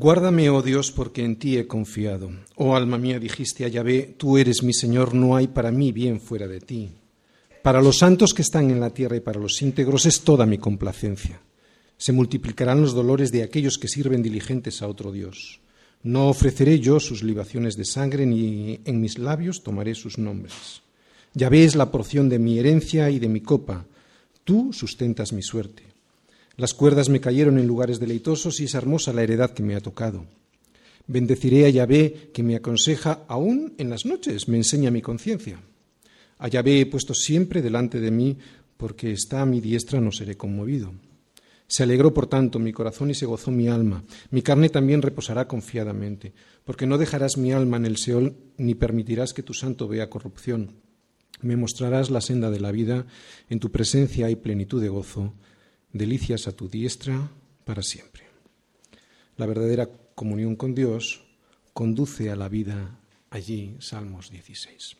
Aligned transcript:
Guárdame, 0.00 0.48
oh 0.48 0.62
Dios, 0.62 0.90
porque 0.92 1.22
en 1.26 1.36
ti 1.36 1.58
he 1.58 1.66
confiado. 1.66 2.30
Oh 2.54 2.74
alma 2.74 2.96
mía, 2.96 3.18
dijiste 3.18 3.66
a 3.66 3.68
Yahvé, 3.68 4.14
tú 4.16 4.38
eres 4.38 4.62
mi 4.62 4.72
Señor, 4.72 5.12
no 5.12 5.36
hay 5.36 5.48
para 5.48 5.70
mí 5.70 5.92
bien 5.92 6.22
fuera 6.22 6.48
de 6.48 6.58
ti. 6.58 6.90
Para 7.62 7.82
los 7.82 7.98
santos 7.98 8.32
que 8.32 8.40
están 8.40 8.70
en 8.70 8.80
la 8.80 8.94
tierra 8.94 9.16
y 9.16 9.20
para 9.20 9.38
los 9.38 9.60
íntegros 9.60 10.06
es 10.06 10.22
toda 10.22 10.46
mi 10.46 10.56
complacencia. 10.56 11.42
Se 11.98 12.12
multiplicarán 12.12 12.80
los 12.80 12.94
dolores 12.94 13.30
de 13.30 13.42
aquellos 13.42 13.76
que 13.76 13.88
sirven 13.88 14.22
diligentes 14.22 14.80
a 14.80 14.88
otro 14.88 15.12
Dios. 15.12 15.60
No 16.02 16.30
ofreceré 16.30 16.80
yo 16.80 16.98
sus 16.98 17.22
libaciones 17.22 17.76
de 17.76 17.84
sangre, 17.84 18.24
ni 18.24 18.80
en 18.86 19.02
mis 19.02 19.18
labios 19.18 19.62
tomaré 19.62 19.94
sus 19.94 20.16
nombres. 20.16 20.80
Yahvé 21.34 21.64
es 21.64 21.76
la 21.76 21.90
porción 21.90 22.30
de 22.30 22.38
mi 22.38 22.58
herencia 22.58 23.10
y 23.10 23.18
de 23.18 23.28
mi 23.28 23.42
copa. 23.42 23.84
Tú 24.44 24.72
sustentas 24.72 25.34
mi 25.34 25.42
suerte. 25.42 25.82
Las 26.60 26.74
cuerdas 26.74 27.08
me 27.08 27.22
cayeron 27.22 27.58
en 27.58 27.66
lugares 27.66 28.00
deleitosos 28.00 28.60
y 28.60 28.64
es 28.64 28.74
hermosa 28.74 29.14
la 29.14 29.22
heredad 29.22 29.52
que 29.52 29.62
me 29.62 29.74
ha 29.74 29.80
tocado. 29.80 30.26
Bendeciré 31.06 31.64
a 31.64 31.70
Yahvé 31.70 32.28
que 32.34 32.42
me 32.42 32.54
aconseja 32.54 33.24
aún 33.28 33.72
en 33.78 33.88
las 33.88 34.04
noches, 34.04 34.46
me 34.46 34.58
enseña 34.58 34.90
mi 34.90 35.00
conciencia. 35.00 35.58
A 36.36 36.48
Yahvé 36.48 36.82
he 36.82 36.84
puesto 36.84 37.14
siempre 37.14 37.62
delante 37.62 37.98
de 37.98 38.10
mí, 38.10 38.36
porque 38.76 39.10
está 39.10 39.40
a 39.40 39.46
mi 39.46 39.62
diestra 39.62 40.02
no 40.02 40.12
seré 40.12 40.36
conmovido. 40.36 40.92
Se 41.66 41.84
alegró, 41.84 42.12
por 42.12 42.26
tanto, 42.26 42.58
mi 42.58 42.74
corazón 42.74 43.08
y 43.08 43.14
se 43.14 43.24
gozó 43.24 43.50
mi 43.50 43.68
alma. 43.68 44.04
Mi 44.30 44.42
carne 44.42 44.68
también 44.68 45.00
reposará 45.00 45.48
confiadamente, 45.48 46.34
porque 46.66 46.86
no 46.86 46.98
dejarás 46.98 47.38
mi 47.38 47.52
alma 47.52 47.78
en 47.78 47.86
el 47.86 47.96
Seol, 47.96 48.36
ni 48.58 48.74
permitirás 48.74 49.32
que 49.32 49.42
tu 49.42 49.54
santo 49.54 49.88
vea 49.88 50.10
corrupción. 50.10 50.72
Me 51.40 51.56
mostrarás 51.56 52.10
la 52.10 52.20
senda 52.20 52.50
de 52.50 52.60
la 52.60 52.70
vida, 52.70 53.06
en 53.48 53.60
tu 53.60 53.70
presencia 53.70 54.26
hay 54.26 54.36
plenitud 54.36 54.82
de 54.82 54.90
gozo, 54.90 55.32
delicias 55.92 56.46
a 56.48 56.52
tu 56.52 56.68
diestra 56.68 57.30
para 57.64 57.82
siempre. 57.82 58.24
La 59.36 59.46
verdadera 59.46 59.88
comunión 60.14 60.56
con 60.56 60.74
Dios 60.74 61.22
conduce 61.72 62.30
a 62.30 62.36
la 62.36 62.48
vida 62.48 62.98
allí, 63.30 63.76
Salmos 63.78 64.30
16. 64.30 64.96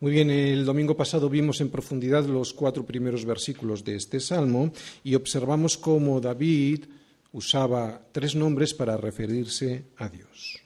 Muy 0.00 0.12
bien, 0.12 0.30
el 0.30 0.64
domingo 0.64 0.96
pasado 0.96 1.28
vimos 1.28 1.60
en 1.60 1.68
profundidad 1.68 2.24
los 2.24 2.54
cuatro 2.54 2.86
primeros 2.86 3.26
versículos 3.26 3.84
de 3.84 3.96
este 3.96 4.18
salmo 4.18 4.72
y 5.04 5.14
observamos 5.14 5.76
cómo 5.76 6.22
David 6.22 6.84
usaba 7.32 8.00
tres 8.10 8.34
nombres 8.34 8.72
para 8.72 8.96
referirse 8.96 9.84
a 9.98 10.08
Dios. 10.08 10.58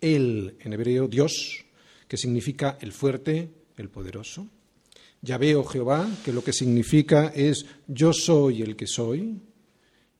Él, 0.00 0.56
en 0.58 0.72
hebreo, 0.72 1.06
Dios, 1.06 1.64
que 2.08 2.16
significa 2.16 2.78
el 2.80 2.92
fuerte, 2.92 3.48
el 3.76 3.88
poderoso. 3.88 4.48
Yahvé 5.22 5.54
o 5.54 5.64
Jehová, 5.64 6.10
que 6.24 6.32
lo 6.32 6.42
que 6.42 6.52
significa 6.52 7.32
es 7.34 7.64
yo 7.86 8.12
soy 8.12 8.62
el 8.62 8.74
que 8.74 8.88
soy. 8.88 9.40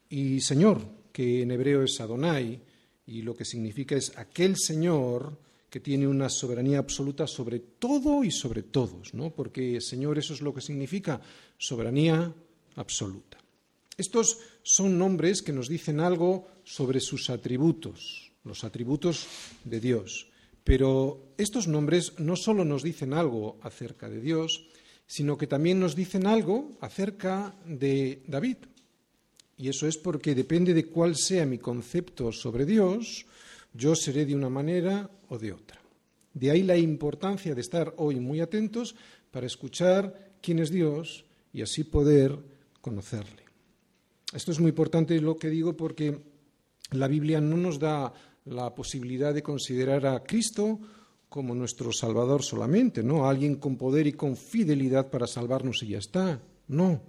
Y 0.08 0.41
Señor, 0.41 0.81
que 1.12 1.42
en 1.42 1.50
hebreo 1.50 1.83
es 1.83 2.00
Adonai, 2.00 2.62
y 3.06 3.23
lo 3.23 3.34
que 3.34 3.45
significa 3.45 3.97
es 3.97 4.17
aquel 4.17 4.56
Señor 4.56 5.36
que 5.69 5.80
tiene 5.80 6.06
una 6.06 6.28
soberanía 6.28 6.78
absoluta 6.78 7.27
sobre 7.27 7.58
todo 7.58 8.23
y 8.23 8.30
sobre 8.30 8.62
todos, 8.62 9.14
¿no? 9.14 9.30
Porque, 9.30 9.80
Señor, 9.80 10.19
eso 10.19 10.34
es 10.34 10.41
lo 10.41 10.55
que 10.55 10.61
significa 10.61 11.20
soberanía 11.58 12.33
absoluta. 12.77 13.39
Estos 13.97 14.39
son 14.62 14.98
nombres 14.98 15.42
que 15.42 15.53
nos 15.53 15.69
dicen 15.69 15.98
algo 15.98 16.47
sobre 16.62 17.00
sus 17.00 17.28
atributos, 17.30 18.33
los 18.45 18.64
atributos 18.64 19.27
de 19.64 19.80
Dios. 19.80 20.29
Pero 20.62 21.35
estos 21.39 21.67
nombres 21.67 22.18
no 22.18 22.36
solo 22.36 22.64
nos 22.64 22.83
dicen 22.83 23.14
algo 23.14 23.58
acerca 23.62 24.08
de 24.08 24.20
Dios, 24.20 24.67
sino 25.07 25.36
que 25.36 25.46
también 25.46 25.79
nos 25.79 25.95
dicen 25.95 26.27
algo 26.27 26.70
acerca 26.80 27.55
de 27.67 28.23
David. 28.27 28.57
Y 29.57 29.68
eso 29.68 29.86
es 29.86 29.96
porque 29.96 30.35
depende 30.35 30.74
de 30.74 30.86
cuál 30.86 31.17
sea 31.17 31.46
mi 31.46 31.58
concepto 31.58 32.33
sobre 32.33 32.67
Dios, 32.67 33.27
yo 33.74 33.95
seré 33.95 34.27
de 34.27 34.35
una 34.35 34.48
manera 34.48 35.11
o 35.29 35.39
de 35.39 35.52
otra. 35.52 35.80
De 36.35 36.51
ahí 36.51 36.62
la 36.62 36.77
importancia 36.77 37.55
de 37.55 37.61
estar 37.61 37.95
hoy 37.98 38.18
muy 38.18 38.41
atentos 38.41 38.95
para 39.30 39.46
escuchar 39.46 40.33
quién 40.41 40.58
es 40.58 40.70
Dios 40.70 41.24
y 41.52 41.62
así 41.62 41.85
poder 41.85 42.39
conocerle. 42.80 43.42
Esto 44.35 44.51
es 44.51 44.61
muy 44.61 44.70
importante 44.70 45.20
lo 45.20 45.36
que 45.36 45.51
digo 45.51 45.77
porque 45.77 46.18
la 46.92 47.07
Biblia 47.07 47.41
no 47.41 47.57
nos 47.57 47.79
da 47.79 48.12
la 48.46 48.74
posibilidad 48.74 49.35
de 49.35 49.42
considerar 49.42 50.07
a 50.07 50.23
Cristo 50.23 50.80
como 51.32 51.54
nuestro 51.54 51.92
Salvador 51.92 52.42
solamente, 52.42 53.02
¿no? 53.02 53.26
Alguien 53.26 53.54
con 53.54 53.78
poder 53.78 54.06
y 54.06 54.12
con 54.12 54.36
fidelidad 54.36 55.08
para 55.08 55.26
salvarnos 55.26 55.82
y 55.82 55.88
ya 55.88 55.98
está. 55.98 56.42
No. 56.68 57.00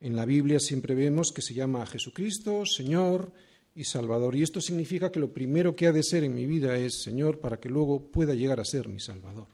En 0.00 0.16
la 0.16 0.26
Biblia 0.26 0.58
siempre 0.58 0.96
vemos 0.96 1.30
que 1.30 1.42
se 1.42 1.54
llama 1.54 1.80
a 1.80 1.86
Jesucristo 1.86 2.66
Señor 2.66 3.30
y 3.76 3.84
Salvador. 3.84 4.34
Y 4.34 4.42
esto 4.42 4.60
significa 4.60 5.12
que 5.12 5.20
lo 5.20 5.32
primero 5.32 5.76
que 5.76 5.86
ha 5.86 5.92
de 5.92 6.02
ser 6.02 6.24
en 6.24 6.34
mi 6.34 6.44
vida 6.44 6.76
es 6.76 7.02
Señor 7.04 7.38
para 7.38 7.60
que 7.60 7.68
luego 7.68 8.10
pueda 8.10 8.34
llegar 8.34 8.58
a 8.58 8.64
ser 8.64 8.88
mi 8.88 8.98
Salvador. 8.98 9.46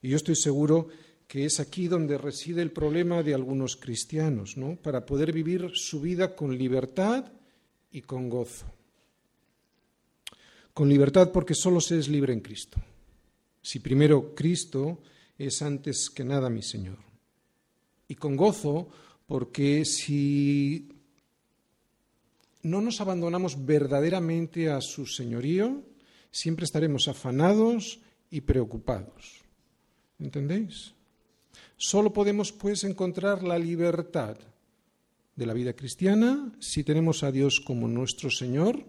Y 0.00 0.08
yo 0.08 0.16
estoy 0.16 0.34
seguro 0.34 0.88
que 1.28 1.44
es 1.44 1.60
aquí 1.60 1.88
donde 1.88 2.16
reside 2.16 2.62
el 2.62 2.72
problema 2.72 3.22
de 3.22 3.34
algunos 3.34 3.76
cristianos, 3.76 4.56
¿no? 4.56 4.76
Para 4.76 5.04
poder 5.04 5.34
vivir 5.34 5.70
su 5.74 6.00
vida 6.00 6.34
con 6.34 6.56
libertad 6.56 7.30
y 7.90 8.00
con 8.00 8.30
gozo. 8.30 8.75
Con 10.76 10.90
libertad 10.90 11.32
porque 11.32 11.54
solo 11.54 11.80
se 11.80 11.98
es 11.98 12.06
libre 12.06 12.34
en 12.34 12.40
Cristo. 12.40 12.78
Si 13.62 13.80
primero 13.80 14.34
Cristo 14.34 15.00
es 15.38 15.62
antes 15.62 16.10
que 16.10 16.22
nada 16.22 16.50
mi 16.50 16.60
Señor. 16.60 16.98
Y 18.08 18.14
con 18.16 18.36
gozo 18.36 18.86
porque 19.26 19.86
si 19.86 20.86
no 22.60 22.82
nos 22.82 23.00
abandonamos 23.00 23.64
verdaderamente 23.64 24.68
a 24.68 24.82
su 24.82 25.06
señorío, 25.06 25.82
siempre 26.30 26.66
estaremos 26.66 27.08
afanados 27.08 28.00
y 28.30 28.42
preocupados. 28.42 29.40
¿Entendéis? 30.18 30.92
Solo 31.78 32.12
podemos, 32.12 32.52
pues, 32.52 32.84
encontrar 32.84 33.42
la 33.42 33.58
libertad 33.58 34.36
de 35.36 35.46
la 35.46 35.54
vida 35.54 35.72
cristiana 35.72 36.52
si 36.60 36.84
tenemos 36.84 37.22
a 37.22 37.32
Dios 37.32 37.62
como 37.64 37.88
nuestro 37.88 38.28
Señor, 38.30 38.84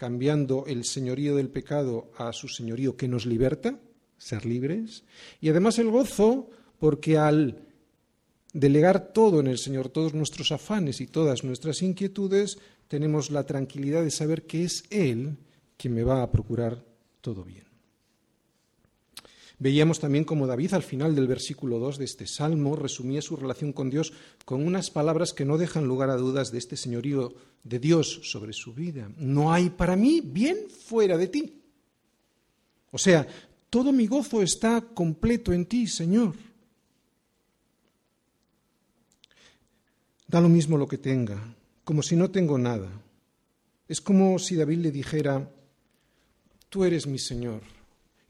cambiando 0.00 0.64
el 0.66 0.86
señorío 0.86 1.36
del 1.36 1.50
pecado 1.50 2.10
a 2.16 2.32
su 2.32 2.48
señorío 2.48 2.96
que 2.96 3.06
nos 3.06 3.26
liberta, 3.26 3.78
ser 4.16 4.46
libres, 4.46 5.04
y 5.42 5.50
además 5.50 5.78
el 5.78 5.90
gozo, 5.90 6.48
porque 6.78 7.18
al 7.18 7.58
delegar 8.54 9.12
todo 9.12 9.40
en 9.40 9.46
el 9.46 9.58
Señor, 9.58 9.90
todos 9.90 10.14
nuestros 10.14 10.52
afanes 10.52 11.02
y 11.02 11.06
todas 11.06 11.44
nuestras 11.44 11.82
inquietudes, 11.82 12.56
tenemos 12.88 13.30
la 13.30 13.44
tranquilidad 13.44 14.02
de 14.02 14.10
saber 14.10 14.46
que 14.46 14.64
es 14.64 14.84
Él 14.88 15.36
quien 15.76 15.92
me 15.92 16.02
va 16.02 16.22
a 16.22 16.32
procurar 16.32 16.82
todo 17.20 17.44
bien. 17.44 17.69
Veíamos 19.60 20.00
también 20.00 20.24
como 20.24 20.46
David 20.46 20.72
al 20.72 20.82
final 20.82 21.14
del 21.14 21.26
versículo 21.26 21.78
2 21.78 21.98
de 21.98 22.06
este 22.06 22.26
salmo 22.26 22.76
resumía 22.76 23.20
su 23.20 23.36
relación 23.36 23.74
con 23.74 23.90
Dios 23.90 24.10
con 24.46 24.66
unas 24.66 24.90
palabras 24.90 25.34
que 25.34 25.44
no 25.44 25.58
dejan 25.58 25.86
lugar 25.86 26.08
a 26.08 26.16
dudas 26.16 26.50
de 26.50 26.56
este 26.56 26.78
señorío 26.78 27.34
de 27.62 27.78
Dios 27.78 28.20
sobre 28.24 28.54
su 28.54 28.72
vida. 28.72 29.12
No 29.18 29.52
hay 29.52 29.68
para 29.68 29.96
mí 29.96 30.22
bien 30.24 30.56
fuera 30.70 31.18
de 31.18 31.28
ti. 31.28 31.60
O 32.90 32.96
sea, 32.96 33.28
todo 33.68 33.92
mi 33.92 34.06
gozo 34.06 34.40
está 34.40 34.80
completo 34.80 35.52
en 35.52 35.66
ti, 35.66 35.86
Señor. 35.86 36.34
Da 40.26 40.40
lo 40.40 40.48
mismo 40.48 40.78
lo 40.78 40.88
que 40.88 40.96
tenga, 40.96 41.54
como 41.84 42.02
si 42.02 42.16
no 42.16 42.30
tengo 42.30 42.56
nada. 42.56 42.88
Es 43.86 44.00
como 44.00 44.38
si 44.38 44.56
David 44.56 44.78
le 44.78 44.90
dijera, 44.90 45.52
tú 46.70 46.82
eres 46.82 47.06
mi 47.06 47.18
Señor 47.18 47.60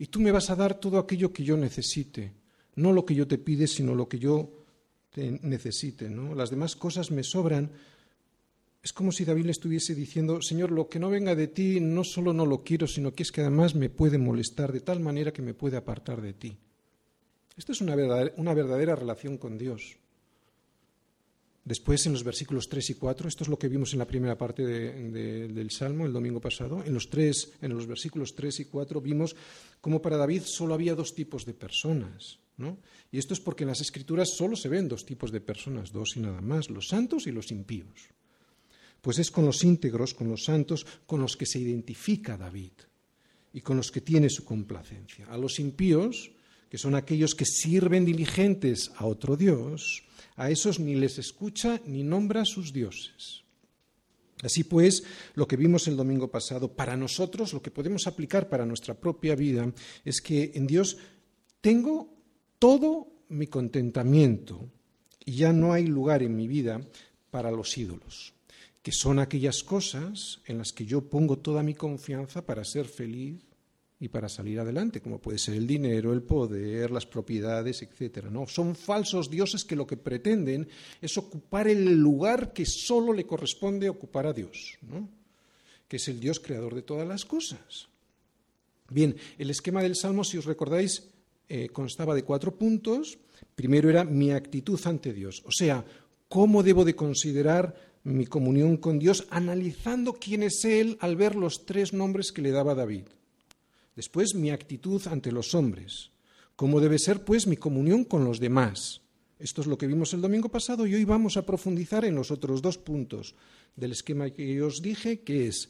y 0.01 0.07
tú 0.07 0.19
me 0.19 0.33
vas 0.33 0.49
a 0.49 0.57
dar 0.57 0.81
todo 0.81 0.99
aquello 0.99 1.31
que 1.31 1.45
yo 1.45 1.59
necesite, 1.59 2.33
no 2.77 2.91
lo 2.91 3.05
que 3.05 3.15
yo 3.15 3.29
te 3.29 3.37
pide, 3.37 3.67
sino 3.67 3.95
lo 3.95 4.09
que 4.09 4.19
yo 4.19 4.51
te 5.11 5.39
necesite. 5.43 6.09
¿no? 6.09 6.35
Las 6.35 6.49
demás 6.49 6.75
cosas 6.75 7.11
me 7.11 7.23
sobran. 7.23 7.71
Es 8.83 8.95
como 8.95 9.13
si 9.13 9.27
David 9.27 9.45
le 9.45 9.51
estuviese 9.51 9.95
diciendo, 9.95 10.41
Señor, 10.41 10.71
lo 10.71 10.89
que 10.89 10.99
no 10.99 11.11
venga 11.11 11.35
de 11.35 11.49
ti 11.49 11.81
no 11.81 12.03
solo 12.03 12.33
no 12.33 12.47
lo 12.47 12.65
quiero, 12.65 12.87
sino 12.87 13.13
que 13.13 13.25
es 13.25 13.31
que 13.31 13.43
además 13.43 13.75
me 13.75 13.91
puede 13.91 14.17
molestar 14.17 14.73
de 14.73 14.81
tal 14.81 15.01
manera 15.01 15.35
que 15.35 15.43
me 15.43 15.53
puede 15.53 15.77
apartar 15.77 16.23
de 16.23 16.33
ti. 16.33 16.57
Esto 17.59 17.73
es 17.73 17.83
una 17.83 17.95
una 18.39 18.55
verdadera 18.55 18.97
relación 18.97 19.37
con 19.37 19.59
Dios. 19.59 19.99
Después, 21.71 22.05
en 22.07 22.13
los 22.15 22.25
versículos 22.25 22.69
3 22.69 22.91
y 22.91 22.95
4, 22.95 23.29
esto 23.29 23.45
es 23.45 23.49
lo 23.49 23.57
que 23.57 23.69
vimos 23.69 23.93
en 23.93 24.01
la 24.01 24.05
primera 24.05 24.37
parte 24.37 24.67
del 24.67 25.71
Salmo 25.71 26.05
el 26.05 26.13
domingo 26.13 26.41
pasado, 26.41 26.83
en 26.85 26.93
los, 26.93 27.09
tres, 27.09 27.53
en 27.63 27.73
los 27.73 27.87
versículos 27.87 28.35
3 28.35 28.59
y 28.59 28.65
4 28.65 29.01
vimos 29.01 29.37
cómo 29.81 30.03
para 30.03 30.17
David 30.17 30.43
solo 30.45 30.75
había 30.75 30.97
dos 30.97 31.15
tipos 31.15 31.47
de 31.47 31.55
personas. 31.55 32.41
¿no? 32.57 32.79
Y 33.13 33.19
esto 33.19 33.35
es 33.35 33.41
porque 33.41 33.63
en 33.63 33.69
las 33.69 33.81
Escrituras 33.81 34.31
solo 34.37 34.57
se 34.57 34.69
ven 34.69 34.89
dos 34.89 35.07
tipos 35.07 35.31
de 35.31 35.41
personas, 35.41 35.93
dos 35.93 36.17
y 36.17 36.21
nada 36.21 36.41
más, 36.41 36.71
los 36.71 36.89
santos 36.89 37.29
y 37.29 37.31
los 37.31 37.53
impíos. 37.53 38.09
Pues 39.01 39.21
es 39.21 39.31
con 39.31 39.47
los 39.47 39.63
íntegros, 39.63 40.13
con 40.13 40.29
los 40.29 40.43
santos, 40.43 40.85
con 41.07 41.21
los 41.21 41.37
que 41.37 41.47
se 41.47 41.61
identifica 41.61 42.37
David 42.37 42.73
y 43.53 43.61
con 43.61 43.77
los 43.77 43.93
que 43.93 44.01
tiene 44.01 44.29
su 44.29 44.45
complacencia. 44.45 45.27
A 45.27 45.39
los 45.39 45.61
impíos, 45.61 46.33
que 46.69 46.79
son 46.79 46.97
aquellos 46.97 47.37
que 47.37 47.45
sirven 47.47 48.05
diligentes 48.05 48.91
a 48.97 49.07
otro 49.07 49.37
Dios, 49.37 50.03
a 50.41 50.49
esos 50.49 50.81
ni 50.81 50.97
les 50.97 51.19
escucha 51.19 51.83
ni 51.85 52.03
nombra 52.03 52.47
sus 52.47 52.73
dioses. 52.73 53.45
Así 54.43 54.65
pues, 54.65 55.05
lo 55.35 55.47
que 55.47 55.57
vimos 55.57 55.87
el 55.87 55.99
domingo 55.99 56.31
pasado, 56.31 56.73
para 56.73 56.97
nosotros, 56.97 57.53
lo 57.53 57.61
que 57.61 57.71
podemos 57.71 58.07
aplicar 58.07 58.49
para 58.49 58.65
nuestra 58.65 58.95
propia 58.95 59.37
vida, 59.37 59.71
es 60.03 60.23
que 60.23 60.53
en 60.55 60.67
Dios 60.67 60.97
tengo 61.61 62.09
todo 62.59 63.09
mi 63.29 63.49
contentamiento 63.49 64.71
y 65.27 65.35
ya 65.35 65.53
no 65.53 65.75
hay 65.75 65.87
lugar 65.87 66.23
en 66.23 66.35
mi 66.35 66.49
vida 66.49 66.81
para 67.31 67.51
los 67.51 67.77
ídolos, 67.77 68.33
que 68.83 68.93
son 68.93 69.19
aquellas 69.19 69.63
cosas 69.63 70.41
en 70.47 70.57
las 70.57 70.73
que 70.73 70.87
yo 70.87 71.03
pongo 71.03 71.37
toda 71.37 71.63
mi 71.63 71.75
confianza 71.75 72.47
para 72.47 72.65
ser 72.65 72.87
feliz 72.87 73.50
y 74.03 74.09
para 74.09 74.31
salir 74.31 74.59
adelante, 74.59 75.03
como 75.03 75.21
puede 75.21 75.39
ser 75.39 75.55
el 75.55 75.67
dinero, 75.67 76.15
el 76.15 76.23
poder, 76.23 76.91
las 76.91 77.05
propiedades, 77.05 77.83
etcétera. 77.83 78.31
No, 78.31 78.47
son 78.47 78.75
falsos 78.75 79.29
dioses 79.29 79.63
que 79.63 79.77
lo 79.77 79.87
que 79.87 79.99
pretenden 79.99 80.67
es 81.03 81.19
ocupar 81.19 81.69
el 81.69 82.01
lugar 82.01 82.55
que 82.55 82.65
solo 82.65 83.13
le 83.13 83.27
corresponde 83.27 83.91
ocupar 83.91 84.27
a 84.27 84.33
Dios, 84.33 84.79
¿no? 84.81 85.07
que 85.87 85.97
es 85.99 86.09
el 86.09 86.19
Dios 86.19 86.41
creador 86.41 86.75
de 86.75 86.81
todas 86.83 87.07
las 87.07 87.27
cosas. 87.27 87.89
Bien, 88.89 89.15
el 89.37 89.51
esquema 89.51 89.83
del 89.83 89.97
Salmo, 89.97 90.25
si 90.25 90.39
os 90.39 90.47
recordáis, 90.47 91.11
eh, 91.49 91.69
constaba 91.69 92.15
de 92.15 92.25
cuatro 92.25 92.57
puntos. 92.57 93.19
Primero 93.55 93.91
era 93.91 94.05
mi 94.05 94.31
actitud 94.31 94.81
ante 94.85 95.13
Dios, 95.13 95.43
o 95.45 95.53
sea, 95.53 95.85
cómo 96.29 96.63
debo 96.63 96.87
de 96.87 96.97
considerar 96.97 97.75
mi 98.03 98.25
comunión 98.25 98.79
con 98.79 98.99
Dios, 98.99 99.27
analizando 99.29 100.15
quién 100.15 100.43
es 100.43 100.65
Él 100.65 100.97
al 101.01 101.17
ver 101.17 101.37
los 101.37 101.67
tres 101.67 101.93
nombres 101.93 102.33
que 102.33 102.41
le 102.41 102.51
daba 102.51 102.75
David. 102.75 103.05
Después, 104.01 104.35
mi 104.35 104.49
actitud 104.49 105.07
ante 105.09 105.31
los 105.31 105.55
hombres. 105.55 106.11
¿Cómo 106.57 106.81
debe 106.81 106.99
ser, 106.99 107.23
pues, 107.23 107.47
mi 107.47 107.59
comunión 107.59 108.05
con 108.05 108.25
los 108.25 108.41
demás? 108.41 109.03
Esto 109.39 109.61
es 109.61 109.67
lo 109.67 109.77
que 109.77 109.87
vimos 109.87 110.15
el 110.15 110.23
domingo 110.23 110.49
pasado 110.49 110.87
y 110.87 110.95
hoy 110.95 111.05
vamos 111.05 111.37
a 111.37 111.45
profundizar 111.45 112.07
en 112.07 112.15
los 112.15 112.31
otros 112.31 112.63
dos 112.63 112.79
puntos 112.79 113.35
del 113.77 113.93
esquema 113.93 114.31
que 114.31 114.63
os 114.63 114.81
dije, 114.81 115.21
que 115.21 115.49
es 115.49 115.69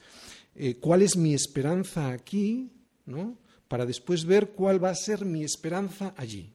eh, 0.54 0.76
cuál 0.76 1.02
es 1.02 1.16
mi 1.16 1.34
esperanza 1.34 2.10
aquí, 2.10 2.70
¿no? 3.04 3.36
para 3.66 3.84
después 3.84 4.24
ver 4.24 4.50
cuál 4.50 4.78
va 4.78 4.90
a 4.90 4.94
ser 4.94 5.24
mi 5.24 5.42
esperanza 5.42 6.14
allí. 6.16 6.52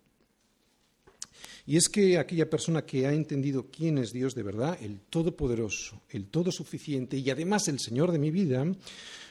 Y 1.65 1.75
es 1.75 1.89
que 1.89 2.17
aquella 2.17 2.49
persona 2.49 2.85
que 2.85 3.05
ha 3.05 3.11
entendido 3.11 3.69
quién 3.69 3.97
es 3.97 4.13
Dios 4.13 4.33
de 4.33 4.43
verdad, 4.43 4.77
el 4.81 5.01
Todopoderoso, 5.09 6.03
el 6.07 6.27
Todo 6.27 6.53
Suficiente 6.53 7.17
y 7.17 7.29
además 7.29 7.67
el 7.67 7.79
Señor 7.79 8.13
de 8.13 8.19
mi 8.19 8.31
vida, 8.31 8.65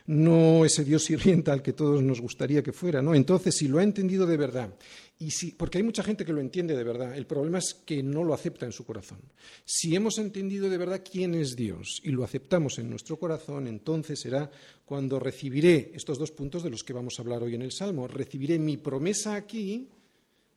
no 0.06 0.64
ese 0.64 0.84
Dios 0.84 1.04
sirvienta 1.04 1.52
al 1.52 1.62
que 1.62 1.72
todos 1.72 2.02
nos 2.02 2.20
gustaría 2.20 2.62
que 2.62 2.72
fuera, 2.72 3.00
¿no? 3.00 3.14
Entonces, 3.14 3.56
si 3.56 3.68
lo 3.68 3.78
ha 3.78 3.82
entendido 3.82 4.26
de 4.26 4.36
verdad, 4.36 4.74
y 5.18 5.30
si, 5.30 5.52
porque 5.52 5.78
hay 5.78 5.84
mucha 5.84 6.02
gente 6.02 6.24
que 6.24 6.32
lo 6.32 6.40
entiende 6.40 6.76
de 6.76 6.84
verdad, 6.84 7.16
el 7.16 7.26
problema 7.26 7.58
es 7.58 7.74
que 7.74 8.02
no 8.02 8.24
lo 8.24 8.34
acepta 8.34 8.66
en 8.66 8.72
su 8.72 8.84
corazón. 8.84 9.20
Si 9.64 9.94
hemos 9.94 10.18
entendido 10.18 10.68
de 10.68 10.76
verdad 10.76 11.02
quién 11.08 11.34
es 11.34 11.56
Dios 11.56 12.00
y 12.02 12.10
lo 12.10 12.24
aceptamos 12.24 12.78
en 12.78 12.90
nuestro 12.90 13.18
corazón, 13.18 13.66
entonces 13.66 14.20
será 14.20 14.50
cuando 14.84 15.18
recibiré 15.18 15.92
estos 15.94 16.18
dos 16.18 16.32
puntos 16.32 16.62
de 16.62 16.70
los 16.70 16.84
que 16.84 16.92
vamos 16.92 17.14
a 17.18 17.22
hablar 17.22 17.42
hoy 17.42 17.54
en 17.54 17.62
el 17.62 17.72
Salmo, 17.72 18.06
recibiré 18.08 18.58
mi 18.58 18.76
promesa 18.76 19.34
aquí, 19.34 19.88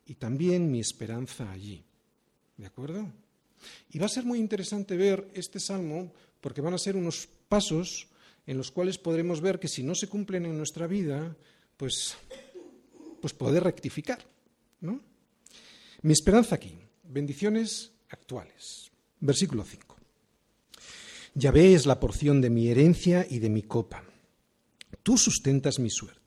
y 0.08 0.16
también 0.16 0.72
mi 0.72 0.80
esperanza 0.80 1.52
allí. 1.52 1.84
¿De 2.56 2.66
acuerdo? 2.66 3.12
Y 3.92 4.00
va 4.00 4.06
a 4.06 4.10
ser 4.10 4.26
muy 4.26 4.40
interesante 4.40 4.96
ver 4.96 5.30
este 5.34 5.60
salmo 5.60 6.14
porque 6.42 6.62
van 6.62 6.74
a 6.74 6.80
ser 6.80 6.96
unos 6.96 7.28
pasos 7.48 8.08
en 8.48 8.58
los 8.58 8.72
cuales 8.72 8.98
podremos 8.98 9.42
ver 9.42 9.60
que 9.60 9.68
si 9.68 9.84
no 9.84 9.94
se 9.94 10.08
cumplen 10.08 10.46
en 10.46 10.58
nuestra 10.58 10.88
vida, 10.88 11.36
pues, 11.76 12.16
pues 13.22 13.34
poder 13.34 13.64
rectificar. 13.64 14.26
¿no? 14.82 15.02
Mi 16.02 16.14
esperanza 16.14 16.56
aquí, 16.56 16.74
bendiciones 17.04 17.92
actuales. 18.10 18.90
Versículo 19.20 19.64
5. 19.64 19.98
Yahvé 21.36 21.74
es 21.74 21.86
la 21.86 22.00
porción 22.00 22.42
de 22.42 22.50
mi 22.50 22.70
herencia 22.70 23.28
y 23.30 23.40
de 23.40 23.50
mi 23.50 23.64
copa. 23.64 24.04
Tú 25.04 25.18
sustentas 25.18 25.78
mi 25.80 25.90
suerte. 25.90 26.18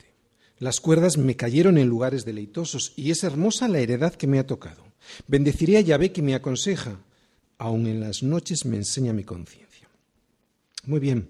Las 0.59 0.79
cuerdas 0.79 1.17
me 1.17 1.37
cayeron 1.37 1.79
en 1.79 1.89
lugares 1.89 2.27
deleitosos 2.27 2.93
y 2.97 3.11
es 3.11 3.25
hermosa 3.25 3.67
la 3.67 3.81
heredad 3.81 4.15
que 4.15 4.27
me 4.27 4.39
ha 4.39 4.47
tocado. 4.47 4.85
Bendeciré 5.27 5.79
a 5.79 5.81
Yahvé 5.81 6.13
que 6.13 6.21
me 6.21 6.35
aconseja, 6.35 7.01
aun 7.57 7.87
en 7.87 8.01
las 8.01 8.23
noches 8.23 8.67
me 8.67 8.77
enseña 8.77 9.15
mi 9.15 9.25
conciencia. 9.25 9.89
Muy 10.85 11.01
bien, 11.01 11.29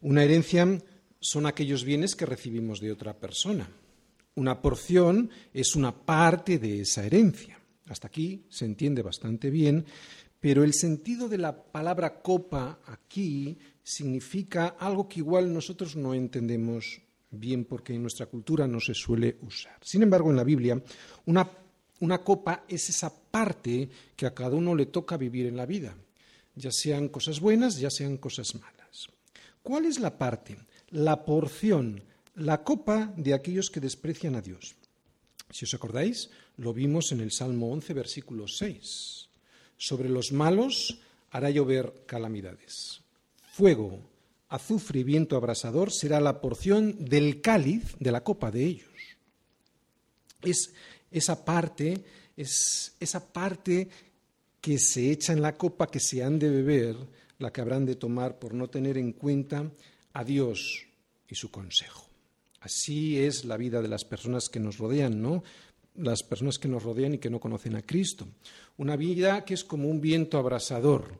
una 0.00 0.24
herencia 0.24 0.80
son 1.20 1.46
aquellos 1.46 1.84
bienes 1.84 2.16
que 2.16 2.26
recibimos 2.26 2.80
de 2.80 2.92
otra 2.92 3.18
persona. 3.18 3.68
Una 4.34 4.62
porción 4.62 5.30
es 5.52 5.76
una 5.76 5.94
parte 6.04 6.58
de 6.58 6.80
esa 6.80 7.04
herencia. 7.04 7.58
Hasta 7.86 8.08
aquí 8.08 8.46
se 8.48 8.64
entiende 8.64 9.02
bastante 9.02 9.50
bien, 9.50 9.84
pero 10.38 10.64
el 10.64 10.72
sentido 10.72 11.28
de 11.28 11.38
la 11.38 11.64
palabra 11.64 12.22
copa 12.22 12.80
aquí 12.86 13.58
significa 13.82 14.68
algo 14.78 15.08
que 15.08 15.20
igual 15.20 15.52
nosotros 15.52 15.96
no 15.96 16.14
entendemos 16.14 17.02
bien 17.30 17.64
porque 17.64 17.94
en 17.94 18.02
nuestra 18.02 18.26
cultura 18.26 18.66
no 18.66 18.80
se 18.80 18.94
suele 18.94 19.36
usar. 19.42 19.78
Sin 19.82 20.02
embargo, 20.02 20.30
en 20.30 20.36
la 20.36 20.44
Biblia, 20.44 20.82
una, 21.26 22.18
copa 22.24 22.64
es 22.68 22.88
esa 22.88 23.12
parte 23.30 23.88
que 24.16 24.26
a 24.26 24.34
cada 24.34 24.56
uno 24.56 24.74
le 24.74 24.86
toca 24.86 25.16
vivir 25.16 25.46
en 25.46 25.56
la 25.56 25.66
vida, 25.66 25.94
ya 26.54 26.70
sean 26.72 27.08
cosas 27.08 27.40
buenas, 27.40 27.78
ya 27.78 27.90
sean 27.90 28.16
cosas 28.16 28.54
malas. 28.54 28.79
¿Cuál 29.62 29.84
es 29.84 29.98
la 29.98 30.18
parte, 30.18 30.58
la 30.88 31.24
porción, 31.24 32.02
la 32.34 32.64
copa 32.64 33.12
de 33.16 33.34
aquellos 33.34 33.70
que 33.70 33.80
desprecian 33.80 34.34
a 34.34 34.40
Dios? 34.40 34.76
Si 35.50 35.64
os 35.64 35.74
acordáis, 35.74 36.30
lo 36.56 36.72
vimos 36.72 37.12
en 37.12 37.20
el 37.20 37.32
Salmo 37.32 37.70
11, 37.72 37.92
versículo 37.92 38.46
6. 38.46 39.28
Sobre 39.76 40.08
los 40.08 40.32
malos 40.32 41.00
hará 41.30 41.50
llover 41.50 42.04
calamidades. 42.06 43.02
Fuego, 43.52 44.00
azufre 44.48 45.00
y 45.00 45.04
viento 45.04 45.36
abrasador 45.36 45.92
será 45.92 46.20
la 46.20 46.40
porción 46.40 47.04
del 47.04 47.40
cáliz 47.40 47.96
de 47.98 48.12
la 48.12 48.22
copa 48.22 48.50
de 48.50 48.64
ellos. 48.64 48.90
Es 50.42 50.72
esa 51.10 51.44
parte, 51.44 52.04
es 52.36 52.94
esa 53.00 53.32
parte 53.32 53.88
que 54.60 54.78
se 54.78 55.10
echa 55.10 55.32
en 55.32 55.42
la 55.42 55.56
copa 55.56 55.86
que 55.86 56.00
se 56.00 56.22
han 56.22 56.38
de 56.38 56.50
beber, 56.50 56.96
la 57.40 57.52
que 57.52 57.60
habrán 57.60 57.86
de 57.86 57.96
tomar 57.96 58.38
por 58.38 58.54
no 58.54 58.70
tener 58.70 58.96
en 58.96 59.12
cuenta 59.12 59.72
a 60.12 60.22
Dios 60.24 60.86
y 61.26 61.34
su 61.34 61.50
consejo. 61.50 62.06
Así 62.60 63.18
es 63.18 63.44
la 63.44 63.56
vida 63.56 63.80
de 63.80 63.88
las 63.88 64.04
personas 64.04 64.48
que 64.48 64.60
nos 64.60 64.78
rodean, 64.78 65.20
¿no? 65.20 65.42
Las 65.94 66.22
personas 66.22 66.58
que 66.58 66.68
nos 66.68 66.82
rodean 66.82 67.14
y 67.14 67.18
que 67.18 67.30
no 67.30 67.40
conocen 67.40 67.74
a 67.74 67.82
Cristo. 67.82 68.28
Una 68.76 68.96
vida 68.96 69.44
que 69.44 69.54
es 69.54 69.64
como 69.64 69.88
un 69.88 70.00
viento 70.00 70.38
abrasador 70.38 71.18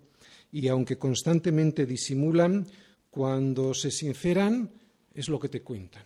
y 0.52 0.68
aunque 0.68 0.98
constantemente 0.98 1.86
disimulan, 1.86 2.66
cuando 3.10 3.72
se 3.72 3.90
sinceran, 3.90 4.70
es 5.14 5.28
lo 5.28 5.40
que 5.40 5.48
te 5.48 5.62
cuentan. 5.62 6.04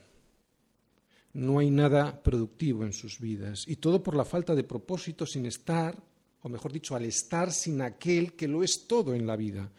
No 1.35 1.59
hay 1.59 1.71
nada 1.71 2.23
productivo 2.23 2.85
en 2.85 2.93
sus 2.93 3.19
vidas. 3.19 3.65
Y 3.67 3.77
todo 3.77 4.03
por 4.03 4.15
la 4.15 4.25
falta 4.25 4.55
de 4.55 4.63
propósito 4.63 5.27
sin 5.27 5.47
estar, 5.47 6.01
o 6.43 6.49
mejor 6.49 6.73
dicho, 6.73 6.95
al 6.95 7.05
estar 7.05 7.53
sin 7.53 7.83
aquel 7.83 8.35
que 8.35 8.47
lo 8.47 8.63
es 8.63 8.87
todo 8.87 9.15
en 9.15 9.27
la 9.27 9.35
vida. 9.35 9.71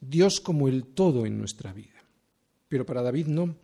Dios 0.00 0.40
como 0.40 0.68
el 0.68 0.84
todo 0.86 1.26
en 1.26 1.38
nuestra 1.38 1.72
vida. 1.72 2.04
Pero 2.68 2.84
para 2.86 3.02
David 3.02 3.26
no. 3.26 3.56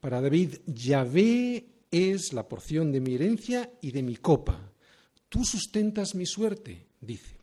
Para 0.00 0.20
David, 0.20 0.56
Yahvé 0.66 1.66
es 1.90 2.32
la 2.32 2.48
porción 2.48 2.92
de 2.92 3.00
mi 3.00 3.14
herencia 3.14 3.70
y 3.80 3.90
de 3.90 4.02
mi 4.02 4.16
copa. 4.16 4.72
Tú 5.28 5.44
sustentas 5.44 6.14
mi 6.14 6.26
suerte, 6.26 6.86
dice. 7.00 7.36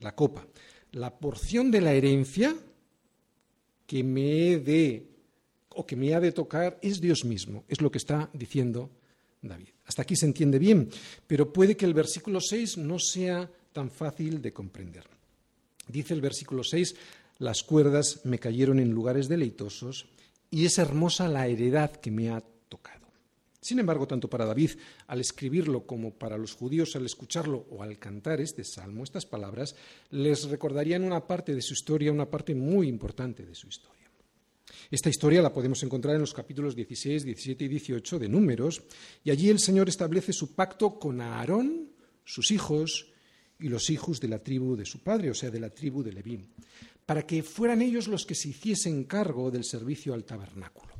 La 0.00 0.14
copa. 0.14 0.46
La 0.92 1.18
porción 1.18 1.70
de 1.70 1.80
la 1.80 1.92
herencia 1.92 2.54
que 3.86 4.02
me 4.02 4.58
de 4.58 5.12
o 5.74 5.86
que 5.86 5.96
me 5.96 6.14
ha 6.14 6.20
de 6.20 6.32
tocar 6.32 6.78
es 6.82 7.00
Dios 7.00 7.24
mismo, 7.24 7.64
es 7.68 7.80
lo 7.80 7.90
que 7.90 7.98
está 7.98 8.30
diciendo 8.32 8.90
David. 9.40 9.68
Hasta 9.86 10.02
aquí 10.02 10.16
se 10.16 10.26
entiende 10.26 10.58
bien, 10.58 10.88
pero 11.26 11.52
puede 11.52 11.76
que 11.76 11.84
el 11.84 11.94
versículo 11.94 12.40
6 12.40 12.78
no 12.78 12.98
sea 12.98 13.50
tan 13.72 13.90
fácil 13.90 14.40
de 14.40 14.52
comprender. 14.52 15.04
Dice 15.88 16.14
el 16.14 16.20
versículo 16.20 16.62
6, 16.62 16.94
las 17.42 17.64
cuerdas 17.64 18.20
me 18.22 18.38
cayeron 18.38 18.78
en 18.78 18.92
lugares 18.92 19.28
deleitosos 19.28 20.06
y 20.48 20.64
es 20.64 20.78
hermosa 20.78 21.26
la 21.26 21.48
heredad 21.48 21.90
que 21.90 22.12
me 22.12 22.30
ha 22.30 22.40
tocado. 22.68 23.08
Sin 23.60 23.80
embargo, 23.80 24.06
tanto 24.06 24.30
para 24.30 24.46
David 24.46 24.70
al 25.08 25.20
escribirlo 25.20 25.84
como 25.84 26.14
para 26.14 26.38
los 26.38 26.54
judíos 26.54 26.94
al 26.94 27.04
escucharlo 27.04 27.66
o 27.70 27.82
al 27.82 27.98
cantar 27.98 28.40
este 28.40 28.62
salmo, 28.62 29.02
estas 29.02 29.26
palabras, 29.26 29.74
les 30.10 30.44
recordarían 30.44 31.02
una 31.02 31.26
parte 31.26 31.52
de 31.52 31.62
su 31.62 31.74
historia, 31.74 32.12
una 32.12 32.30
parte 32.30 32.54
muy 32.54 32.86
importante 32.86 33.44
de 33.44 33.56
su 33.56 33.66
historia. 33.66 34.08
Esta 34.88 35.10
historia 35.10 35.42
la 35.42 35.52
podemos 35.52 35.82
encontrar 35.82 36.14
en 36.14 36.20
los 36.20 36.34
capítulos 36.34 36.76
16, 36.76 37.24
17 37.24 37.64
y 37.64 37.68
18 37.68 38.20
de 38.20 38.28
Números, 38.28 38.82
y 39.24 39.32
allí 39.32 39.48
el 39.48 39.58
Señor 39.58 39.88
establece 39.88 40.32
su 40.32 40.54
pacto 40.54 40.96
con 40.96 41.20
Aarón, 41.20 41.90
sus 42.24 42.52
hijos 42.52 43.08
y 43.58 43.68
los 43.68 43.90
hijos 43.90 44.20
de 44.20 44.28
la 44.28 44.40
tribu 44.40 44.76
de 44.76 44.84
su 44.84 45.00
padre, 45.00 45.30
o 45.30 45.34
sea, 45.34 45.50
de 45.50 45.60
la 45.60 45.70
tribu 45.70 46.02
de 46.02 46.12
Leví, 46.12 46.40
para 47.06 47.26
que 47.26 47.42
fueran 47.42 47.82
ellos 47.82 48.08
los 48.08 48.24
que 48.24 48.34
se 48.34 48.48
hiciesen 48.48 49.04
cargo 49.04 49.50
del 49.50 49.64
servicio 49.64 50.14
al 50.14 50.24
tabernáculo. 50.24 50.92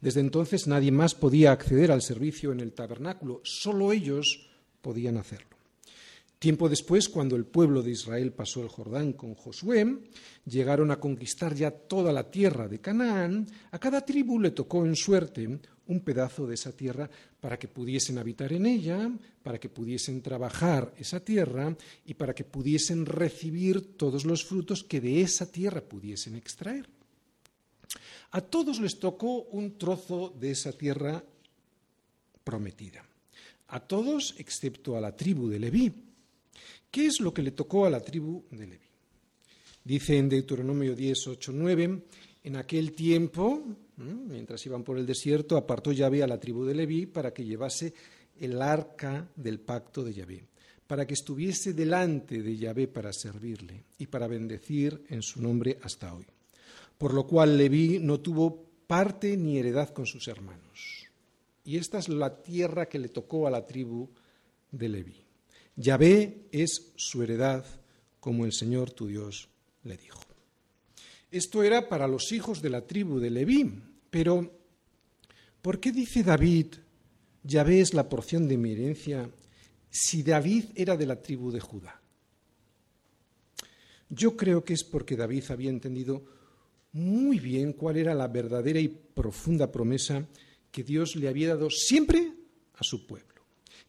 Desde 0.00 0.20
entonces 0.20 0.66
nadie 0.66 0.90
más 0.90 1.14
podía 1.14 1.52
acceder 1.52 1.92
al 1.92 2.02
servicio 2.02 2.52
en 2.52 2.60
el 2.60 2.72
tabernáculo, 2.72 3.40
solo 3.44 3.92
ellos 3.92 4.48
podían 4.80 5.18
hacerlo. 5.18 5.50
Tiempo 6.38 6.70
después, 6.70 7.10
cuando 7.10 7.36
el 7.36 7.44
pueblo 7.44 7.82
de 7.82 7.90
Israel 7.90 8.32
pasó 8.32 8.62
el 8.62 8.68
Jordán 8.68 9.12
con 9.12 9.34
Josué, 9.34 9.98
llegaron 10.46 10.90
a 10.90 10.98
conquistar 10.98 11.54
ya 11.54 11.70
toda 11.70 12.14
la 12.14 12.30
tierra 12.30 12.66
de 12.66 12.80
Canaán, 12.80 13.46
a 13.70 13.78
cada 13.78 14.00
tribu 14.06 14.40
le 14.40 14.52
tocó 14.52 14.86
en 14.86 14.96
suerte 14.96 15.60
un 15.90 16.00
pedazo 16.00 16.46
de 16.46 16.54
esa 16.54 16.70
tierra 16.70 17.10
para 17.40 17.58
que 17.58 17.66
pudiesen 17.66 18.16
habitar 18.16 18.52
en 18.52 18.64
ella, 18.64 19.10
para 19.42 19.58
que 19.58 19.68
pudiesen 19.68 20.22
trabajar 20.22 20.94
esa 20.98 21.20
tierra 21.20 21.76
y 22.06 22.14
para 22.14 22.34
que 22.34 22.44
pudiesen 22.44 23.04
recibir 23.04 23.98
todos 23.98 24.24
los 24.24 24.44
frutos 24.44 24.84
que 24.84 25.00
de 25.00 25.20
esa 25.20 25.50
tierra 25.50 25.82
pudiesen 25.82 26.36
extraer. 26.36 26.88
A 28.30 28.40
todos 28.40 28.78
les 28.78 28.98
tocó 28.98 29.42
un 29.50 29.76
trozo 29.76 30.32
de 30.38 30.52
esa 30.52 30.72
tierra 30.72 31.22
prometida. 32.44 33.04
A 33.68 33.80
todos 33.80 34.34
excepto 34.38 34.96
a 34.96 35.00
la 35.00 35.16
tribu 35.16 35.48
de 35.48 35.58
Leví 35.58 35.92
¿Qué 36.90 37.06
es 37.06 37.20
lo 37.20 37.32
que 37.32 37.42
le 37.42 37.52
tocó 37.52 37.86
a 37.86 37.90
la 37.90 38.00
tribu 38.00 38.44
de 38.50 38.66
Leví? 38.66 38.90
Dice 39.84 40.18
en 40.18 40.28
Deuteronomio 40.28 40.94
10, 40.96 41.28
8, 41.28 41.52
9, 41.54 42.02
en 42.42 42.56
aquel 42.56 42.92
tiempo, 42.92 43.62
mientras 44.04 44.64
iban 44.66 44.82
por 44.82 44.98
el 44.98 45.06
desierto, 45.06 45.56
apartó 45.56 45.92
Yahvé 45.92 46.22
a 46.22 46.26
la 46.26 46.40
tribu 46.40 46.64
de 46.64 46.74
Leví 46.74 47.06
para 47.06 47.32
que 47.32 47.44
llevase 47.44 47.92
el 48.38 48.60
arca 48.62 49.28
del 49.36 49.60
pacto 49.60 50.02
de 50.02 50.14
Yahvé, 50.14 50.44
para 50.86 51.06
que 51.06 51.14
estuviese 51.14 51.74
delante 51.74 52.42
de 52.42 52.56
Yahvé 52.56 52.88
para 52.88 53.12
servirle 53.12 53.84
y 53.98 54.06
para 54.06 54.26
bendecir 54.26 55.04
en 55.08 55.22
su 55.22 55.42
nombre 55.42 55.78
hasta 55.82 56.14
hoy. 56.14 56.26
Por 56.96 57.14
lo 57.14 57.26
cual 57.26 57.56
Leví 57.56 57.98
no 57.98 58.20
tuvo 58.20 58.70
parte 58.86 59.36
ni 59.36 59.58
heredad 59.58 59.90
con 59.90 60.06
sus 60.06 60.26
hermanos. 60.28 61.06
Y 61.64 61.76
esta 61.76 61.98
es 61.98 62.08
la 62.08 62.42
tierra 62.42 62.88
que 62.88 62.98
le 62.98 63.08
tocó 63.08 63.46
a 63.46 63.50
la 63.50 63.66
tribu 63.66 64.08
de 64.70 64.88
Leví. 64.88 65.24
Yahvé 65.76 66.46
es 66.50 66.92
su 66.96 67.22
heredad, 67.22 67.64
como 68.18 68.44
el 68.44 68.52
Señor 68.52 68.90
tu 68.90 69.06
Dios 69.06 69.48
le 69.84 69.96
dijo. 69.96 70.20
Esto 71.30 71.62
era 71.62 71.88
para 71.88 72.08
los 72.08 72.32
hijos 72.32 72.60
de 72.60 72.70
la 72.70 72.86
tribu 72.86 73.20
de 73.20 73.30
Leví, 73.30 73.70
pero 74.10 74.60
¿por 75.62 75.80
qué 75.80 75.92
dice 75.92 76.22
David, 76.22 76.74
Yahvé 77.42 77.80
es 77.80 77.94
la 77.94 78.08
porción 78.08 78.48
de 78.48 78.56
mi 78.56 78.72
herencia, 78.72 79.30
si 79.88 80.22
David 80.22 80.66
era 80.74 80.96
de 80.96 81.06
la 81.06 81.22
tribu 81.22 81.50
de 81.50 81.60
Judá? 81.60 82.00
Yo 84.08 84.36
creo 84.36 84.64
que 84.64 84.74
es 84.74 84.84
porque 84.84 85.16
David 85.16 85.44
había 85.50 85.70
entendido 85.70 86.24
muy 86.92 87.38
bien 87.38 87.72
cuál 87.72 87.96
era 87.96 88.14
la 88.14 88.26
verdadera 88.26 88.80
y 88.80 88.88
profunda 88.88 89.70
promesa 89.70 90.26
que 90.72 90.82
Dios 90.82 91.14
le 91.14 91.28
había 91.28 91.48
dado 91.48 91.70
siempre 91.70 92.32
a 92.74 92.82
su 92.82 93.06
pueblo 93.06 93.30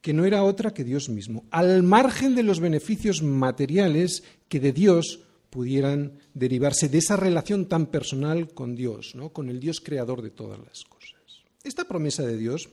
que 0.01 0.13
no 0.13 0.25
era 0.25 0.43
otra 0.43 0.73
que 0.73 0.83
Dios 0.83 1.09
mismo, 1.09 1.45
al 1.51 1.83
margen 1.83 2.35
de 2.35 2.43
los 2.43 2.59
beneficios 2.59 3.21
materiales 3.21 4.23
que 4.49 4.59
de 4.59 4.73
Dios 4.73 5.21
pudieran 5.51 6.13
derivarse 6.33 6.89
de 6.89 6.97
esa 6.97 7.17
relación 7.17 7.67
tan 7.67 7.87
personal 7.87 8.53
con 8.53 8.73
Dios, 8.73 9.13
¿no? 9.13 9.29
con 9.29 9.49
el 9.49 9.59
Dios 9.59 9.81
creador 9.81 10.23
de 10.23 10.31
todas 10.31 10.57
las 10.57 10.83
cosas. 10.85 11.43
Esta 11.63 11.83
promesa 11.83 12.25
de 12.25 12.37
Dios 12.37 12.69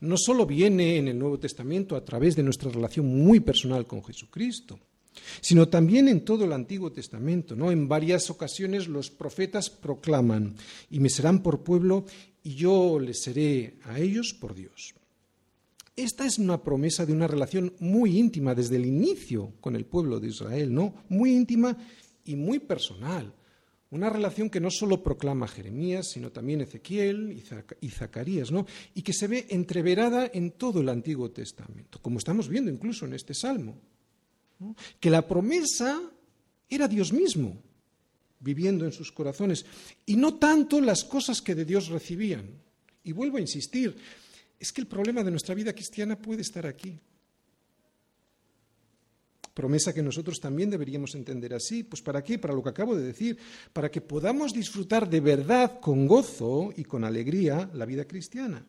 no 0.00 0.16
solo 0.18 0.44
viene 0.44 0.96
en 0.96 1.08
el 1.08 1.18
Nuevo 1.18 1.38
Testamento 1.38 1.96
a 1.96 2.04
través 2.04 2.36
de 2.36 2.42
nuestra 2.42 2.70
relación 2.70 3.06
muy 3.06 3.40
personal 3.40 3.86
con 3.86 4.04
Jesucristo, 4.04 4.78
sino 5.40 5.68
también 5.68 6.08
en 6.08 6.24
todo 6.24 6.44
el 6.44 6.52
Antiguo 6.52 6.92
Testamento. 6.92 7.54
¿no? 7.54 7.70
En 7.70 7.88
varias 7.88 8.30
ocasiones 8.30 8.88
los 8.88 9.10
profetas 9.10 9.70
proclaman, 9.70 10.56
y 10.90 10.98
me 10.98 11.10
serán 11.10 11.42
por 11.42 11.62
pueblo, 11.62 12.04
y 12.42 12.56
yo 12.56 12.98
les 12.98 13.22
seré 13.22 13.78
a 13.84 14.00
ellos 14.00 14.34
por 14.34 14.54
Dios. 14.54 14.94
Esta 15.96 16.26
es 16.26 16.38
una 16.38 16.62
promesa 16.62 17.06
de 17.06 17.12
una 17.12 17.26
relación 17.26 17.74
muy 17.80 18.18
íntima 18.18 18.54
desde 18.54 18.76
el 18.76 18.86
inicio 18.86 19.54
con 19.60 19.74
el 19.74 19.84
pueblo 19.84 20.20
de 20.20 20.28
Israel, 20.28 20.72
¿no? 20.72 20.94
Muy 21.08 21.32
íntima 21.32 21.76
y 22.28 22.36
muy 22.36 22.58
personal. 22.58 23.32
Una 23.90 24.10
relación 24.10 24.50
que 24.50 24.60
no 24.60 24.70
solo 24.70 25.02
proclama 25.02 25.48
Jeremías, 25.48 26.10
sino 26.12 26.30
también 26.30 26.60
Ezequiel 26.60 27.42
y 27.80 27.88
Zacarías, 27.88 28.52
¿no? 28.52 28.66
Y 28.94 29.00
que 29.00 29.14
se 29.14 29.26
ve 29.26 29.46
entreverada 29.48 30.30
en 30.32 30.50
todo 30.52 30.82
el 30.82 30.90
Antiguo 30.90 31.30
Testamento, 31.30 31.98
como 32.02 32.18
estamos 32.18 32.50
viendo 32.50 32.70
incluso 32.70 33.06
en 33.06 33.14
este 33.14 33.32
salmo. 33.32 33.80
Que 35.00 35.08
la 35.08 35.26
promesa 35.26 36.02
era 36.68 36.86
Dios 36.86 37.14
mismo, 37.14 37.62
viviendo 38.40 38.84
en 38.84 38.92
sus 38.92 39.10
corazones, 39.10 39.64
y 40.04 40.16
no 40.16 40.34
tanto 40.34 40.82
las 40.82 41.02
cosas 41.04 41.40
que 41.40 41.54
de 41.54 41.64
Dios 41.64 41.88
recibían. 41.88 42.46
Y 43.04 43.12
vuelvo 43.12 43.38
a 43.38 43.40
insistir, 43.40 43.96
es 44.60 44.70
que 44.70 44.82
el 44.82 44.86
problema 44.86 45.24
de 45.24 45.30
nuestra 45.30 45.54
vida 45.54 45.72
cristiana 45.72 46.20
puede 46.20 46.42
estar 46.42 46.66
aquí. 46.66 47.00
Promesa 49.58 49.92
que 49.92 50.04
nosotros 50.04 50.38
también 50.38 50.70
deberíamos 50.70 51.16
entender 51.16 51.52
así. 51.52 51.82
Pues 51.82 52.00
¿para 52.00 52.22
qué? 52.22 52.38
Para 52.38 52.54
lo 52.54 52.62
que 52.62 52.68
acabo 52.68 52.94
de 52.94 53.02
decir. 53.02 53.36
Para 53.72 53.90
que 53.90 54.00
podamos 54.00 54.52
disfrutar 54.52 55.10
de 55.10 55.18
verdad, 55.18 55.80
con 55.80 56.06
gozo 56.06 56.72
y 56.76 56.84
con 56.84 57.02
alegría, 57.02 57.68
la 57.74 57.84
vida 57.84 58.04
cristiana. 58.04 58.64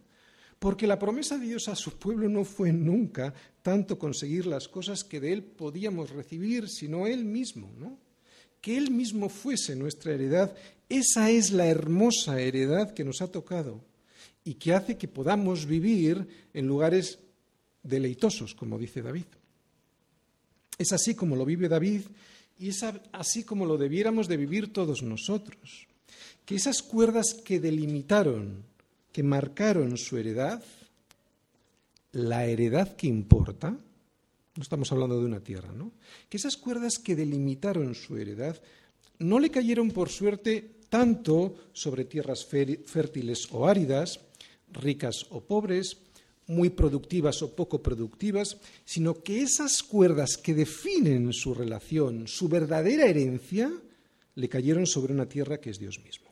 Porque 0.58 0.88
la 0.88 0.98
promesa 0.98 1.38
de 1.38 1.46
Dios 1.46 1.68
a 1.68 1.76
su 1.76 2.00
pueblo 2.00 2.28
no 2.28 2.44
fue 2.44 2.74
nunca 2.74 3.36
tanto 3.62 4.00
conseguir 4.00 4.48
las 4.48 4.68
cosas 4.68 5.04
que 5.04 5.20
de 5.20 5.32
Él 5.32 5.44
podíamos 5.44 6.10
recibir, 6.10 6.68
sino 6.68 7.06
Él 7.06 7.24
mismo, 7.24 7.72
¿no? 7.78 8.00
Que 8.60 8.76
Él 8.76 8.90
mismo 8.90 9.30
fuese 9.30 9.76
nuestra 9.76 10.16
heredad. 10.16 10.56
Esa 10.90 11.30
es 11.30 11.52
la 11.52 11.68
hermosa 11.68 12.42
heredad 12.42 12.96
que 12.96 13.06
nos 13.06 13.22
ha 13.22 13.32
tocado 13.32 13.86
y 14.44 14.56
que 14.56 14.74
hace 14.74 14.98
que 14.98 15.08
podamos 15.08 15.68
vivir 15.68 16.28
en 16.52 16.66
lugares 16.66 17.20
deleitosos, 17.84 18.56
como 18.56 18.80
dice 18.80 19.04
David. 19.04 19.26
Es 20.80 20.94
así 20.94 21.14
como 21.14 21.36
lo 21.36 21.46
vive 21.46 21.68
David 21.68 22.02
y 22.58 22.70
es 22.70 22.84
así 23.12 23.44
como 23.44 23.66
lo 23.66 23.78
debiéramos 23.78 24.28
de 24.28 24.38
vivir 24.38 24.74
todos 24.74 25.04
nosotros. 25.04 25.88
Que 26.46 26.56
esas 26.56 26.82
cuerdas 26.82 27.34
que 27.34 27.60
delimitaron, 27.60 28.64
que 29.12 29.22
marcaron 29.22 29.98
su 29.98 30.18
heredad, 30.18 30.64
la 32.14 32.46
heredad 32.46 32.96
que 32.96 33.08
importa, 33.08 33.70
no 33.72 34.64
estamos 34.64 34.92
hablando 34.92 35.20
de 35.20 35.26
una 35.26 35.42
tierra, 35.42 35.72
¿no? 35.72 35.92
Que 36.28 36.38
esas 36.38 36.58
cuerdas 36.58 36.98
que 36.98 37.16
delimitaron 37.16 37.94
su 37.94 38.18
heredad 38.18 38.60
no 39.20 39.40
le 39.40 39.52
cayeron 39.52 39.92
por 39.92 40.10
suerte 40.10 40.80
tanto 40.90 41.56
sobre 41.74 42.06
tierras 42.06 42.46
fértiles 42.46 43.48
o 43.52 43.68
áridas, 43.68 44.22
ricas 44.72 45.28
o 45.30 45.42
pobres, 45.42 45.98
muy 46.50 46.72
productivas 46.74 47.42
o 47.46 47.56
poco 47.56 47.82
productivas, 47.82 48.58
sino 48.84 49.22
que 49.22 49.42
esas 49.42 49.84
cuerdas 49.84 50.36
que 50.36 50.58
definen 50.58 51.32
su 51.32 51.54
relación, 51.54 52.28
su 52.28 52.50
verdadera 52.50 53.06
herencia, 53.06 53.72
le 54.36 54.50
cayeron 54.50 54.88
sobre 54.88 55.14
una 55.14 55.30
tierra 55.30 55.62
que 55.62 55.70
es 55.70 55.80
Dios 55.80 56.02
mismo. 56.04 56.30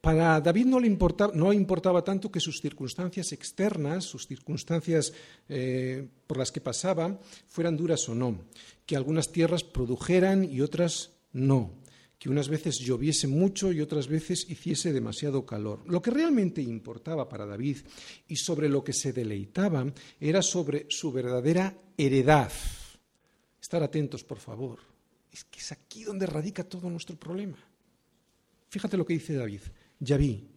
Para 0.00 0.40
David 0.40 0.66
no 0.66 0.78
le 0.78 0.86
importaba, 0.86 2.04
tanto 2.04 2.30
que 2.30 2.38
sus 2.38 2.60
circunstancias 2.60 3.32
externas, 3.32 4.04
sus 4.04 4.26
circunstancias 4.26 5.12
eh, 5.48 6.06
por 6.26 6.36
las 6.36 6.52
que 6.52 6.60
pasaba, 6.60 7.18
fueran 7.48 7.76
duras 7.76 8.08
o 8.08 8.14
no, 8.14 8.38
que 8.84 8.94
algunas 8.94 9.32
tierras 9.32 9.64
produjeran 9.64 10.44
y 10.44 10.60
otras 10.60 11.10
no, 11.32 11.72
que 12.18 12.30
unas 12.30 12.48
veces 12.48 12.78
lloviese 12.78 13.26
mucho 13.26 13.72
y 13.72 13.80
otras 13.80 14.08
veces 14.08 14.48
hiciese 14.48 14.92
demasiado 14.92 15.44
calor. 15.44 15.82
Lo 15.86 16.00
que 16.00 16.10
realmente 16.10 16.62
importaba 16.62 17.28
para 17.28 17.46
David 17.46 17.78
y 18.28 18.36
sobre 18.36 18.68
lo 18.68 18.82
que 18.82 18.92
se 18.92 19.12
deleitaba 19.12 19.92
era 20.18 20.40
sobre 20.42 20.86
su 20.88 21.12
verdadera 21.12 21.76
heredad. 21.96 22.52
Estar 23.60 23.82
atentos, 23.82 24.24
por 24.24 24.38
favor. 24.38 24.78
Es 25.30 25.44
que 25.44 25.60
es 25.60 25.72
aquí 25.72 26.04
donde 26.04 26.26
radica 26.26 26.64
todo 26.64 26.88
nuestro 26.88 27.16
problema. 27.16 27.58
Fíjate 28.70 28.96
lo 28.96 29.04
que 29.04 29.14
dice 29.14 29.34
David. 29.34 29.60
Ya 30.00 30.16
vi, 30.16 30.48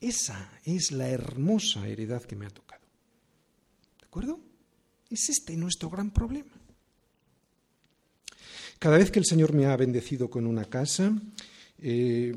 esa 0.00 0.58
es 0.64 0.92
la 0.92 1.08
hermosa 1.08 1.86
heredad 1.86 2.22
que 2.22 2.36
me 2.36 2.46
ha 2.46 2.50
tocado. 2.50 2.84
¿De 4.00 4.06
acuerdo? 4.06 4.40
Es 5.08 5.28
este 5.28 5.56
nuestro 5.56 5.90
gran 5.90 6.10
problema. 6.10 6.59
Cada 8.80 8.96
vez 8.96 9.10
que 9.10 9.18
el 9.18 9.26
Señor 9.26 9.52
me 9.52 9.66
ha 9.66 9.76
bendecido 9.76 10.30
con 10.30 10.46
una 10.46 10.64
casa, 10.64 11.12
eh, 11.82 12.34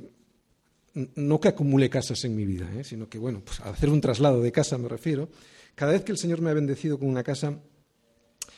no 1.15 1.39
que 1.39 1.47
acumule 1.47 1.89
casas 1.89 2.21
en 2.25 2.35
mi 2.35 2.45
vida, 2.45 2.69
eh, 2.75 2.83
sino 2.83 3.07
que, 3.07 3.17
bueno, 3.17 3.41
pues 3.45 3.61
hacer 3.61 3.89
un 3.89 4.01
traslado 4.01 4.41
de 4.41 4.51
casa 4.51 4.77
me 4.77 4.89
refiero, 4.89 5.29
cada 5.73 5.93
vez 5.93 6.03
que 6.03 6.11
el 6.11 6.17
Señor 6.17 6.41
me 6.41 6.49
ha 6.49 6.53
bendecido 6.53 6.99
con 6.99 7.07
una 7.07 7.23
casa, 7.23 7.57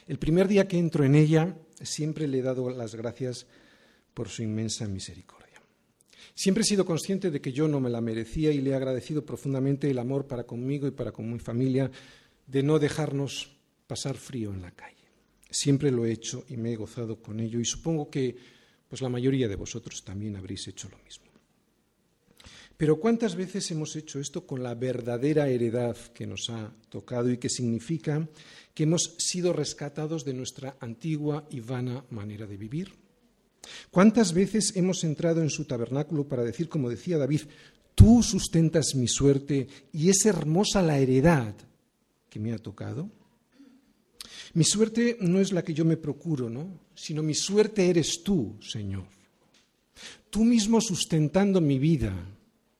el 0.07 0.17
primer 0.17 0.47
día 0.47 0.67
que 0.67 0.79
entro 0.79 1.03
en 1.03 1.13
ella, 1.13 1.55
siempre 1.79 2.27
le 2.27 2.39
he 2.39 2.41
dado 2.41 2.71
las 2.71 2.95
gracias 2.95 3.45
por 4.15 4.29
su 4.29 4.41
inmensa 4.41 4.87
misericordia. 4.87 5.61
Siempre 6.33 6.63
he 6.63 6.65
sido 6.65 6.85
consciente 6.85 7.29
de 7.29 7.39
que 7.39 7.53
yo 7.53 7.67
no 7.67 7.79
me 7.79 7.91
la 7.91 8.01
merecía 8.01 8.51
y 8.51 8.61
le 8.61 8.71
he 8.71 8.75
agradecido 8.75 9.23
profundamente 9.23 9.91
el 9.91 9.99
amor 9.99 10.25
para 10.25 10.45
conmigo 10.45 10.87
y 10.87 10.91
para 10.91 11.11
con 11.11 11.31
mi 11.31 11.37
familia 11.37 11.91
de 12.47 12.63
no 12.63 12.79
dejarnos 12.79 13.55
pasar 13.85 14.15
frío 14.15 14.51
en 14.51 14.63
la 14.63 14.71
calle. 14.71 14.94
Siempre 15.55 15.89
lo 15.89 16.05
he 16.05 16.11
hecho 16.11 16.43
y 16.49 16.57
me 16.57 16.73
he 16.73 16.75
gozado 16.75 17.21
con 17.21 17.39
ello 17.39 17.61
y 17.61 17.65
supongo 17.65 18.09
que 18.09 18.35
pues 18.89 19.01
la 19.01 19.07
mayoría 19.07 19.47
de 19.47 19.55
vosotros 19.55 20.03
también 20.03 20.35
habréis 20.35 20.67
hecho 20.67 20.89
lo 20.89 20.97
mismo. 20.97 21.27
Pero 22.75 22.99
¿cuántas 22.99 23.37
veces 23.37 23.71
hemos 23.71 23.95
hecho 23.95 24.19
esto 24.19 24.45
con 24.45 24.61
la 24.61 24.75
verdadera 24.75 25.47
heredad 25.47 25.95
que 26.13 26.27
nos 26.27 26.49
ha 26.49 26.73
tocado 26.89 27.31
y 27.31 27.37
que 27.37 27.47
significa 27.47 28.27
que 28.73 28.83
hemos 28.83 29.15
sido 29.17 29.53
rescatados 29.53 30.25
de 30.25 30.33
nuestra 30.33 30.75
antigua 30.81 31.47
y 31.49 31.61
vana 31.61 32.03
manera 32.09 32.45
de 32.45 32.57
vivir? 32.57 32.91
¿Cuántas 33.91 34.33
veces 34.33 34.73
hemos 34.75 35.05
entrado 35.05 35.41
en 35.41 35.49
su 35.49 35.63
tabernáculo 35.63 36.27
para 36.27 36.43
decir, 36.43 36.67
como 36.67 36.89
decía 36.89 37.17
David, 37.17 37.43
tú 37.95 38.21
sustentas 38.21 38.93
mi 38.93 39.07
suerte 39.07 39.69
y 39.93 40.09
es 40.09 40.25
hermosa 40.25 40.81
la 40.81 40.99
heredad 40.99 41.55
que 42.29 42.41
me 42.41 42.51
ha 42.51 42.57
tocado? 42.57 43.09
Mi 44.55 44.63
suerte 44.63 45.17
no 45.19 45.41
es 45.41 45.51
la 45.51 45.63
que 45.63 45.73
yo 45.73 45.83
me 45.83 45.97
procuro, 45.97 46.49
¿no? 46.49 46.79
Sino 46.95 47.21
mi 47.21 47.35
suerte 47.35 47.89
eres 47.89 48.23
tú, 48.23 48.55
Señor. 48.61 49.03
Tú 50.29 50.45
mismo 50.45 50.79
sustentando 50.79 51.59
mi 51.59 51.77
vida, 51.77 52.13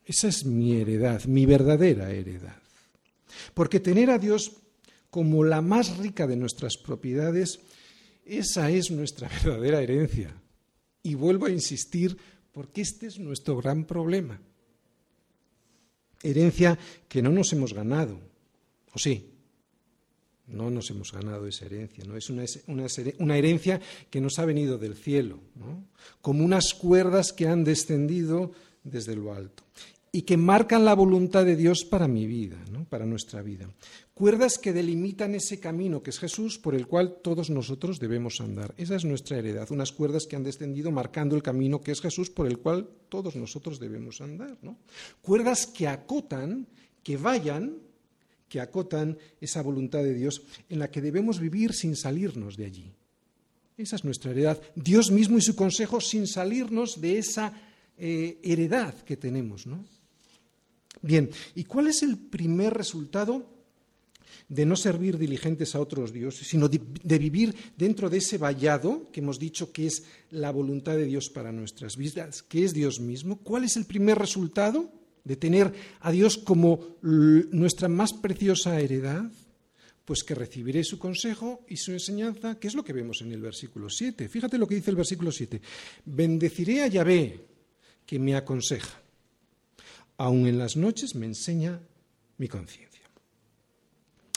esa 0.05 0.29
es 0.29 0.46
mi 0.46 0.74
heredad, 0.74 1.25
mi 1.25 1.46
verdadera 1.46 2.12
heredad. 2.12 2.62
Porque 3.53 3.82
tener 3.82 4.10
a 4.10 4.17
Dios 4.17 4.53
como 5.10 5.44
la 5.44 5.62
más 5.62 5.98
rica 5.98 6.27
de 6.27 6.38
nuestras 6.38 6.77
propiedades, 6.77 7.60
esa 8.25 8.72
es 8.72 8.89
nuestra 8.89 9.27
verdadera 9.44 9.82
herencia. 9.82 10.34
Y 11.03 11.15
vuelvo 11.15 11.48
a 11.48 11.51
insistir, 11.51 12.17
porque 12.53 12.82
este 12.82 13.08
es 13.08 13.20
nuestro 13.20 13.58
gran 13.58 13.84
problema. 13.84 14.39
Herencia 16.24 16.79
que 17.10 17.22
no 17.22 17.32
nos 17.32 17.51
hemos 17.51 17.74
ganado, 17.74 18.17
¿o 18.94 18.98
sí? 18.98 19.35
No 20.48 20.70
nos 20.70 20.90
hemos 20.92 21.12
ganado 21.12 21.48
esa 21.48 21.66
herencia, 21.66 22.04
¿no? 22.06 22.16
Es 22.16 22.30
una, 22.30 23.36
herencia 23.36 23.82
que 24.10 24.22
nos 24.22 24.38
ha 24.38 24.46
venido 24.46 24.78
del 24.78 24.96
cielo, 24.96 25.40
como 26.22 26.46
unas 26.46 26.74
cuerdas 26.74 27.34
que 27.34 27.48
han 27.48 27.64
descendido 27.64 28.52
desde 28.84 29.16
lo 29.16 29.34
alto 29.34 29.64
y 30.16 30.22
que 30.22 30.38
marcan 30.38 30.86
la 30.86 30.94
voluntad 30.94 31.44
de 31.44 31.58
Dios 31.58 31.84
para 31.84 32.08
mi 32.08 32.25
vida, 32.25 32.56
para 32.90 33.06
nuestra 33.06 33.42
vida. 33.42 33.70
Cuerdas 34.14 34.58
que 34.58 34.72
delimitan 34.72 35.36
ese 35.36 35.60
camino 35.60 36.02
que 36.02 36.12
es 36.12 36.20
Jesús 36.20 36.58
por 36.58 36.74
el 36.74 36.88
cual 36.88 37.18
todos 37.22 37.50
nosotros 37.50 38.00
debemos 38.00 38.40
andar. 38.40 38.74
Esa 38.78 38.96
es 38.96 39.04
nuestra 39.04 39.38
heredad, 39.38 39.70
unas 39.72 39.92
cuerdas 39.92 40.25
que 40.25 40.38
han 40.38 40.44
descendido 40.44 40.90
marcando 40.90 41.36
el 41.36 41.44
camino 41.44 41.82
que 41.82 41.92
es 41.92 42.00
Jesús 42.00 42.30
por 42.30 42.48
el 42.48 42.60
cual 42.60 42.88
todos 43.10 43.36
nosotros 43.36 43.78
debemos 43.78 44.22
andar. 44.22 44.58
Cuerdas 45.22 45.68
que 45.68 45.90
acotan, 45.90 46.66
que 47.04 47.18
vayan, 47.18 47.80
que 48.50 48.60
acotan 48.60 49.18
esa 49.42 49.62
voluntad 49.62 50.04
de 50.04 50.14
Dios 50.14 50.44
en 50.70 50.80
la 50.80 50.90
que 50.90 51.02
debemos 51.02 51.40
vivir 51.40 51.74
sin 51.74 51.96
salirnos 51.96 52.58
de 52.58 52.66
allí. 52.66 52.92
Esa 53.78 53.98
es 53.98 54.06
nuestra 54.06 54.32
heredad. 54.32 54.62
Dios 54.75 55.12
mismo 55.12 55.38
y 55.38 55.42
su 55.42 55.56
consejo 55.56 56.00
sin 56.00 56.28
salirnos 56.28 57.02
de 57.02 57.18
esa 57.18 57.54
eh, 57.98 58.40
heredad 58.44 58.94
que 59.04 59.18
tenemos, 59.18 59.68
¿no? 59.68 59.84
Bien, 61.02 61.30
¿y 61.54 61.66
cuál 61.66 61.88
es 61.88 62.02
el 62.02 62.18
primer 62.18 62.74
resultado 62.74 63.46
de 64.48 64.66
no 64.66 64.75
servir 64.75 65.18
diligentes 65.18 65.75
a 65.75 65.80
otros 65.80 66.14
dioses, 66.14 66.48
sino 66.48 66.70
de, 66.70 67.20
vivir 67.20 67.56
dentro 67.78 68.10
de 68.10 68.20
ese 68.20 68.38
vallado 68.38 69.10
que 69.12 69.20
hemos 69.20 69.40
dicho 69.40 69.72
que 69.72 69.88
es 69.88 70.04
la 70.32 70.52
voluntad 70.52 70.96
de 70.96 71.06
Dios 71.06 71.30
para 71.30 71.52
nuestras 71.52 71.98
vidas, 71.98 72.44
que 72.44 72.64
es 72.64 72.74
Dios 72.74 73.00
mismo? 73.00 73.38
¿Cuál 73.38 73.66
es 73.66 73.75
el 73.75 73.86
primer 73.86 74.18
resultado 74.18 74.92
de 75.25 75.36
tener 75.36 75.74
a 76.00 76.12
Dios 76.12 76.38
como 76.38 76.96
nuestra 77.01 77.89
más 77.89 78.13
preciosa 78.13 78.79
heredad? 78.79 79.25
Pues 80.05 80.24
que 80.24 80.36
recibiré 80.36 80.84
su 80.84 80.98
consejo 81.00 81.65
y 81.67 81.77
su 81.77 81.91
enseñanza, 81.91 82.60
que 82.60 82.67
es 82.67 82.75
lo 82.75 82.84
que 82.84 82.94
vemos 82.94 83.22
en 83.22 83.34
el 83.34 83.41
versículo 83.41 83.89
7. 83.89 84.29
Fíjate 84.29 84.58
lo 84.58 84.67
que 84.67 84.75
dice 84.75 84.91
el 84.91 84.98
versículo 84.98 85.32
7. 85.32 85.60
Bendeciré 86.05 86.84
a 86.84 86.88
Yahvé, 86.88 87.44
que 88.05 88.20
me 88.20 88.36
aconseja 88.36 89.02
aun 90.17 90.47
en 90.47 90.58
las 90.58 90.76
noches 90.76 91.15
me 91.15 91.26
enseña 91.26 91.80
mi 92.38 92.47
conciencia. 92.47 93.04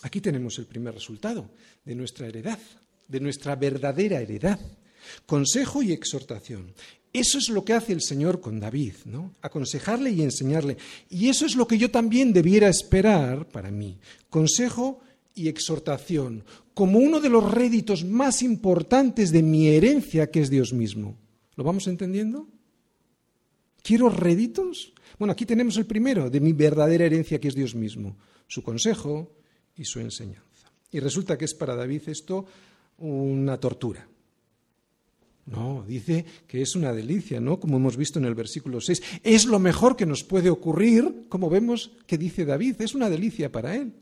Aquí 0.02 0.20
tenemos 0.20 0.58
el 0.58 0.66
primer 0.66 0.94
resultado 0.94 1.50
de 1.84 1.94
nuestra 1.94 2.26
heredad, 2.26 2.58
de 3.06 3.20
nuestra 3.20 3.56
verdadera 3.56 4.20
heredad. 4.20 4.58
Consejo 5.26 5.82
y 5.82 5.92
exhortación. 5.92 6.74
Eso 7.12 7.38
es 7.38 7.48
lo 7.48 7.64
que 7.64 7.72
hace 7.72 7.92
el 7.92 8.02
Señor 8.02 8.40
con 8.40 8.60
David, 8.60 8.94
¿no? 9.06 9.34
Aconsejarle 9.40 10.10
y 10.10 10.22
enseñarle. 10.22 10.76
Y 11.08 11.28
eso 11.28 11.46
es 11.46 11.56
lo 11.56 11.66
que 11.66 11.78
yo 11.78 11.90
también 11.90 12.32
debiera 12.32 12.68
esperar 12.68 13.48
para 13.48 13.70
mí. 13.70 13.98
Consejo 14.28 15.00
y 15.34 15.48
exhortación, 15.48 16.44
como 16.74 16.98
uno 16.98 17.20
de 17.20 17.28
los 17.28 17.50
réditos 17.50 18.04
más 18.04 18.42
importantes 18.42 19.32
de 19.32 19.42
mi 19.42 19.68
herencia, 19.68 20.30
que 20.30 20.40
es 20.40 20.50
Dios 20.50 20.72
mismo. 20.72 21.16
¿Lo 21.56 21.64
vamos 21.64 21.86
entendiendo? 21.86 22.46
¿Quiero 23.82 24.10
réditos? 24.10 24.92
Bueno, 25.18 25.32
aquí 25.32 25.46
tenemos 25.46 25.76
el 25.76 25.86
primero 25.86 26.28
de 26.28 26.40
mi 26.40 26.52
verdadera 26.52 27.06
herencia, 27.06 27.40
que 27.40 27.48
es 27.48 27.54
Dios 27.54 27.74
mismo, 27.74 28.16
su 28.46 28.62
consejo 28.62 29.32
y 29.76 29.84
su 29.84 30.00
enseñanza. 30.00 30.70
Y 30.90 31.00
resulta 31.00 31.38
que 31.38 31.46
es 31.46 31.54
para 31.54 31.74
David 31.74 32.02
esto 32.06 32.44
una 32.98 33.58
tortura. 33.58 34.06
No, 35.50 35.84
dice 35.86 36.24
que 36.46 36.60
es 36.60 36.74
una 36.74 36.92
delicia, 36.92 37.40
¿no? 37.40 37.58
Como 37.58 37.78
hemos 37.78 37.96
visto 37.96 38.18
en 38.18 38.26
el 38.26 38.34
versículo 38.34 38.80
6. 38.80 39.02
Es 39.22 39.46
lo 39.46 39.58
mejor 39.58 39.96
que 39.96 40.04
nos 40.04 40.22
puede 40.22 40.50
ocurrir, 40.50 41.24
como 41.28 41.48
vemos 41.48 41.92
que 42.06 42.18
dice 42.18 42.44
David, 42.44 42.80
es 42.80 42.94
una 42.94 43.08
delicia 43.08 43.50
para 43.50 43.74
él. 43.74 43.92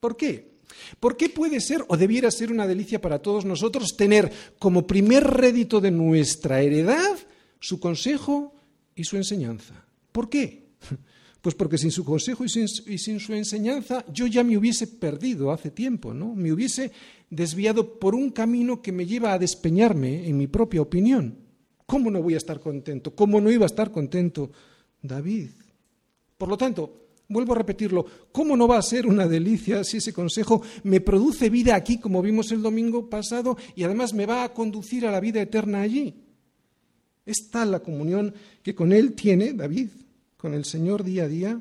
¿Por 0.00 0.16
qué? 0.16 0.56
¿Por 0.98 1.16
qué 1.16 1.28
puede 1.28 1.60
ser 1.60 1.84
o 1.88 1.96
debiera 1.96 2.30
ser 2.30 2.50
una 2.50 2.66
delicia 2.66 3.00
para 3.00 3.20
todos 3.20 3.44
nosotros 3.44 3.96
tener 3.96 4.32
como 4.58 4.86
primer 4.86 5.22
rédito 5.24 5.80
de 5.80 5.92
nuestra 5.92 6.60
heredad 6.60 7.16
su 7.60 7.78
consejo 7.78 8.54
y 8.94 9.04
su 9.04 9.16
enseñanza? 9.16 9.86
¿Por 10.12 10.28
qué? 10.28 10.66
Pues 11.46 11.54
porque 11.54 11.78
sin 11.78 11.92
su 11.92 12.04
consejo 12.04 12.44
y 12.44 12.48
sin, 12.48 13.20
su 13.20 13.32
enseñanza 13.32 14.04
yo 14.12 14.26
ya 14.26 14.42
me 14.42 14.58
hubiese 14.58 14.88
perdido 14.88 15.52
hace 15.52 15.70
tiempo, 15.70 16.12
¿no? 16.12 16.34
Me 16.34 16.52
hubiese 16.52 16.90
desviado 17.30 17.98
por 17.98 18.14
un 18.14 18.30
camino 18.30 18.82
que 18.82 18.92
me 18.92 19.06
lleva 19.06 19.32
a 19.32 19.38
despeñarme 19.38 20.28
en 20.28 20.36
mi 20.36 20.46
propia 20.46 20.82
opinión. 20.82 21.38
¿Cómo 21.86 22.10
no 22.10 22.22
voy 22.22 22.34
a 22.34 22.38
estar 22.38 22.60
contento? 22.60 23.14
¿Cómo 23.14 23.40
no 23.40 23.50
iba 23.50 23.64
a 23.64 23.66
estar 23.66 23.90
contento 23.90 24.50
David? 25.02 25.50
Por 26.36 26.48
lo 26.48 26.56
tanto, 26.56 27.08
vuelvo 27.28 27.52
a 27.52 27.58
repetirlo, 27.58 28.04
¿cómo 28.32 28.56
no 28.56 28.68
va 28.68 28.78
a 28.78 28.82
ser 28.82 29.06
una 29.06 29.26
delicia 29.26 29.84
si 29.84 29.98
ese 29.98 30.12
consejo 30.12 30.62
me 30.84 31.00
produce 31.00 31.50
vida 31.50 31.74
aquí, 31.74 31.98
como 31.98 32.22
vimos 32.22 32.52
el 32.52 32.62
domingo 32.62 33.08
pasado, 33.08 33.56
y 33.74 33.84
además 33.84 34.14
me 34.14 34.26
va 34.26 34.44
a 34.44 34.52
conducir 34.52 35.06
a 35.06 35.10
la 35.10 35.20
vida 35.20 35.40
eterna 35.40 35.80
allí? 35.80 36.14
Es 37.24 37.50
tal 37.50 37.72
la 37.72 37.80
comunión 37.80 38.34
que 38.62 38.74
con 38.74 38.92
él 38.92 39.14
tiene 39.14 39.52
David 39.52 39.88
con 40.36 40.54
el 40.54 40.64
Señor 40.64 41.02
día 41.02 41.24
a 41.24 41.28
día, 41.28 41.60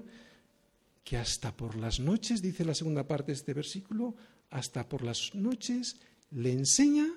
que 1.04 1.17
hasta 1.17 1.56
por 1.56 1.75
las 1.75 1.99
noches, 1.99 2.41
dice 2.41 2.65
la 2.65 2.75
segunda 2.75 3.08
parte 3.08 3.32
de 3.32 3.38
este 3.38 3.54
versículo, 3.54 4.15
hasta 4.55 4.87
por 4.87 5.03
las 5.03 5.35
noches 5.35 5.97
le 6.31 6.53
enseña 6.53 7.07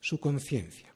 su 0.00 0.18
conciencia. 0.18 0.94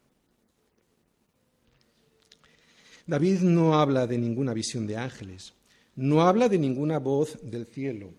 David 3.07 3.40
no 3.40 3.74
habla 3.78 4.07
de 4.07 4.16
ninguna 4.16 4.55
visión 4.55 4.87
de 4.87 4.96
ángeles, 4.96 5.52
no 5.94 6.22
habla 6.22 6.48
de 6.48 6.59
ninguna 6.59 6.98
voz 6.98 7.38
del 7.42 7.66
cielo. 7.66 8.14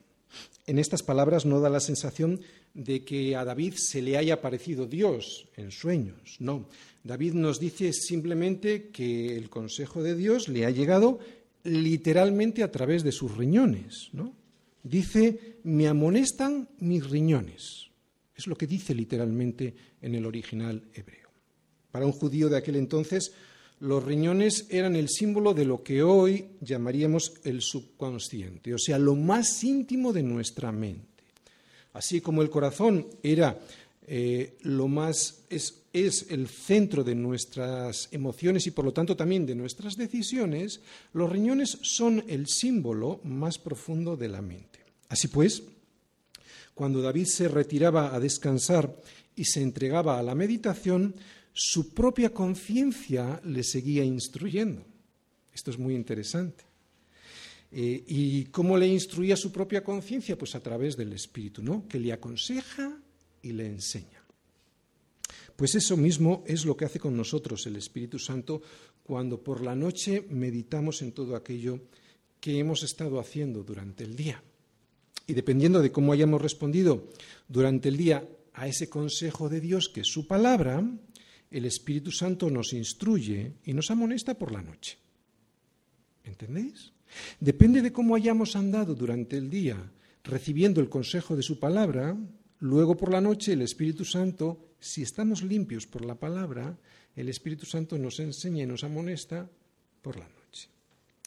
En 0.68 0.78
estas 0.78 1.02
palabras 1.02 1.46
no 1.48 1.62
da 1.62 1.70
la 1.70 1.80
sensación 1.80 2.42
de 2.76 3.04
que 3.04 3.36
a 3.36 3.44
David 3.44 3.74
se 3.76 4.04
le 4.04 4.18
haya 4.18 4.36
aparecido 4.36 4.86
Dios 4.86 5.48
en 5.58 5.72
sueños. 5.72 6.38
No, 6.40 6.70
David 7.04 7.34
nos 7.34 7.60
dice 7.60 7.92
simplemente 7.92 8.90
que 8.90 9.36
el 9.36 9.50
consejo 9.50 10.04
de 10.04 10.16
Dios 10.16 10.48
le 10.48 10.68
ha 10.68 10.70
llegado 10.70 11.20
literalmente 11.64 12.62
a 12.62 12.72
través 12.72 13.04
de 13.04 13.12
sus 13.12 13.36
riñones. 13.36 14.10
¿no? 14.14 14.43
Dice, 14.84 15.60
me 15.64 15.88
amonestan 15.88 16.70
mis 16.80 17.10
riñones. 17.10 17.90
Es 18.36 18.48
lo 18.48 18.56
que 18.56 18.68
dice 18.68 18.94
literalmente 18.94 19.74
en 20.02 20.16
el 20.16 20.26
original 20.26 20.84
hebreo. 20.94 21.30
Para 21.90 22.06
un 22.06 22.12
judío 22.12 22.50
de 22.50 22.58
aquel 22.58 22.76
entonces, 22.76 23.32
los 23.80 24.04
riñones 24.04 24.68
eran 24.70 24.96
el 24.96 25.10
símbolo 25.10 25.54
de 25.54 25.66
lo 25.66 25.84
que 25.84 26.04
hoy 26.04 26.48
llamaríamos 26.62 27.34
el 27.44 27.62
subconsciente, 27.62 28.74
o 28.74 28.78
sea, 28.78 28.98
lo 28.98 29.16
más 29.16 29.64
íntimo 29.64 30.14
de 30.14 30.24
nuestra 30.24 30.72
mente. 30.72 31.24
Así 31.94 32.22
como 32.22 32.42
el 32.42 32.50
corazón 32.50 33.08
era 33.22 33.60
eh, 34.06 34.58
lo 34.62 34.88
más 34.88 35.44
es, 35.50 35.80
el 35.94 36.48
centro 36.48 37.04
de 37.04 37.16
nuestras 37.16 38.10
emociones 38.12 38.66
y 38.68 38.72
por 38.72 38.84
lo 38.84 38.94
tanto 38.94 39.16
también 39.16 39.46
de 39.46 39.56
nuestras 39.56 39.96
decisiones, 39.96 40.82
los 41.14 41.30
riñones 41.30 41.78
son 41.82 42.24
el 42.28 42.48
símbolo 42.48 43.22
más 43.24 43.60
profundo 43.60 44.18
de 44.18 44.28
la 44.28 44.42
mente. 44.42 44.80
Así 45.10 45.28
pues, 45.28 45.64
cuando 46.74 47.02
David 47.02 47.28
se 47.28 47.48
retiraba 47.48 48.16
a 48.16 48.20
descansar 48.20 48.94
y 49.36 49.46
se 49.46 49.62
entregaba 49.62 50.18
a 50.18 50.24
la 50.24 50.34
meditación, 50.34 51.14
su 51.54 51.94
propia 51.94 52.32
conciencia 52.32 53.40
le 53.46 53.64
seguía 53.64 54.04
instruyendo. 54.04 54.84
Esto 55.54 55.70
es 55.70 55.78
muy 55.78 55.94
interesante. 55.94 56.64
Eh, 57.72 58.04
¿Y 58.08 58.46
cómo 58.46 58.78
le 58.78 58.88
instruía 58.88 59.36
su 59.36 59.52
propia 59.52 59.84
conciencia? 59.84 60.38
Pues 60.38 60.56
a 60.56 60.60
través 60.60 60.98
del 60.98 61.14
Espíritu, 61.14 61.62
¿no? 61.62 61.88
Que 61.88 62.00
le 62.00 62.12
aconseja 62.12 62.98
y 63.44 63.52
le 63.54 63.68
enseña. 63.68 64.24
Pues 65.56 65.76
eso 65.76 65.96
mismo 65.96 66.44
es 66.48 66.66
lo 66.66 66.76
que 66.76 66.86
hace 66.86 67.00
con 67.00 67.16
nosotros 67.16 67.66
el 67.68 67.76
Espíritu 67.76 68.18
Santo 68.18 68.62
cuando 69.04 69.44
por 69.44 69.62
la 69.62 69.76
noche 69.76 70.26
meditamos 70.30 71.02
en 71.02 71.12
todo 71.12 71.36
aquello 71.36 71.80
qué 72.40 72.58
hemos 72.58 72.84
estado 72.84 73.20
haciendo 73.20 73.64
durante 73.64 74.04
el 74.04 74.16
día. 74.16 74.42
Y 75.28 75.34
dependiendo 75.34 75.82
de 75.82 75.92
cómo 75.92 76.12
hayamos 76.12 76.42
respondido 76.42 77.10
durante 77.48 77.90
el 77.90 77.98
día 77.98 78.28
a 78.54 78.68
ese 78.68 78.90
consejo 78.90 79.48
de 79.48 79.62
Dios, 79.62 79.90
que 79.90 80.02
es 80.02 80.08
su 80.08 80.28
palabra, 80.28 80.84
el 81.52 81.66
Espíritu 81.66 82.12
Santo 82.12 82.50
nos 82.50 82.74
instruye 82.74 83.54
y 83.64 83.74
nos 83.74 83.92
amonesta 83.92 84.38
por 84.38 84.52
la 84.52 84.62
noche. 84.62 84.98
¿Entendéis? 86.24 86.92
Depende 87.40 87.82
de 87.82 87.94
cómo 87.94 88.16
hayamos 88.16 88.56
andado 88.56 88.96
durante 88.96 89.38
el 89.38 89.50
día 89.50 89.78
recibiendo 90.24 90.82
el 90.82 90.90
consejo 90.90 91.36
de 91.36 91.44
su 91.44 91.60
palabra, 91.60 92.18
luego 92.64 92.96
por 92.96 93.12
la 93.12 93.20
noche 93.20 93.52
el 93.54 93.62
Espíritu 93.62 94.06
Santo, 94.06 94.76
si 94.80 95.02
estamos 95.02 95.44
limpios 95.44 95.86
por 95.86 96.06
la 96.06 96.16
palabra, 96.16 96.78
el 97.14 97.28
Espíritu 97.28 97.66
Santo 97.66 97.98
nos 97.98 98.22
enseña 98.22 98.64
y 98.64 98.66
nos 98.66 98.86
amonesta 98.86 99.50
por 100.02 100.18
la 100.18 100.30
noche. 100.30 100.70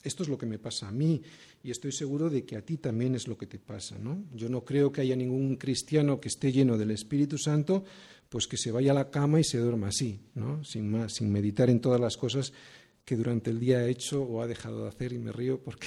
Esto 0.02 0.22
es 0.22 0.30
lo 0.30 0.38
que 0.38 0.46
me 0.46 0.58
pasa 0.58 0.88
a 0.88 0.92
mí 0.92 1.20
y 1.62 1.70
estoy 1.70 1.92
seguro 1.92 2.30
de 2.30 2.46
que 2.46 2.56
a 2.56 2.62
ti 2.62 2.78
también 2.78 3.14
es 3.14 3.28
lo 3.28 3.36
que 3.36 3.46
te 3.46 3.58
pasa, 3.58 3.98
¿no? 3.98 4.24
Yo 4.34 4.48
no 4.48 4.64
creo 4.64 4.90
que 4.90 5.02
haya 5.02 5.14
ningún 5.14 5.56
cristiano 5.56 6.20
que 6.20 6.28
esté 6.28 6.52
lleno 6.52 6.78
del 6.78 6.92
Espíritu 6.92 7.36
Santo, 7.36 7.84
pues 8.30 8.46
que 8.46 8.56
se 8.56 8.72
vaya 8.72 8.92
a 8.92 8.94
la 8.94 9.10
cama 9.10 9.38
y 9.38 9.44
se 9.44 9.58
duerma 9.58 9.88
así, 9.88 10.20
¿no? 10.34 10.64
Sin 10.64 10.90
más, 10.90 11.16
sin 11.16 11.30
meditar 11.30 11.68
en 11.68 11.80
todas 11.80 12.00
las 12.00 12.16
cosas 12.16 12.54
que 13.04 13.14
durante 13.14 13.50
el 13.50 13.60
día 13.60 13.78
ha 13.78 13.88
hecho 13.88 14.22
o 14.22 14.40
ha 14.40 14.46
dejado 14.46 14.84
de 14.84 14.88
hacer 14.88 15.12
y 15.12 15.18
me 15.18 15.32
río 15.32 15.60
porque 15.62 15.86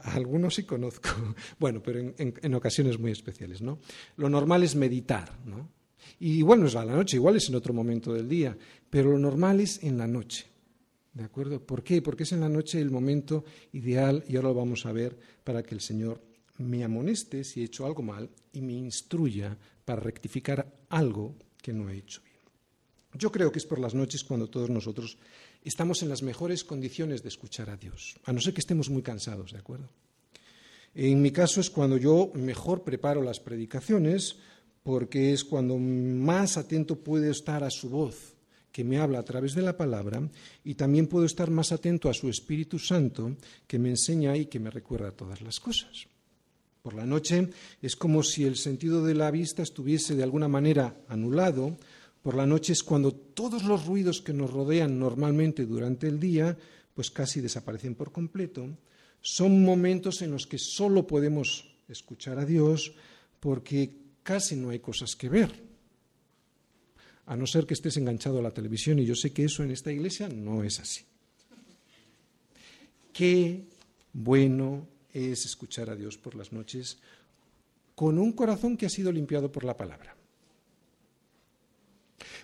algunos 0.16 0.54
sí 0.54 0.64
conozco, 0.64 1.10
bueno, 1.58 1.82
pero 1.82 2.14
en, 2.16 2.54
ocasiones 2.54 2.98
muy 2.98 3.12
especiales, 3.12 3.62
¿no? 3.62 3.78
Lo 4.16 4.28
normal 4.28 4.62
es 4.62 4.74
meditar, 4.74 5.38
¿no? 5.44 5.68
Y 6.18 6.38
igual 6.38 6.60
no 6.60 6.66
es 6.66 6.74
a 6.74 6.84
la 6.84 6.94
noche, 6.94 7.16
igual 7.16 7.36
es 7.36 7.48
en 7.48 7.54
otro 7.54 7.72
momento 7.72 8.12
del 8.12 8.28
día, 8.28 8.56
pero 8.88 9.10
lo 9.10 9.18
normal 9.18 9.60
es 9.60 9.82
en 9.82 9.98
la 9.98 10.06
noche, 10.06 10.46
¿de 11.12 11.24
acuerdo? 11.24 11.64
¿Por 11.64 11.82
qué? 11.82 12.02
Porque 12.02 12.22
es 12.24 12.32
en 12.32 12.40
la 12.40 12.48
noche 12.48 12.80
el 12.80 12.90
momento 12.90 13.44
ideal, 13.72 14.24
y 14.28 14.36
ahora 14.36 14.48
lo 14.48 14.54
vamos 14.54 14.86
a 14.86 14.92
ver, 14.92 15.18
para 15.44 15.62
que 15.62 15.74
el 15.74 15.80
Señor 15.80 16.22
me 16.58 16.84
amoneste 16.84 17.44
si 17.44 17.60
he 17.60 17.64
hecho 17.64 17.86
algo 17.86 18.02
mal 18.02 18.30
y 18.52 18.60
me 18.60 18.74
instruya 18.74 19.56
para 19.84 20.00
rectificar 20.00 20.84
algo 20.90 21.36
que 21.60 21.72
no 21.72 21.88
he 21.88 21.96
hecho 21.96 22.22
bien. 22.22 22.36
Yo 23.14 23.32
creo 23.32 23.50
que 23.50 23.58
es 23.58 23.66
por 23.66 23.78
las 23.78 23.94
noches 23.94 24.24
cuando 24.24 24.48
todos 24.48 24.70
nosotros 24.70 25.18
estamos 25.64 26.02
en 26.02 26.08
las 26.08 26.22
mejores 26.22 26.64
condiciones 26.64 27.22
de 27.22 27.28
escuchar 27.28 27.70
a 27.70 27.76
Dios, 27.76 28.16
a 28.24 28.32
no 28.32 28.40
ser 28.40 28.54
que 28.54 28.60
estemos 28.60 28.90
muy 28.90 29.02
cansados, 29.02 29.52
¿de 29.52 29.58
acuerdo? 29.58 29.88
En 30.94 31.22
mi 31.22 31.30
caso 31.30 31.60
es 31.60 31.70
cuando 31.70 31.96
yo 31.96 32.32
mejor 32.34 32.82
preparo 32.82 33.22
las 33.22 33.38
predicaciones, 33.38 34.36
porque 34.82 35.32
es 35.32 35.44
cuando 35.44 35.78
más 35.78 36.56
atento 36.56 36.96
puedo 36.96 37.30
estar 37.30 37.62
a 37.62 37.70
su 37.70 37.90
voz, 37.90 38.34
que 38.72 38.84
me 38.84 38.98
habla 38.98 39.18
a 39.20 39.24
través 39.24 39.54
de 39.54 39.62
la 39.62 39.76
palabra, 39.76 40.22
y 40.64 40.74
también 40.74 41.06
puedo 41.06 41.26
estar 41.26 41.50
más 41.50 41.72
atento 41.72 42.08
a 42.08 42.14
su 42.14 42.28
Espíritu 42.28 42.78
Santo, 42.78 43.36
que 43.66 43.78
me 43.78 43.90
enseña 43.90 44.36
y 44.36 44.46
que 44.46 44.60
me 44.60 44.70
recuerda 44.70 45.12
todas 45.12 45.42
las 45.42 45.60
cosas. 45.60 46.06
Por 46.82 46.94
la 46.94 47.04
noche 47.04 47.50
es 47.82 47.94
como 47.94 48.22
si 48.22 48.44
el 48.44 48.56
sentido 48.56 49.04
de 49.04 49.14
la 49.14 49.30
vista 49.30 49.62
estuviese 49.62 50.16
de 50.16 50.22
alguna 50.22 50.48
manera 50.48 50.96
anulado, 51.08 51.76
por 52.22 52.34
la 52.34 52.46
noche 52.46 52.72
es 52.72 52.82
cuando 52.82 53.12
todos 53.12 53.64
los 53.64 53.86
ruidos 53.86 54.20
que 54.20 54.32
nos 54.32 54.50
rodean 54.50 54.98
normalmente 54.98 55.64
durante 55.64 56.06
el 56.06 56.20
día, 56.20 56.56
pues 56.94 57.10
casi 57.10 57.40
desaparecen 57.40 57.94
por 57.94 58.12
completo. 58.12 58.68
Son 59.22 59.64
momentos 59.64 60.20
en 60.22 60.30
los 60.30 60.46
que 60.46 60.58
solo 60.58 61.06
podemos 61.06 61.74
escuchar 61.88 62.38
a 62.38 62.44
Dios 62.44 62.92
porque 63.40 63.96
casi 64.22 64.56
no 64.56 64.70
hay 64.70 64.80
cosas 64.80 65.16
que 65.16 65.28
ver. 65.28 65.50
A 67.26 67.36
no 67.36 67.46
ser 67.46 67.64
que 67.64 67.74
estés 67.74 67.96
enganchado 67.96 68.38
a 68.38 68.42
la 68.42 68.50
televisión 68.50 68.98
y 68.98 69.06
yo 69.06 69.14
sé 69.14 69.32
que 69.32 69.44
eso 69.44 69.62
en 69.62 69.70
esta 69.70 69.90
iglesia 69.90 70.28
no 70.28 70.62
es 70.62 70.78
así. 70.80 71.04
Qué 73.12 73.64
bueno 74.12 74.86
es 75.12 75.46
escuchar 75.46 75.88
a 75.90 75.96
Dios 75.96 76.18
por 76.18 76.34
las 76.34 76.52
noches 76.52 76.98
con 77.94 78.18
un 78.18 78.32
corazón 78.32 78.76
que 78.76 78.86
ha 78.86 78.90
sido 78.90 79.10
limpiado 79.10 79.50
por 79.50 79.64
la 79.64 79.76
palabra. 79.76 80.19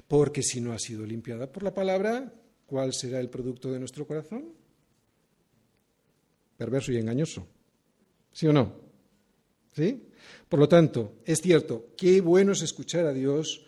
Porque 0.08 0.42
si 0.42 0.60
no 0.60 0.72
ha 0.72 0.78
sido 0.78 1.04
limpiada 1.04 1.50
por 1.50 1.62
la 1.62 1.74
palabra, 1.74 2.32
¿cuál 2.66 2.92
será 2.92 3.20
el 3.20 3.30
producto 3.30 3.70
de 3.70 3.78
nuestro 3.78 4.06
corazón? 4.06 4.52
Perverso 6.56 6.92
y 6.92 6.96
engañoso. 6.96 7.46
¿Sí 8.32 8.46
o 8.46 8.52
no? 8.52 8.72
¿Sí? 9.74 10.08
Por 10.48 10.58
lo 10.58 10.68
tanto, 10.68 11.14
es 11.24 11.40
cierto, 11.40 11.88
qué 11.96 12.20
bueno 12.20 12.52
es 12.52 12.62
escuchar 12.62 13.06
a 13.06 13.12
Dios 13.12 13.66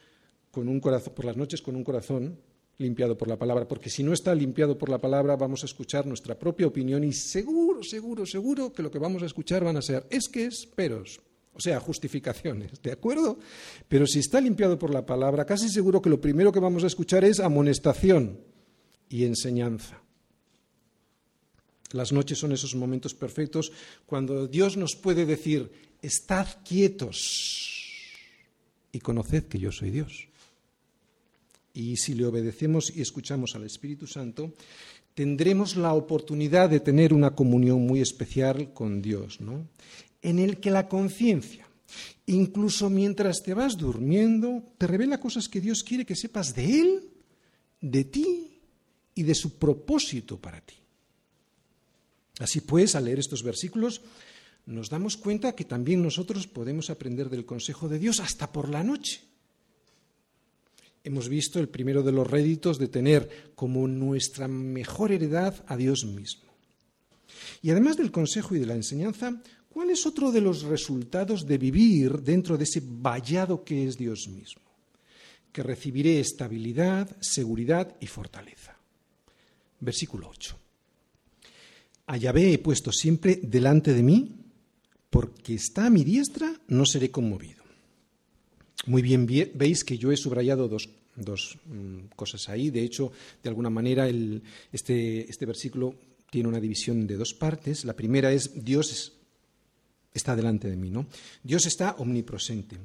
con 0.51 0.69
un 0.69 0.81
corazón, 0.81 1.15
por 1.15 1.25
las 1.25 1.37
noches 1.37 1.63
con 1.63 1.77
un 1.77 1.85
corazón 1.85 2.41
limpiado 2.79 3.19
por 3.19 3.29
la 3.29 3.39
palabra, 3.39 3.67
porque 3.67 3.91
si 3.91 4.03
no 4.03 4.13
está 4.13 4.35
limpiado 4.35 4.79
por 4.79 4.89
la 4.89 5.01
palabra 5.01 5.37
vamos 5.37 5.63
a 5.63 5.67
escuchar 5.67 6.07
nuestra 6.07 6.39
propia 6.39 6.69
opinión 6.69 7.03
y 7.05 7.13
seguro, 7.13 7.83
seguro, 7.83 8.25
seguro 8.25 8.73
que 8.73 8.83
lo 8.83 8.91
que 8.91 8.99
vamos 8.99 9.23
a 9.23 9.27
escuchar 9.27 9.65
van 9.65 9.77
a 9.77 9.83
ser 9.83 10.07
es 10.11 10.29
que 10.29 10.47
es 10.47 10.65
peros, 10.67 11.21
o 11.55 11.61
sea, 11.61 11.81
justificaciones, 11.81 12.81
¿de 12.83 12.93
acuerdo? 12.93 13.39
Pero 13.89 14.07
si 14.07 14.21
está 14.21 14.41
limpiado 14.41 14.79
por 14.79 14.93
la 14.93 15.05
palabra, 15.05 15.45
casi 15.45 15.69
seguro 15.69 16.01
que 16.01 16.11
lo 16.11 16.21
primero 16.21 16.53
que 16.53 16.61
vamos 16.61 16.85
a 16.85 16.87
escuchar 16.87 17.25
es 17.25 17.41
amonestación 17.41 18.41
y 19.09 19.25
enseñanza. 19.25 20.01
Las 21.93 22.13
noches 22.13 22.39
son 22.39 22.53
esos 22.53 22.75
momentos 22.75 23.15
perfectos 23.15 23.73
cuando 24.07 24.47
Dios 24.47 24.77
nos 24.77 24.95
puede 24.95 25.25
decir, 25.25 25.73
estad 26.03 26.47
quietos 26.65 27.79
y 28.93 29.01
conoced 29.01 29.45
que 29.45 29.59
yo 29.59 29.73
soy 29.73 29.91
Dios. 29.91 30.29
Y 31.73 31.97
si 31.97 32.15
le 32.15 32.27
obedecemos 32.27 32.95
y 32.95 33.01
escuchamos 33.01 33.55
al 33.55 33.65
Espíritu 33.65 34.07
Santo, 34.07 34.53
tendremos 35.15 35.77
la 35.77 35.95
oportunidad 35.95 36.69
de 36.71 36.81
tener 36.81 37.15
una 37.15 37.35
comunión 37.35 37.87
muy 37.87 38.01
especial 38.01 38.73
con 38.73 39.01
Dios, 39.01 39.41
¿no? 39.41 39.67
En 40.23 40.39
el 40.39 40.59
que 40.59 40.71
la 40.71 40.89
conciencia, 40.89 41.67
incluso 42.27 42.91
mientras 42.91 43.43
te 43.43 43.55
vas 43.55 43.77
durmiendo, 43.77 44.63
te 44.79 44.87
revela 44.87 45.21
cosas 45.21 45.49
que 45.49 45.61
Dios 45.61 45.83
quiere 45.83 46.05
que 46.05 46.17
sepas 46.17 46.55
de 46.55 46.81
Él, 46.81 47.11
de 47.81 48.05
ti 48.05 48.61
y 49.15 49.23
de 49.23 49.35
su 49.35 49.59
propósito 49.59 50.39
para 50.39 50.61
ti. 50.61 50.75
Así 52.39 52.61
pues, 52.61 52.95
al 52.95 53.07
leer 53.07 53.19
estos 53.19 53.43
versículos, 53.43 54.03
nos 54.67 54.91
damos 54.91 55.17
cuenta 55.17 55.55
que 55.55 55.65
también 55.65 56.03
nosotros 56.03 56.47
podemos 56.47 56.91
aprender 56.91 57.31
del 57.31 57.47
consejo 57.47 57.89
de 57.89 57.99
Dios 57.99 58.21
hasta 58.21 58.53
por 58.53 58.69
la 58.69 58.85
noche. 58.85 59.23
Hemos 61.05 61.29
visto 61.29 61.59
el 61.59 61.69
primero 61.69 62.03
de 62.03 62.13
los 62.13 62.27
réditos 62.27 62.79
de 62.79 62.89
tener 62.89 63.53
como 63.55 63.89
nuestra 63.89 64.47
mejor 64.47 65.11
heredad 65.11 65.65
a 65.67 65.77
Dios 65.77 66.05
mismo. 66.05 66.49
Y 67.63 67.71
además 67.71 67.97
del 67.97 68.13
consejo 68.13 68.55
y 68.55 68.59
de 68.59 68.67
la 68.67 68.75
enseñanza, 68.75 69.41
¿Cuál 69.79 69.91
es 69.91 70.07
otro 70.07 70.33
de 70.33 70.41
los 70.41 70.63
resultados 70.63 71.47
de 71.47 71.57
vivir 71.57 72.21
dentro 72.23 72.59
de 72.59 72.65
ese 72.65 72.83
vallado 72.85 73.63
que 73.63 73.87
es 73.87 73.97
Dios 73.97 74.27
mismo? 74.27 74.65
Que 75.53 75.63
recibiré 75.63 76.19
estabilidad, 76.19 77.17
seguridad 77.21 77.95
y 78.01 78.09
fortaleza. 78.09 78.77
Versículo 79.79 80.31
8. 80.31 80.59
A 82.09 82.17
he 82.17 82.59
puesto 82.59 82.91
siempre 82.91 83.39
delante 83.41 83.95
de 83.95 84.03
mí, 84.03 84.35
porque 85.11 85.55
está 85.55 85.87
a 85.87 85.91
mi 85.91 86.03
diestra, 86.03 86.53
no 86.67 86.85
seré 86.85 87.13
conmovido. 87.13 87.63
Muy 88.87 89.01
bien, 89.01 89.29
veis 89.55 89.85
que 89.85 89.97
yo 89.97 90.11
he 90.11 90.17
subrayado 90.17 90.67
dos, 90.67 90.89
mm, 91.67 92.17
cosas 92.17 92.49
ahí. 92.49 92.71
De 92.71 92.83
hecho, 92.83 93.13
de 93.45 93.49
alguna 93.49 93.71
manera, 93.71 94.09
este, 94.73 95.31
este 95.31 95.47
versículo 95.47 95.95
tiene 96.33 96.49
una 96.49 96.59
división 96.59 97.07
de 97.07 97.17
dos 97.17 97.33
partes. 97.33 97.85
La 97.85 97.95
primera 97.95 98.33
es 98.33 98.65
Dios 98.65 99.13
está 100.19 100.37
delante 100.37 100.69
de 100.69 100.77
mí, 100.77 100.91
¿no? 100.91 101.07
Dios 101.43 101.65
está 101.65 101.97
omnipresente. 101.99 102.77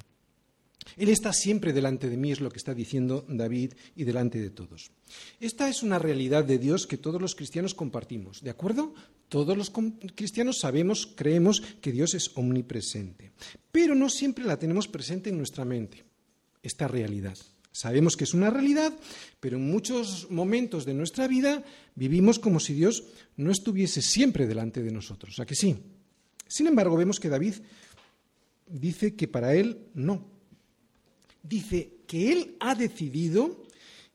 Él 0.96 1.08
está 1.08 1.32
siempre 1.32 1.72
delante 1.72 2.08
de 2.08 2.16
mí, 2.16 2.32
es 2.32 2.40
lo 2.40 2.50
que 2.50 2.58
está 2.58 2.74
diciendo 2.74 3.24
David, 3.28 3.72
y 3.96 4.04
delante 4.04 4.38
de 4.38 4.50
todos. 4.50 4.90
Esta 5.40 5.68
es 5.68 5.82
una 5.82 5.98
realidad 5.98 6.44
de 6.44 6.58
Dios 6.58 6.86
que 6.86 6.98
todos 6.98 7.20
los 7.20 7.34
cristianos 7.34 7.74
compartimos, 7.74 8.42
¿de 8.42 8.50
acuerdo? 8.50 8.94
Todos 9.28 9.56
los 9.56 9.72
cristianos 10.14 10.58
sabemos, 10.58 11.08
creemos 11.16 11.62
que 11.80 11.92
Dios 11.92 12.14
es 12.14 12.30
omnipresente, 12.34 13.32
pero 13.72 13.94
no 13.94 14.08
siempre 14.08 14.44
la 14.44 14.58
tenemos 14.58 14.88
presente 14.88 15.30
en 15.30 15.38
nuestra 15.38 15.64
mente, 15.64 16.04
esta 16.62 16.86
realidad. 16.86 17.36
Sabemos 17.72 18.16
que 18.16 18.22
es 18.22 18.34
una 18.34 18.50
realidad, 18.50 18.92
pero 19.40 19.56
en 19.56 19.68
muchos 19.68 20.30
momentos 20.30 20.84
de 20.84 20.94
nuestra 20.94 21.26
vida 21.26 21.64
vivimos 21.96 22.38
como 22.38 22.60
si 22.60 22.72
Dios 22.72 23.02
no 23.36 23.50
estuviese 23.50 24.00
siempre 24.00 24.46
delante 24.46 24.80
de 24.80 24.92
nosotros. 24.92 25.40
¿A 25.40 25.46
que 25.46 25.56
sí? 25.56 25.76
Sin 26.46 26.66
embargo, 26.66 26.96
vemos 26.96 27.18
que 27.18 27.28
David 27.28 27.54
dice 28.66 29.14
que 29.14 29.28
para 29.28 29.54
él 29.54 29.78
no. 29.94 30.26
Dice 31.42 31.90
que 32.06 32.32
él 32.32 32.56
ha 32.60 32.74
decidido, 32.74 33.64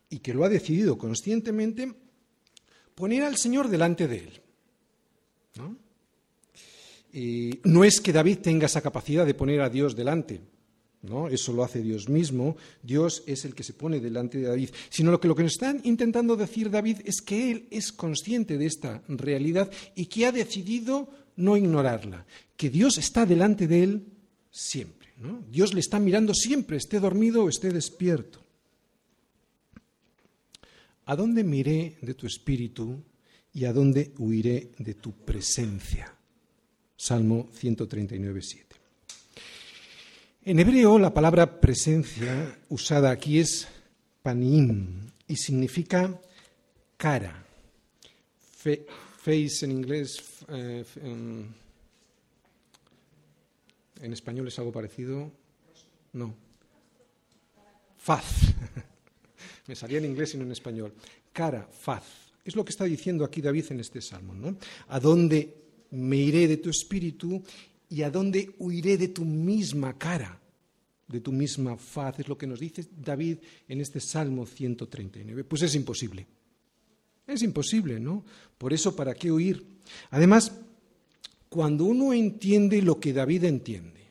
y 0.10 0.20
que 0.20 0.34
lo 0.34 0.44
ha 0.44 0.50
decidido 0.50 0.98
conscientemente, 0.98 1.94
poner 2.96 3.24
al 3.24 3.38
Señor 3.38 3.70
delante 3.70 4.08
de 4.08 4.18
él. 4.18 4.42
¿No? 5.56 5.78
no 7.64 7.84
es 7.84 8.00
que 8.02 8.14
David 8.14 8.40
tenga 8.40 8.68
esa 8.68 8.82
capacidad 8.82 9.26
de 9.26 9.34
poner 9.34 9.62
a 9.62 9.70
Dios 9.70 9.96
delante. 9.96 10.42
¿no? 11.02 11.28
Eso 11.28 11.54
lo 11.54 11.64
hace 11.64 11.82
Dios 11.82 12.10
mismo. 12.10 12.58
Dios 12.84 13.24
es 13.26 13.46
el 13.46 13.56
que 13.56 13.64
se 13.64 13.74
pone 13.74 14.00
delante 14.00 14.38
de 14.38 14.48
David. 14.48 14.70
Sino 14.90 15.12
lo 15.12 15.20
que, 15.20 15.28
lo 15.28 15.36
que 15.36 15.44
nos 15.44 15.54
está 15.54 15.76
intentando 15.84 16.36
decir 16.36 16.70
David 16.70 16.98
es 17.06 17.22
que 17.22 17.52
él 17.52 17.68
es 17.72 17.92
consciente 17.92 18.58
de 18.58 18.66
esta 18.66 19.02
realidad 19.08 19.72
y 19.96 20.06
que 20.06 20.26
ha 20.26 20.32
decidido 20.32 21.10
no 21.40 21.58
ignorarla. 21.58 22.26
Que 22.56 22.70
Dios 22.70 22.98
está 22.98 23.26
delante 23.26 23.68
de 23.68 23.84
él 23.84 24.06
siempre. 24.52 25.10
Dios 25.50 25.74
le 25.74 25.80
está 25.80 26.00
mirando 26.00 26.34
siempre, 26.34 26.78
esté 26.78 27.00
dormido 27.00 27.44
o 27.44 27.50
esté 27.50 27.72
despierto. 27.72 28.40
¿A 31.06 31.16
dónde 31.16 31.44
miré 31.44 31.98
de 32.02 32.14
tu 32.14 32.28
espíritu 32.28 33.04
y 33.52 33.66
a 33.66 33.74
dónde 33.74 34.14
huiré 34.18 34.72
de 34.78 34.94
tu 34.94 35.12
presencia? 35.12 36.14
Salmo 36.96 37.50
139, 37.54 38.42
7. 38.42 38.76
En 40.46 40.60
hebreo 40.60 41.00
la 41.00 41.14
palabra 41.14 41.60
presencia 41.60 42.60
usada 42.70 43.12
aquí 43.12 43.40
es 43.40 43.68
panim 44.22 45.10
y 45.28 45.36
significa 45.36 46.20
cara. 46.98 47.46
Face 49.20 49.66
en 49.66 49.72
inglés, 49.72 50.24
eh, 50.48 50.86
en, 54.02 54.14
español 54.14 54.48
es 54.48 54.58
algo 54.58 54.72
parecido. 54.72 55.32
No. 56.14 56.34
Faz. 57.98 58.54
Me 59.68 59.76
salía 59.76 59.98
en 59.98 60.06
inglés 60.06 60.34
y 60.34 60.38
no 60.38 60.46
en 60.46 60.52
español. 60.54 60.94
Cara, 61.34 61.68
faz. 61.72 62.04
Es 62.44 62.56
lo 62.56 62.64
que 62.64 62.72
está 62.72 62.86
diciendo 62.86 63.26
aquí 63.26 63.42
David 63.42 63.66
en 63.70 63.82
este 63.82 64.02
salmo, 64.02 64.34
¿no? 64.34 64.58
¿A 64.88 65.00
dónde 65.00 65.56
me 65.92 66.18
iré 66.18 66.48
de 66.48 66.58
tu 66.58 66.70
espíritu 66.70 67.44
y 67.90 68.02
a 68.02 68.10
dónde 68.10 68.56
huiré 68.58 68.98
de 68.98 69.10
tu 69.10 69.26
misma 69.26 69.98
cara? 69.98 70.40
De 71.08 71.20
tu 71.20 71.32
misma 71.32 71.76
faz, 71.78 72.20
es 72.20 72.28
lo 72.28 72.38
que 72.38 72.48
nos 72.48 72.60
dice 72.60 72.88
David 72.98 73.38
en 73.68 73.82
este 73.82 74.00
Salmo 74.00 74.46
139. 74.46 75.44
Pues 75.44 75.64
es 75.64 75.76
imposible. 75.76 76.26
Es 77.30 77.44
imposible, 77.44 78.00
¿no? 78.00 78.26
Por 78.58 78.74
eso, 78.74 78.96
¿para 78.96 79.14
qué 79.14 79.32
huir? 79.32 79.66
Además, 80.10 80.52
cuando 81.48 81.86
uno 81.86 82.14
entiende 82.14 82.82
lo 82.82 83.00
que 83.00 83.14
David 83.14 83.44
entiende, 83.46 84.02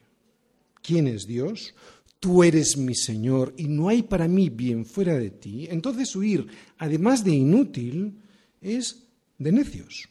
¿quién 0.83 1.07
es 1.07 1.27
Dios? 1.27 1.75
tú 2.21 2.43
eres 2.43 2.77
mi 2.77 2.95
Señor 2.95 3.55
y 3.57 3.69
no 3.69 3.89
hay 3.89 4.03
para 4.03 4.29
mí 4.29 4.49
bien 4.49 4.85
fuera 4.85 5.17
de 5.19 5.31
ti, 5.31 5.69
entonces 5.71 6.15
huir, 6.17 6.47
además 6.79 7.25
de 7.25 7.33
inútil, 7.33 8.19
es 8.61 9.05
de 9.39 9.53
necios. 9.53 10.09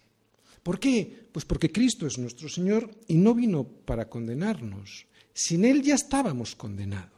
¿Por 0.63 0.79
qué? 0.79 1.27
Pues 1.31 1.45
porque 1.45 1.71
Cristo 1.71 2.07
es 2.07 2.17
nuestro 2.17 2.49
Señor 2.49 2.89
y 3.07 3.15
no 3.15 3.33
vino 3.33 3.63
para 3.63 4.09
condenarnos. 4.09 5.05
Sin 5.33 5.65
Él 5.65 5.81
ya 5.81 5.95
estábamos 5.95 6.55
condenados. 6.55 7.11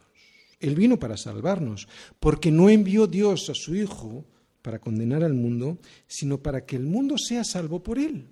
Él 0.60 0.74
vino 0.74 0.98
para 0.98 1.16
salvarnos, 1.16 1.88
porque 2.18 2.50
no 2.50 2.68
envió 2.68 3.06
Dios 3.06 3.48
a 3.48 3.54
su 3.54 3.74
Hijo 3.74 4.26
para 4.62 4.78
condenar 4.78 5.24
al 5.24 5.34
mundo, 5.34 5.78
sino 6.06 6.38
para 6.38 6.64
que 6.64 6.76
el 6.76 6.84
mundo 6.84 7.16
sea 7.18 7.44
salvo 7.44 7.82
por 7.82 7.98
Él. 7.98 8.26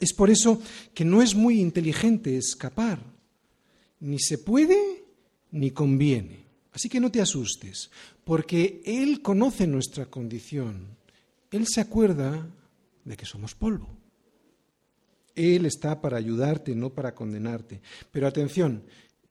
Es 0.00 0.12
por 0.12 0.30
eso 0.30 0.60
que 0.92 1.04
no 1.04 1.22
es 1.22 1.34
muy 1.34 1.60
inteligente 1.60 2.36
escapar. 2.36 3.00
Ni 4.00 4.18
se 4.18 4.38
puede 4.38 5.04
ni 5.52 5.70
conviene. 5.70 6.44
Así 6.72 6.88
que 6.88 6.98
no 6.98 7.10
te 7.10 7.20
asustes, 7.20 7.90
porque 8.24 8.82
Él 8.84 9.22
conoce 9.22 9.66
nuestra 9.66 10.06
condición. 10.06 10.88
Él 11.52 11.66
se 11.68 11.80
acuerda 11.80 12.48
de 13.04 13.16
que 13.16 13.24
somos 13.24 13.54
polvo. 13.54 13.88
Él 15.36 15.66
está 15.66 16.00
para 16.00 16.16
ayudarte, 16.16 16.74
no 16.74 16.90
para 16.90 17.14
condenarte. 17.14 17.80
Pero 18.10 18.26
atención, 18.26 18.82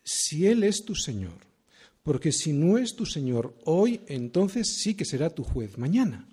si 0.04 0.48
Él 0.48 0.64
es 0.64 0.86
tu 0.86 0.96
Señor, 0.96 1.53
porque 2.04 2.32
si 2.32 2.54
no 2.54 2.78
es 2.78 2.96
tu 2.96 3.06
Señor 3.06 3.56
hoy, 3.66 4.02
entonces 4.08 4.78
sí 4.82 4.94
que 4.94 5.06
será 5.06 5.30
tu 5.30 5.44
juez 5.44 5.78
mañana. 5.78 6.28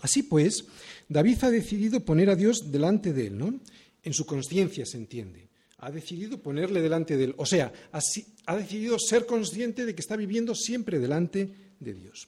Así 0.00 0.22
pues, 0.22 0.66
David 1.08 1.38
ha 1.42 1.50
decidido 1.50 2.04
poner 2.04 2.28
a 2.28 2.36
Dios 2.36 2.70
delante 2.70 3.12
de 3.12 3.28
él, 3.28 3.38
¿no? 3.38 3.58
En 4.02 4.12
su 4.12 4.26
conciencia 4.26 4.84
se 4.84 4.98
entiende 4.98 5.46
ha 5.78 5.90
decidido 5.90 6.38
ponerle 6.38 6.80
delante 6.80 7.16
de 7.16 7.24
él. 7.24 7.34
O 7.36 7.46
sea, 7.46 7.72
ha 7.92 8.56
decidido 8.56 8.98
ser 8.98 9.26
consciente 9.26 9.84
de 9.84 9.94
que 9.94 10.00
está 10.00 10.16
viviendo 10.16 10.54
siempre 10.54 10.98
delante 10.98 11.50
de 11.78 11.94
Dios. 11.94 12.26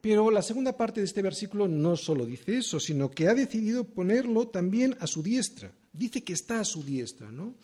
Pero 0.00 0.30
la 0.30 0.42
segunda 0.42 0.76
parte 0.76 1.00
de 1.00 1.06
este 1.06 1.22
versículo 1.22 1.66
no 1.68 1.96
solo 1.96 2.24
dice 2.24 2.58
eso, 2.58 2.78
sino 2.78 3.10
que 3.10 3.28
ha 3.28 3.34
decidido 3.34 3.84
ponerlo 3.84 4.48
también 4.48 4.96
a 5.00 5.06
su 5.06 5.22
diestra. 5.22 5.72
Dice 5.92 6.22
que 6.22 6.32
está 6.32 6.60
a 6.60 6.64
su 6.64 6.84
diestra, 6.84 7.30
¿no? 7.32 7.54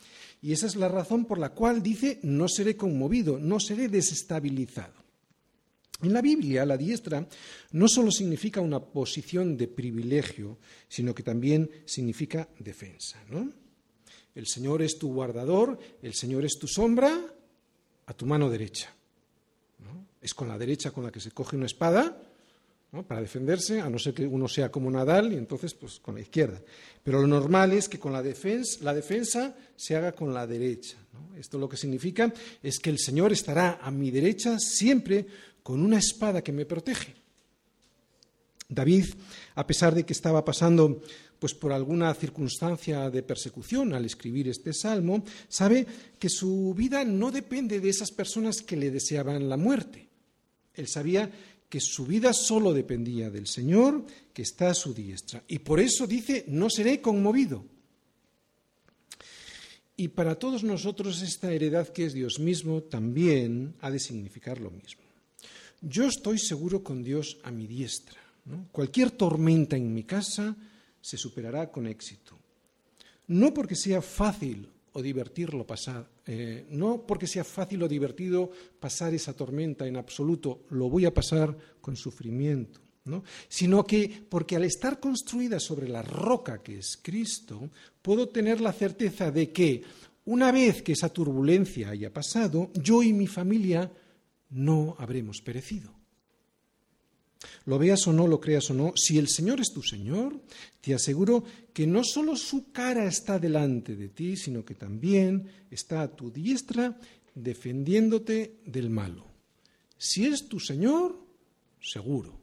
Y 0.45 0.53
esa 0.53 0.67
es 0.67 0.77
la 0.77 0.89
razón 0.89 1.25
por 1.25 1.39
la 1.39 1.55
cual 1.55 1.83
dice, 1.83 2.21
no 2.23 2.49
seré 2.49 2.77
conmovido, 2.77 3.39
no 3.39 3.59
seré 3.59 3.89
desestabilizado. 3.89 4.93
En 6.03 6.13
la 6.13 6.21
Biblia, 6.21 6.67
la 6.67 6.77
diestra 6.77 7.27
no 7.73 7.89
solo 7.89 8.11
significa 8.11 8.61
una 8.61 8.79
posición 8.79 9.57
de 9.57 9.69
privilegio, 9.69 10.59
sino 10.87 11.15
que 11.15 11.23
también 11.23 11.71
significa 11.87 12.47
defensa. 12.59 13.25
El 14.35 14.47
Señor 14.47 14.83
es 14.83 14.99
tu 14.99 15.15
guardador, 15.15 15.79
el 16.03 16.13
Señor 16.13 16.45
es 16.45 16.59
tu 16.59 16.69
sombra 16.69 17.25
a 18.05 18.13
tu 18.13 18.27
mano 18.27 18.51
derecha. 18.51 18.95
Es 20.21 20.35
con 20.35 20.49
la 20.49 20.59
derecha 20.59 20.91
con 20.91 21.05
la 21.05 21.11
que 21.11 21.21
se 21.21 21.31
coge 21.31 21.57
una 21.57 21.65
espada 21.65 22.21
para 23.03 23.21
defenderse, 23.21 23.81
a 23.81 23.91
no 23.91 23.99
ser 23.99 24.15
que 24.15 24.27
uno 24.27 24.47
sea 24.47 24.71
como 24.71 24.91
Nadal 24.91 25.33
y 25.33 25.37
entonces 25.37 25.75
pues 25.75 25.99
con 25.99 26.15
la 26.15 26.21
izquierda. 26.21 26.61
Pero 27.03 27.21
lo 27.21 27.27
normal 27.27 27.73
es 27.73 27.89
que 27.89 27.99
con 27.99 28.13
la 28.13 28.23
defensa, 28.23 28.79
la 28.83 28.95
defensa 28.95 29.55
se 29.77 29.97
haga 29.97 30.13
con 30.13 30.33
la 30.33 30.47
derecha. 30.47 30.97
Esto 31.37 31.59
lo 31.59 31.69
que 31.69 31.77
significa 31.77 32.33
es 32.63 32.79
que 32.79 32.91
el 32.91 32.99
Señor 32.99 33.33
estará 33.33 33.79
a 33.83 33.91
mi 33.91 34.11
derecha 34.11 34.59
siempre 34.59 35.27
con 35.63 35.81
una 35.81 35.99
espada 35.99 36.43
que 36.43 36.53
me 36.53 36.67
protege. 36.67 37.15
David, 38.69 39.07
a 39.55 39.67
pesar 39.67 39.95
de 39.95 40.05
que 40.05 40.13
estaba 40.13 40.45
pasando 40.45 41.03
pues 41.39 41.53
por 41.53 41.73
alguna 41.73 42.15
circunstancia 42.15 43.11
de 43.11 43.23
persecución 43.23 43.93
al 43.93 44.05
escribir 44.05 44.49
este 44.49 44.73
salmo, 44.73 45.23
sabe 45.49 45.87
que 46.19 46.31
su 46.31 46.73
vida 46.75 47.05
no 47.05 47.31
depende 47.31 47.81
de 47.81 47.91
esas 47.91 48.11
personas 48.11 48.63
que 48.63 48.77
le 48.77 48.91
deseaban 48.91 49.49
la 49.49 49.57
muerte. 49.57 50.09
Él 50.73 50.89
sabía 50.89 51.31
que 51.75 51.81
su 51.81 52.07
vida 52.07 52.33
solo 52.33 52.73
dependía 52.73 53.31
del 53.31 53.49
Señor 53.49 54.07
que 54.33 54.43
está 54.43 54.71
a 54.71 54.75
su 54.75 54.95
diestra. 54.95 55.43
Y 55.49 55.59
por 55.59 55.81
eso 55.81 56.07
dice, 56.07 56.45
no 56.47 56.71
seré 56.71 57.01
conmovido. 57.01 57.65
Y 59.97 60.07
para 60.07 60.39
todos 60.39 60.63
nosotros 60.63 61.21
esta 61.21 61.53
heredad 61.53 61.89
que 61.89 62.05
es 62.07 62.13
Dios 62.13 62.39
mismo 62.39 62.85
también 62.85 63.75
ha 63.81 63.91
de 63.91 63.99
significar 63.99 64.61
lo 64.61 64.71
mismo. 64.71 65.03
Yo 65.81 66.07
estoy 66.07 66.39
seguro 66.39 66.85
con 66.85 67.03
Dios 67.03 67.39
a 67.43 67.51
mi 67.51 67.67
diestra. 67.67 68.21
Cualquier 68.71 69.11
tormenta 69.11 69.77
en 69.77 69.93
mi 69.93 70.05
casa, 70.05 70.55
se 71.01 71.17
superará 71.17 71.73
con 71.73 71.89
éxito. 71.89 72.39
No 73.27 73.53
porque 73.53 73.75
sea 73.75 74.01
fácil 74.01 74.69
o 74.95 75.03
divertirlo 75.03 75.67
pasar, 75.67 76.09
eh, 76.25 76.67
no 76.71 77.05
porque 77.07 77.27
sea 77.27 77.43
fácil 77.43 77.83
o 77.83 77.89
divertido 77.89 78.51
pasar 78.79 79.13
esa 79.13 79.35
tormenta 79.35 79.87
en 79.87 79.97
absoluto, 79.97 80.65
lo 80.71 80.89
voy 80.89 81.05
a 81.05 81.13
pasar 81.13 81.57
con 81.81 81.97
sufrimiento, 81.97 82.81
¿no? 83.05 83.25
sino 83.49 83.85
que 83.85 84.25
porque 84.29 84.55
al 84.55 84.65
estar 84.65 85.01
construida 85.01 85.59
sobre 85.59 85.89
la 85.89 86.03
roca 86.03 86.63
que 86.63 86.79
es 86.79 86.97
Cristo, 87.03 87.71
puedo 88.01 88.29
tener 88.29 88.61
la 88.61 88.73
certeza 88.73 89.31
de 89.33 89.51
que 89.51 89.83
una 90.27 90.53
vez 90.53 90.83
que 90.83 90.93
esa 90.93 91.09
turbulencia 91.09 91.91
haya 91.91 92.13
pasado, 92.13 92.71
yo 92.75 93.03
y 93.03 93.13
mi 93.13 93.27
familia 93.27 93.91
no 94.51 94.95
habremos 94.99 95.43
perecido. 95.43 96.04
Lo 97.67 97.79
veas 97.79 98.07
o 98.07 98.13
no, 98.13 98.27
lo 98.27 98.41
creas 98.41 98.71
o 98.71 98.75
no, 98.75 98.93
si 98.97 99.19
el 99.19 99.29
Señor 99.29 99.61
es 99.61 99.73
tu 99.73 99.83
Señor, 99.83 100.41
te 100.81 100.95
aseguro 100.95 101.45
que 101.73 101.87
no 101.87 102.05
solo 102.05 102.37
su 102.37 102.73
cara 102.73 103.07
está 103.07 103.39
delante 103.39 103.97
de 103.97 104.09
ti, 104.09 104.37
sino 104.37 104.65
que 104.65 104.75
también 104.75 105.49
está 105.71 106.03
a 106.03 106.09
tu 106.09 106.31
diestra 106.31 106.99
defendiéndote 107.35 108.61
del 108.65 108.91
malo. 108.91 109.27
Si 109.97 110.27
es 110.27 110.49
tu 110.49 110.61
Señor, 110.61 111.19
seguro. 111.81 112.39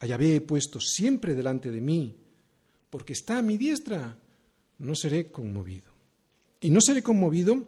Allá 0.00 0.16
he 0.20 0.40
puesto 0.40 0.80
siempre 0.80 1.34
delante 1.34 1.70
de 1.70 1.80
mí, 1.80 2.14
porque 2.90 3.14
está 3.14 3.38
a 3.38 3.42
mi 3.42 3.56
diestra, 3.56 4.18
no 4.78 4.94
seré 4.94 5.30
conmovido. 5.30 5.92
Y 6.60 6.70
no 6.70 6.80
seré 6.80 7.02
conmovido 7.02 7.66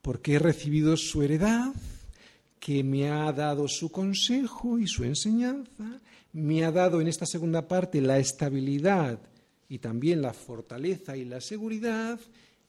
porque 0.00 0.34
he 0.34 0.38
recibido 0.38 0.96
su 0.96 1.22
heredad 1.22 1.72
que 2.62 2.84
me 2.84 3.10
ha 3.10 3.32
dado 3.32 3.66
su 3.66 3.90
consejo 3.90 4.78
y 4.78 4.86
su 4.86 5.02
enseñanza, 5.02 6.00
me 6.32 6.64
ha 6.64 6.70
dado 6.70 7.00
en 7.00 7.08
esta 7.08 7.26
segunda 7.26 7.66
parte 7.66 8.00
la 8.00 8.20
estabilidad 8.20 9.18
y 9.68 9.80
también 9.80 10.22
la 10.22 10.32
fortaleza 10.32 11.16
y 11.16 11.24
la 11.24 11.40
seguridad, 11.40 12.20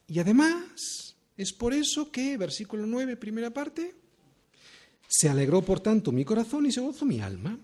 y 0.08 0.18
además 0.18 1.16
es 1.38 1.54
por 1.54 1.76
eso 1.76 2.12
que, 2.12 2.38
versículo 2.38 2.88
9, 2.88 3.18
primera 3.18 3.52
parte, 3.52 3.94
se 5.08 5.30
alegró 5.30 5.62
por 5.62 5.80
tanto 5.80 6.12
mi 6.12 6.26
corazón 6.26 6.66
y 6.66 6.72
se 6.72 6.82
gozó 6.82 7.06
mi 7.06 7.22
alma. 7.22 7.60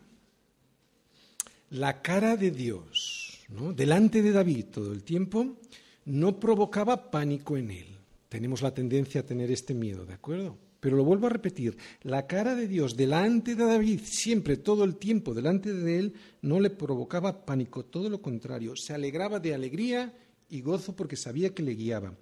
La 1.71 2.03
cara 2.03 2.37
de 2.37 2.51
Dios, 2.51 3.39
¿no? 3.49 3.73
delante 3.73 4.21
de 4.21 4.31
David 4.31 4.65
todo 4.65 4.93
el 4.93 5.01
tiempo, 5.01 5.57
no 6.05 6.39
provocaba 6.39 7.09
pánico 7.09 7.57
en 7.57 7.71
él. 7.71 7.87
tenemos 8.29 8.61
la 8.61 8.71
tendencia 8.75 9.21
a 9.21 9.25
tener 9.25 9.49
este 9.49 9.73
miedo, 9.73 10.05
¿de 10.05 10.13
acuerdo? 10.13 10.68
Pero 10.79 10.95
lo 10.95 11.03
vuelvo 11.03 11.27
a 11.27 11.31
repetir, 11.31 11.77
la 12.03 12.25
cara 12.25 12.55
de 12.55 12.67
Dios 12.67 12.95
delante 12.95 13.55
de 13.55 13.65
David, 13.65 14.01
siempre, 14.03 14.57
todo 14.57 14.83
el 14.83 14.95
tiempo, 14.95 15.33
delante 15.33 15.73
de 15.73 15.99
él, 15.99 16.13
no 16.41 16.59
le 16.59 16.69
provocaba 16.69 17.45
pánico, 17.45 17.83
todo 17.83 18.09
lo 18.09 18.21
contrario, 18.21 18.73
se 18.75 18.93
alegraba 18.93 19.39
de 19.39 19.53
alegría 19.53 20.13
y 20.49 20.61
gozo 20.61 20.95
porque 20.95 21.17
sabía 21.17 21.53
que 21.53 21.63
le 21.63 21.75
guiaba. 21.75 22.13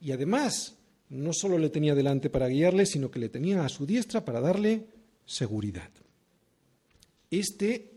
Y 0.00 0.12
además, 0.12 0.76
no 1.08 1.32
solo 1.32 1.58
le 1.58 1.70
tenía 1.70 1.94
delante 1.94 2.30
para 2.30 2.48
guiarle, 2.48 2.86
sino 2.86 3.10
que 3.10 3.18
le 3.18 3.28
tenía 3.28 3.64
a 3.64 3.68
su 3.68 3.86
diestra 3.86 4.24
para 4.24 4.40
darle 4.40 4.86
seguridad. 5.26 5.90
Este 7.30 7.93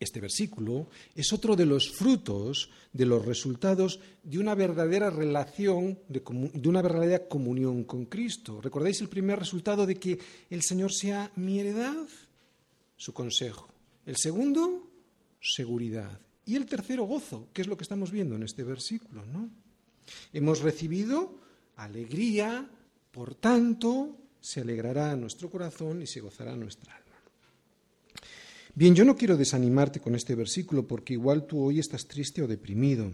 este 0.00 0.20
versículo 0.20 0.88
es 1.14 1.32
otro 1.32 1.56
de 1.56 1.66
los 1.66 1.90
frutos, 1.90 2.70
de 2.92 3.04
los 3.04 3.24
resultados 3.24 3.98
de 4.22 4.38
una 4.38 4.54
verdadera 4.54 5.10
relación, 5.10 5.98
de, 6.08 6.22
una 6.68 6.82
verdadera 6.82 7.26
comunión 7.26 7.84
con 7.84 8.06
Cristo. 8.06 8.60
¿Recordáis 8.60 9.00
el 9.00 9.08
primer 9.08 9.38
resultado 9.38 9.86
de 9.86 9.96
que 9.96 10.18
el 10.50 10.62
Señor 10.62 10.92
sea 10.92 11.32
mi 11.36 11.58
heredad? 11.58 12.06
Su 12.96 13.12
consejo. 13.12 13.68
El 14.06 14.16
segundo, 14.16 14.88
seguridad. 15.40 16.20
Y 16.46 16.56
el 16.56 16.66
tercero, 16.66 17.04
gozo, 17.04 17.48
que 17.52 17.62
es 17.62 17.68
lo 17.68 17.76
que 17.76 17.84
estamos 17.84 18.10
viendo 18.10 18.36
en 18.36 18.42
este 18.44 18.64
versículo. 18.64 19.26
¿no? 19.26 19.50
Hemos 20.32 20.60
recibido 20.60 21.38
alegría, 21.76 22.68
por 23.10 23.34
tanto, 23.34 24.16
se 24.40 24.60
alegrará 24.60 25.14
nuestro 25.16 25.50
corazón 25.50 26.02
y 26.02 26.06
se 26.06 26.20
gozará 26.20 26.56
nuestra 26.56 26.94
alma. 26.94 27.07
Bien, 28.78 28.94
yo 28.94 29.04
no 29.04 29.16
quiero 29.16 29.36
desanimarte 29.36 29.98
con 29.98 30.14
este 30.14 30.36
versículo 30.36 30.86
porque 30.86 31.14
igual 31.14 31.48
tú 31.48 31.64
hoy 31.64 31.80
estás 31.80 32.06
triste 32.06 32.42
o 32.42 32.46
deprimido. 32.46 33.10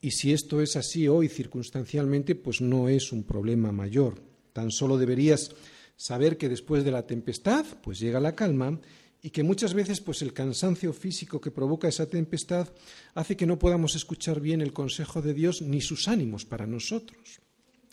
Y 0.00 0.12
si 0.12 0.32
esto 0.32 0.62
es 0.62 0.74
así 0.74 1.06
hoy 1.06 1.28
circunstancialmente, 1.28 2.34
pues 2.34 2.62
no 2.62 2.88
es 2.88 3.12
un 3.12 3.24
problema 3.24 3.72
mayor. 3.72 4.22
Tan 4.54 4.70
solo 4.70 4.96
deberías 4.96 5.50
saber 5.96 6.38
que 6.38 6.48
después 6.48 6.82
de 6.82 6.92
la 6.92 7.06
tempestad, 7.06 7.66
pues 7.82 8.00
llega 8.00 8.20
la 8.20 8.34
calma 8.34 8.80
y 9.20 9.28
que 9.28 9.42
muchas 9.42 9.74
veces 9.74 10.00
pues 10.00 10.22
el 10.22 10.32
cansancio 10.32 10.94
físico 10.94 11.42
que 11.42 11.50
provoca 11.50 11.86
esa 11.86 12.08
tempestad 12.08 12.66
hace 13.12 13.36
que 13.36 13.44
no 13.44 13.58
podamos 13.58 13.94
escuchar 13.96 14.40
bien 14.40 14.62
el 14.62 14.72
consejo 14.72 15.20
de 15.20 15.34
Dios 15.34 15.60
ni 15.60 15.82
sus 15.82 16.08
ánimos 16.08 16.46
para 16.46 16.66
nosotros. 16.66 17.40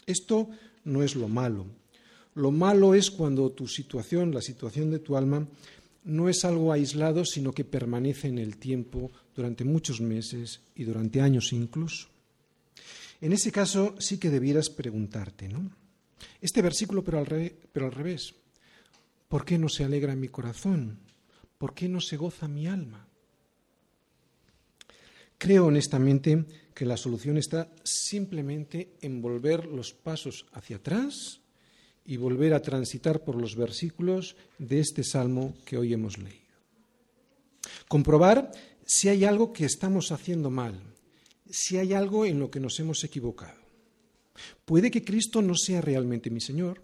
Esto 0.05 0.47
no 0.85 1.03
es 1.03 1.17
lo 1.17 1.27
malo. 1.27 1.65
Lo 2.37 2.51
malo 2.51 2.93
es 2.93 3.09
cuando 3.09 3.51
tu 3.51 3.67
situación, 3.67 4.31
la 4.31 4.41
situación 4.41 4.91
de 4.91 4.99
tu 4.99 5.17
alma, 5.17 5.47
no 6.07 6.29
es 6.29 6.45
algo 6.45 6.71
aislado, 6.71 7.25
sino 7.25 7.51
que 7.51 7.65
permanece 7.65 8.27
en 8.27 8.39
el 8.39 8.57
tiempo 8.57 9.11
durante 9.35 9.65
muchos 9.65 10.01
meses 10.01 10.61
y 10.73 10.85
durante 10.85 11.21
años 11.21 11.51
incluso. 11.53 12.07
En 13.19 13.33
ese 13.33 13.51
caso 13.51 13.95
sí 13.99 14.17
que 14.17 14.29
debieras 14.29 14.69
preguntarte, 14.69 15.49
¿no? 15.49 15.69
Este 16.41 16.61
versículo, 16.61 17.03
pero 17.03 17.19
al, 17.19 17.25
revés. 17.91 18.33
¿Por 19.27 19.43
qué 19.43 19.57
no 19.57 19.69
se 19.69 19.83
alegra 19.83 20.15
mi 20.15 20.29
corazón? 20.29 20.99
¿Por 21.57 21.73
qué 21.73 21.89
no 21.89 21.99
se 21.99 22.15
goza 22.15 22.47
mi 22.47 22.67
alma? 22.67 23.07
Creo 25.37 25.65
honestamente 25.65 26.45
que 26.73 26.85
la 26.85 26.97
solución 26.97 27.37
está 27.37 27.69
simplemente 27.83 28.95
en 29.01 29.21
volver 29.21 29.65
los 29.65 29.93
pasos 29.93 30.45
hacia 30.53 30.77
atrás 30.77 31.41
y 32.07 32.17
volver 32.17 32.53
a 32.53 32.61
transitar 32.61 33.23
por 33.23 33.35
los 33.35 33.55
versículos 33.55 34.35
de 34.57 34.79
este 34.79 35.03
salmo 35.03 35.53
que 35.65 35.77
hoy 35.77 35.93
hemos 35.93 36.17
leído. 36.17 36.39
Comprobar 37.87 38.51
si 38.85 39.09
hay 39.09 39.25
algo 39.25 39.51
que 39.51 39.65
estamos 39.65 40.11
haciendo 40.11 40.49
mal, 40.49 40.81
si 41.49 41.77
hay 41.77 41.93
algo 41.93 42.25
en 42.25 42.39
lo 42.39 42.49
que 42.49 42.61
nos 42.61 42.79
hemos 42.79 43.03
equivocado. 43.03 43.59
Puede 44.65 44.89
que 44.89 45.03
Cristo 45.03 45.41
no 45.41 45.55
sea 45.55 45.81
realmente 45.81 46.29
mi 46.29 46.39
Señor, 46.39 46.81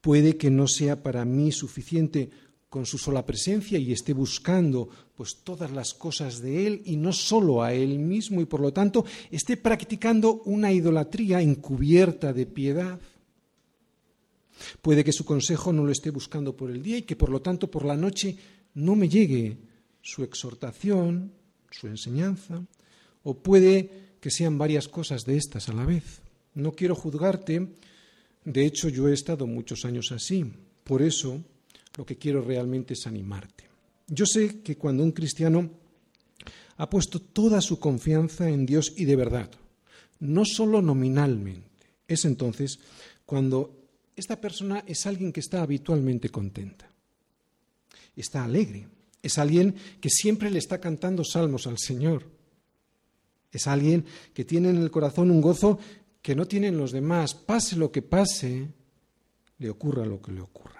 puede 0.00 0.36
que 0.36 0.50
no 0.50 0.68
sea 0.68 1.02
para 1.02 1.24
mí 1.24 1.50
suficiente 1.50 2.30
con 2.68 2.86
su 2.86 2.98
sola 2.98 3.26
presencia 3.26 3.78
y 3.78 3.92
esté 3.92 4.12
buscando 4.12 4.88
pues 5.16 5.38
todas 5.42 5.72
las 5.72 5.92
cosas 5.92 6.40
de 6.40 6.66
él 6.66 6.82
y 6.84 6.96
no 6.96 7.12
solo 7.12 7.62
a 7.62 7.72
él 7.74 7.98
mismo 7.98 8.40
y 8.40 8.44
por 8.44 8.60
lo 8.60 8.72
tanto 8.72 9.04
esté 9.30 9.56
practicando 9.56 10.42
una 10.44 10.72
idolatría 10.72 11.40
encubierta 11.40 12.32
de 12.32 12.46
piedad. 12.46 13.00
Puede 14.82 15.04
que 15.04 15.12
su 15.12 15.24
consejo 15.24 15.72
no 15.72 15.84
lo 15.84 15.92
esté 15.92 16.10
buscando 16.10 16.56
por 16.56 16.70
el 16.70 16.82
día 16.82 16.98
y 16.98 17.02
que 17.02 17.16
por 17.16 17.30
lo 17.30 17.40
tanto 17.40 17.70
por 17.70 17.84
la 17.84 17.96
noche 17.96 18.36
no 18.74 18.96
me 18.96 19.08
llegue 19.08 19.58
su 20.02 20.22
exhortación, 20.22 21.32
su 21.70 21.86
enseñanza, 21.86 22.64
o 23.22 23.34
puede 23.34 24.16
que 24.20 24.30
sean 24.30 24.58
varias 24.58 24.88
cosas 24.88 25.24
de 25.24 25.36
estas 25.36 25.68
a 25.68 25.72
la 25.72 25.84
vez. 25.84 26.20
No 26.54 26.72
quiero 26.72 26.94
juzgarte, 26.94 27.68
de 28.44 28.66
hecho 28.66 28.88
yo 28.88 29.08
he 29.08 29.12
estado 29.12 29.46
muchos 29.46 29.84
años 29.84 30.12
así, 30.12 30.44
por 30.84 31.02
eso 31.02 31.42
lo 31.96 32.04
que 32.04 32.16
quiero 32.16 32.42
realmente 32.42 32.94
es 32.94 33.06
animarte. 33.06 33.64
Yo 34.06 34.26
sé 34.26 34.60
que 34.62 34.76
cuando 34.76 35.02
un 35.02 35.12
cristiano 35.12 35.70
ha 36.76 36.90
puesto 36.90 37.20
toda 37.20 37.60
su 37.60 37.78
confianza 37.78 38.48
en 38.48 38.66
Dios 38.66 38.94
y 38.96 39.04
de 39.04 39.16
verdad, 39.16 39.50
no 40.18 40.44
solo 40.44 40.82
nominalmente, 40.82 41.86
es 42.08 42.24
entonces 42.24 42.80
cuando 43.24 43.79
esta 44.20 44.40
persona 44.40 44.84
es 44.86 45.06
alguien 45.06 45.32
que 45.32 45.40
está 45.40 45.62
habitualmente 45.62 46.28
contenta, 46.28 46.90
está 48.14 48.44
alegre, 48.44 48.86
es 49.22 49.38
alguien 49.38 49.74
que 50.00 50.10
siempre 50.10 50.50
le 50.50 50.58
está 50.58 50.80
cantando 50.80 51.24
salmos 51.24 51.66
al 51.66 51.78
Señor, 51.78 52.24
es 53.52 53.66
alguien 53.66 54.04
que 54.32 54.44
tiene 54.44 54.70
en 54.70 54.76
el 54.76 54.90
corazón 54.90 55.30
un 55.30 55.40
gozo 55.40 55.78
que 56.22 56.34
no 56.34 56.46
tienen 56.46 56.76
los 56.76 56.92
demás, 56.92 57.34
pase 57.34 57.76
lo 57.76 57.90
que 57.90 58.02
pase, 58.02 58.68
le 59.58 59.70
ocurra 59.70 60.04
lo 60.04 60.20
que 60.20 60.32
le 60.32 60.40
ocurra. 60.40 60.79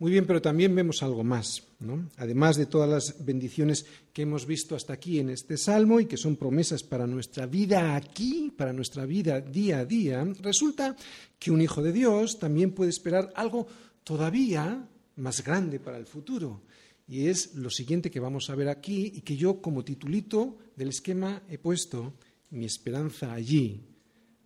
Muy 0.00 0.12
bien, 0.12 0.26
pero 0.26 0.40
también 0.40 0.74
vemos 0.74 1.02
algo 1.02 1.22
más, 1.22 1.62
¿no? 1.78 2.08
Además 2.16 2.56
de 2.56 2.64
todas 2.64 2.88
las 2.88 3.22
bendiciones 3.22 3.84
que 4.14 4.22
hemos 4.22 4.46
visto 4.46 4.74
hasta 4.74 4.94
aquí 4.94 5.18
en 5.18 5.28
este 5.28 5.58
salmo 5.58 6.00
y 6.00 6.06
que 6.06 6.16
son 6.16 6.36
promesas 6.36 6.82
para 6.82 7.06
nuestra 7.06 7.44
vida 7.44 7.94
aquí, 7.94 8.50
para 8.56 8.72
nuestra 8.72 9.04
vida 9.04 9.42
día 9.42 9.80
a 9.80 9.84
día, 9.84 10.24
resulta 10.40 10.96
que 11.38 11.50
un 11.50 11.60
hijo 11.60 11.82
de 11.82 11.92
Dios 11.92 12.38
también 12.38 12.72
puede 12.72 12.88
esperar 12.88 13.30
algo 13.36 13.66
todavía 14.02 14.88
más 15.16 15.44
grande 15.44 15.78
para 15.78 15.98
el 15.98 16.06
futuro. 16.06 16.62
Y 17.06 17.26
es 17.26 17.54
lo 17.56 17.68
siguiente 17.68 18.10
que 18.10 18.20
vamos 18.20 18.48
a 18.48 18.54
ver 18.54 18.70
aquí 18.70 19.12
y 19.14 19.20
que 19.20 19.36
yo 19.36 19.60
como 19.60 19.84
titulito 19.84 20.56
del 20.76 20.88
esquema 20.88 21.42
he 21.50 21.58
puesto 21.58 22.14
mi 22.48 22.64
esperanza 22.64 23.34
allí, 23.34 23.82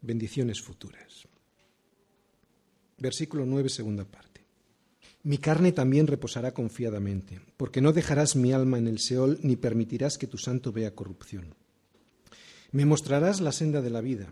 bendiciones 0.03 0.61
futuras. 0.61 1.29
Versículo 2.99 3.47
9, 3.47 3.69
segunda 3.69 4.05
parte. 4.05 4.24
Mi 5.25 5.39
carne 5.39 5.73
también 5.73 6.07
reposará 6.07 6.53
confiadamente, 6.53 7.41
porque 7.57 7.81
no 7.81 7.95
dejarás 7.95 8.37
mi 8.37 8.53
alma 8.53 8.77
en 8.77 8.87
el 8.87 8.99
Seol 8.99 9.39
ni 9.43 9.57
permitirás 9.57 10.19
que 10.19 10.27
tu 10.27 10.37
santo 10.37 10.71
vea 10.71 10.95
corrupción. 10.95 11.55
Me 12.73 12.85
mostrarás 12.85 13.41
la 13.41 13.51
senda 13.51 13.81
de 13.81 13.89
la 13.89 14.03
vida. 14.03 14.29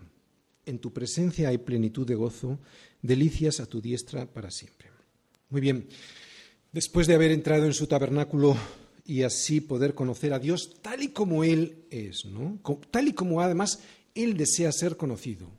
En 0.67 0.77
tu 0.77 0.93
presencia 0.93 1.49
hay 1.49 1.57
plenitud 1.57 2.05
de 2.05 2.13
gozo, 2.13 2.59
delicias 3.01 3.59
a 3.59 3.65
tu 3.65 3.81
diestra 3.81 4.27
para 4.27 4.51
siempre. 4.51 4.89
Muy 5.49 5.61
bien, 5.61 5.87
después 6.71 7.07
de 7.07 7.15
haber 7.15 7.31
entrado 7.31 7.65
en 7.65 7.73
su 7.73 7.87
tabernáculo 7.87 8.55
y 9.03 9.23
así 9.23 9.61
poder 9.61 9.95
conocer 9.95 10.31
a 10.31 10.39
Dios 10.39 10.79
tal 10.83 11.01
y 11.01 11.07
como 11.07 11.43
Él 11.43 11.85
es, 11.89 12.25
¿no? 12.25 12.59
tal 12.91 13.07
y 13.07 13.13
como 13.13 13.41
además 13.41 13.79
Él 14.13 14.37
desea 14.37 14.71
ser 14.71 14.95
conocido 14.95 15.49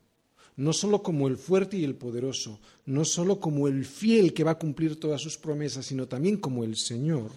no 0.57 0.73
solo 0.73 1.03
como 1.03 1.27
el 1.27 1.37
fuerte 1.37 1.77
y 1.77 1.85
el 1.85 1.97
poderoso, 1.97 2.61
no 2.87 3.05
solo 3.05 3.40
como 3.40 3.69
el 3.69 3.85
fiel 3.85 4.33
que 4.33 4.45
va 4.45 4.53
a 4.53 4.59
cumplir 4.59 5.01
todas 5.01 5.21
sus 5.21 5.38
promesas, 5.38 5.87
sino 5.87 6.07
también 6.07 6.37
como 6.37 6.64
el 6.64 6.77
Señor, 6.77 7.31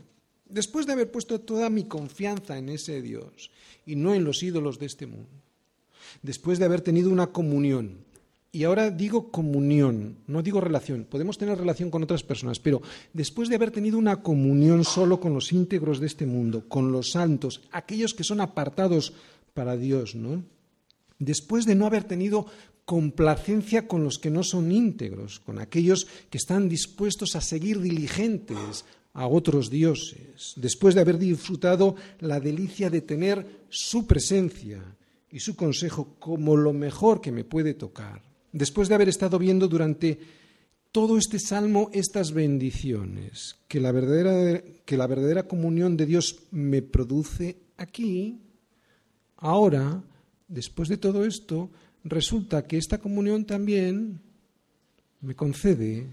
después 0.47 0.85
de 0.85 0.93
haber 0.93 1.11
puesto 1.11 1.41
toda 1.41 1.69
mi 1.69 1.85
confianza 1.85 2.57
en 2.57 2.69
ese 2.69 3.01
Dios 3.01 3.51
y 3.85 3.95
no 3.95 4.13
en 4.13 4.23
los 4.23 4.43
ídolos 4.43 4.79
de 4.79 4.85
este 4.85 5.07
mundo, 5.07 5.29
después 6.21 6.59
de 6.59 6.65
haber 6.65 6.81
tenido 6.81 7.09
una 7.09 7.27
comunión, 7.27 8.05
y 8.51 8.63
ahora 8.63 8.89
digo 8.89 9.29
comunión, 9.29 10.17
no 10.25 10.41
digo 10.41 10.61
relación, 10.61 11.05
podemos 11.09 11.37
tener 11.37 11.57
relación 11.57 11.91
con 11.91 12.03
otras 12.03 12.23
personas, 12.23 12.59
pero 12.59 12.81
después 13.13 13.49
de 13.49 13.55
haber 13.55 13.71
tenido 13.71 13.97
una 13.97 14.21
comunión 14.23 14.83
solo 14.83 15.19
con 15.19 15.33
los 15.33 15.51
íntegros 15.51 15.99
de 15.99 16.07
este 16.07 16.25
mundo, 16.25 16.63
con 16.67 16.91
los 16.91 17.11
santos, 17.11 17.61
aquellos 17.71 18.13
que 18.13 18.23
son 18.23 18.41
apartados 18.41 19.13
para 19.53 19.75
Dios, 19.75 20.15
¿no? 20.15 20.43
Después 21.19 21.65
de 21.65 21.75
no 21.75 21.85
haber 21.85 22.03
tenido 22.03 22.45
complacencia 22.87 23.85
con 23.85 24.05
los 24.05 24.17
que 24.17 24.31
no 24.31 24.43
son 24.43 24.71
íntegros, 24.71 25.41
con 25.41 25.59
aquellos 25.59 26.07
que 26.29 26.37
están 26.37 26.69
dispuestos 26.69 27.35
a 27.35 27.41
seguir 27.41 27.81
diligentes 27.81 28.85
a 29.11 29.27
otros 29.27 29.69
dioses, 29.69 30.53
después 30.55 30.95
de 30.95 31.01
haber 31.01 31.17
disfrutado 31.17 31.97
la 32.21 32.39
delicia 32.39 32.89
de 32.89 33.01
tener 33.01 33.65
su 33.67 34.07
presencia 34.07 34.81
y 35.29 35.41
su 35.41 35.57
consejo 35.57 36.15
como 36.17 36.55
lo 36.55 36.71
mejor 36.71 37.19
que 37.19 37.33
me 37.33 37.43
puede 37.43 37.73
tocar, 37.73 38.23
después 38.53 38.87
de 38.87 38.95
haber 38.95 39.09
estado 39.09 39.37
viendo 39.37 39.67
durante 39.67 40.17
todo 40.93 41.17
este 41.17 41.39
salmo 41.39 41.89
estas 41.91 42.31
bendiciones 42.31 43.57
que 43.67 43.81
la 43.81 43.91
verdadera, 43.91 44.63
que 44.85 44.95
la 44.95 45.07
verdadera 45.07 45.45
comunión 45.45 45.97
de 45.97 46.05
Dios 46.05 46.39
me 46.51 46.81
produce 46.81 47.57
aquí, 47.75 48.39
ahora, 49.35 50.01
después 50.47 50.87
de 50.87 50.95
todo 50.95 51.25
esto, 51.25 51.69
resulta 52.03 52.65
que 52.65 52.77
esta 52.77 52.97
comunión 52.99 53.45
también 53.45 54.21
me 55.21 55.35
concede 55.35 56.07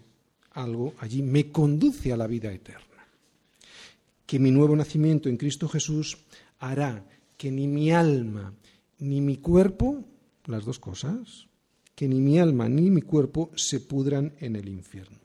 algo 0.52 0.94
allí, 0.98 1.22
me 1.22 1.50
conduce 1.50 2.12
a 2.12 2.16
la 2.16 2.26
vida 2.26 2.52
eterna. 2.52 2.80
Que 4.26 4.38
mi 4.38 4.50
nuevo 4.50 4.74
nacimiento 4.74 5.28
en 5.28 5.36
Cristo 5.36 5.68
Jesús 5.68 6.18
hará 6.58 7.04
que 7.36 7.50
ni 7.50 7.66
mi 7.66 7.90
alma 7.90 8.54
ni 8.98 9.20
mi 9.20 9.36
cuerpo, 9.36 10.04
las 10.46 10.64
dos 10.64 10.78
cosas, 10.78 11.46
que 11.94 12.08
ni 12.08 12.20
mi 12.20 12.38
alma 12.38 12.68
ni 12.68 12.90
mi 12.90 13.02
cuerpo 13.02 13.50
se 13.54 13.80
pudran 13.80 14.32
en 14.40 14.56
el 14.56 14.68
infierno. 14.68 15.18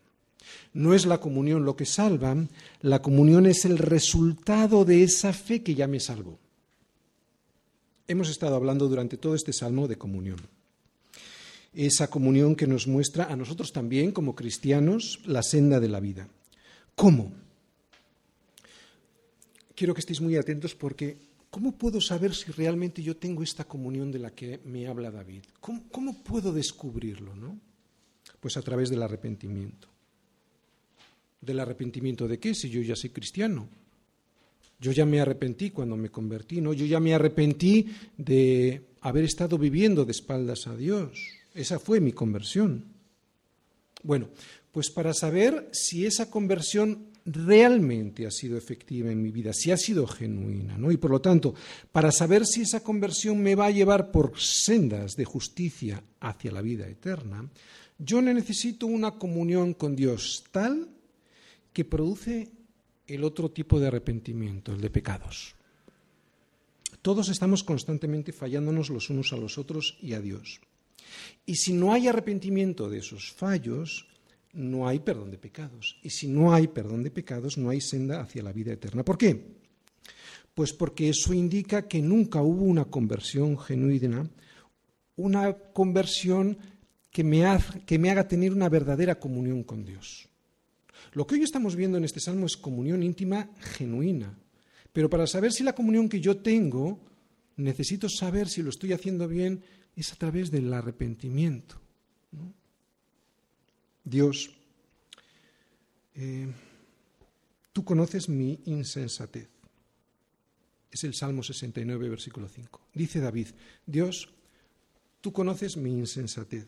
No 0.74 0.94
es 0.94 1.06
la 1.06 1.20
comunión 1.20 1.66
lo 1.66 1.76
que 1.76 1.86
salva, 1.86 2.36
la 2.82 3.02
comunión 3.02 3.46
es 3.46 3.66
el 3.66 3.78
resultado 3.78 4.86
de 4.86 5.04
esa 5.04 5.34
fe 5.34 5.62
que 5.64 5.76
ya 5.76 5.88
me 5.88 6.00
salvó. 6.00 6.40
Hemos 8.10 8.32
estado 8.32 8.56
hablando 8.56 8.88
durante 8.90 9.18
todo 9.18 9.36
este 9.36 9.54
salmo 9.54 9.88
de 9.88 10.00
comunión. 10.00 10.40
Esa 11.76 12.10
comunión 12.10 12.56
que 12.56 12.66
nos 12.66 12.88
muestra 12.88 13.26
a 13.26 13.36
nosotros 13.36 13.72
también, 13.72 14.12
como 14.12 14.34
cristianos, 14.34 15.20
la 15.28 15.44
senda 15.44 15.80
de 15.80 15.90
la 15.90 16.00
vida. 16.00 16.28
¿Cómo? 16.96 17.32
Quiero 19.76 19.94
que 19.94 20.00
estéis 20.00 20.22
muy 20.22 20.36
atentos 20.38 20.74
porque 20.74 21.18
¿cómo 21.52 21.78
puedo 21.78 22.02
saber 22.02 22.34
si 22.34 22.52
realmente 22.52 23.04
yo 23.04 23.16
tengo 23.16 23.44
esta 23.44 23.66
comunión 23.66 24.12
de 24.12 24.18
la 24.18 24.32
que 24.32 24.60
me 24.66 24.88
habla 24.88 25.12
David? 25.12 25.44
¿Cómo, 25.62 26.24
puedo 26.24 26.52
descubrirlo? 26.52 27.36
¿no? 27.36 27.60
Pues 28.40 28.58
a 28.58 28.64
través 28.64 28.90
del 28.90 29.04
arrepentimiento. 29.04 29.88
¿Del 31.42 31.60
arrepentimiento 31.60 32.28
de 32.28 32.40
qué? 32.40 32.56
Si 32.56 32.72
yo 32.72 32.82
ya 32.82 32.96
soy 32.96 33.12
cristiano. 33.12 33.70
Yo 34.80 34.92
ya 34.92 35.06
me 35.06 35.20
arrepentí 35.20 35.72
cuando 35.72 35.98
me 35.98 36.10
convertí, 36.10 36.62
¿no? 36.62 36.74
Yo 36.74 36.86
ya 36.86 37.00
me 37.00 37.14
arrepentí 37.14 37.88
de 38.18 38.82
haber 39.02 39.26
estado 39.26 39.58
viviendo 39.58 40.06
de 40.06 40.12
espaldas 40.12 40.68
a 40.68 40.76
Dios. 40.76 41.20
Esa 41.54 41.80
fue 41.80 42.00
mi 42.00 42.14
conversión. 42.14 42.86
Bueno, 44.04 44.30
pues 44.72 44.90
para 44.90 45.14
saber 45.14 45.70
si 45.74 46.06
esa 46.06 46.30
conversión 46.30 47.10
realmente 47.26 48.26
ha 48.26 48.32
sido 48.32 48.58
efectiva 48.58 49.12
en 49.12 49.22
mi 49.22 49.32
vida, 49.32 49.52
si 49.54 49.72
ha 49.72 49.78
sido 49.78 50.08
genuina, 50.08 50.78
¿no? 50.78 50.92
Y 50.92 50.98
por 50.98 51.12
lo 51.12 51.22
tanto, 51.22 51.54
para 51.92 52.12
saber 52.12 52.46
si 52.46 52.62
esa 52.62 52.82
conversión 52.82 53.40
me 53.40 53.56
va 53.56 53.68
a 53.68 53.72
llevar 53.72 54.12
por 54.12 54.40
sendas 54.40 55.16
de 55.16 55.26
justicia 55.26 56.02
hacia 56.20 56.52
la 56.52 56.62
vida 56.62 56.88
eterna, 56.88 57.50
yo 57.98 58.22
necesito 58.22 58.88
una 58.88 59.12
comunión 59.12 59.74
con 59.74 59.96
Dios 59.96 60.46
tal 60.52 60.88
que 61.74 61.86
produce 61.86 62.50
el 63.10 63.24
otro 63.24 63.52
tipo 63.52 63.80
de 63.80 63.88
arrepentimiento, 63.88 64.74
el 64.74 64.82
de 64.82 64.90
pecados. 64.90 65.56
Todos 67.02 67.30
estamos 67.30 67.64
constantemente 67.64 68.32
fallándonos 68.32 68.90
los 68.90 69.10
unos 69.10 69.34
a 69.34 69.38
los 69.38 69.58
otros 69.58 69.98
y 70.02 70.14
a 70.14 70.22
Dios. 70.22 70.62
Y 71.46 71.56
si 71.56 71.74
no 71.74 71.94
hay 71.94 72.08
arrepentimiento 72.08 72.90
de 72.90 73.00
esos 73.00 73.32
fallos, 73.32 74.08
no 74.54 74.88
hay 74.88 75.00
perdón 75.00 75.32
de 75.32 75.38
pecados. 75.38 75.98
Y 76.04 76.10
si 76.10 76.28
no 76.28 76.54
hay 76.54 76.68
perdón 76.68 77.04
de 77.04 77.12
pecados, 77.12 77.58
no 77.58 77.70
hay 77.70 77.82
senda 77.82 78.22
hacia 78.22 78.44
la 78.44 78.52
vida 78.52 78.74
eterna. 78.74 79.04
¿Por 79.04 79.18
qué? 79.18 79.60
Pues 80.54 80.74
porque 80.74 81.10
eso 81.10 81.34
indica 81.34 81.88
que 81.88 82.02
nunca 82.02 82.42
hubo 82.42 82.64
una 82.64 82.86
conversión 82.86 83.58
genuina, 83.58 84.30
una 85.16 85.54
conversión 85.54 86.58
que 87.12 87.24
me, 87.24 87.46
haga, 87.46 88.28
tener 88.28 88.54
una 88.54 88.70
verdadera 88.70 89.20
comunión 89.20 89.64
con 89.64 89.84
Dios. 89.86 90.29
Lo 91.14 91.26
que 91.26 91.36
hoy 91.36 91.44
estamos 91.44 91.76
viendo 91.76 91.98
en 91.98 92.06
este 92.06 92.20
salmo 92.20 92.46
es 92.46 92.58
comunión 92.58 93.04
íntima 93.04 93.50
genuina. 93.78 94.38
Pero 94.94 95.10
para 95.10 95.28
saber 95.28 95.52
si 95.52 95.64
la 95.64 95.76
comunión 95.76 96.10
que 96.10 96.20
yo 96.20 96.38
tengo, 96.38 97.00
necesito 97.58 98.10
saber 98.10 98.50
si 98.50 98.62
lo 98.62 98.70
estoy 98.70 98.94
haciendo 98.94 99.28
bien, 99.28 99.64
es 99.96 100.12
a 100.14 100.16
través 100.16 100.52
del 100.52 100.74
arrepentimiento. 100.74 101.80
Dios, 104.04 104.52
eh, 106.16 106.52
tú 107.74 107.84
conoces 107.84 108.30
mi 108.30 108.60
insensatez. 108.66 109.50
Es 110.92 111.04
el 111.04 111.14
Salmo 111.14 111.44
69, 111.44 112.10
versículo 112.10 112.48
5. 112.48 112.82
Dice 112.94 113.20
David, 113.20 113.48
Dios, 113.86 114.30
tú 115.22 115.32
conoces 115.32 115.78
mi 115.78 115.92
insensatez. 115.92 116.68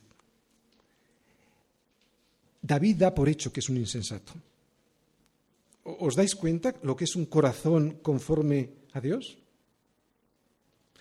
David 2.62 2.98
da 2.98 3.16
por 3.16 3.28
hecho 3.28 3.52
que 3.52 3.60
es 3.60 3.70
un 3.70 3.78
insensato. 3.78 4.34
¿Os 5.84 6.14
dais 6.16 6.36
cuenta 6.36 6.76
lo 6.84 6.96
que 6.96 7.06
es 7.06 7.16
un 7.16 7.26
corazón 7.26 8.00
conforme 8.02 8.70
a 8.94 9.02
Dios? 9.02 9.38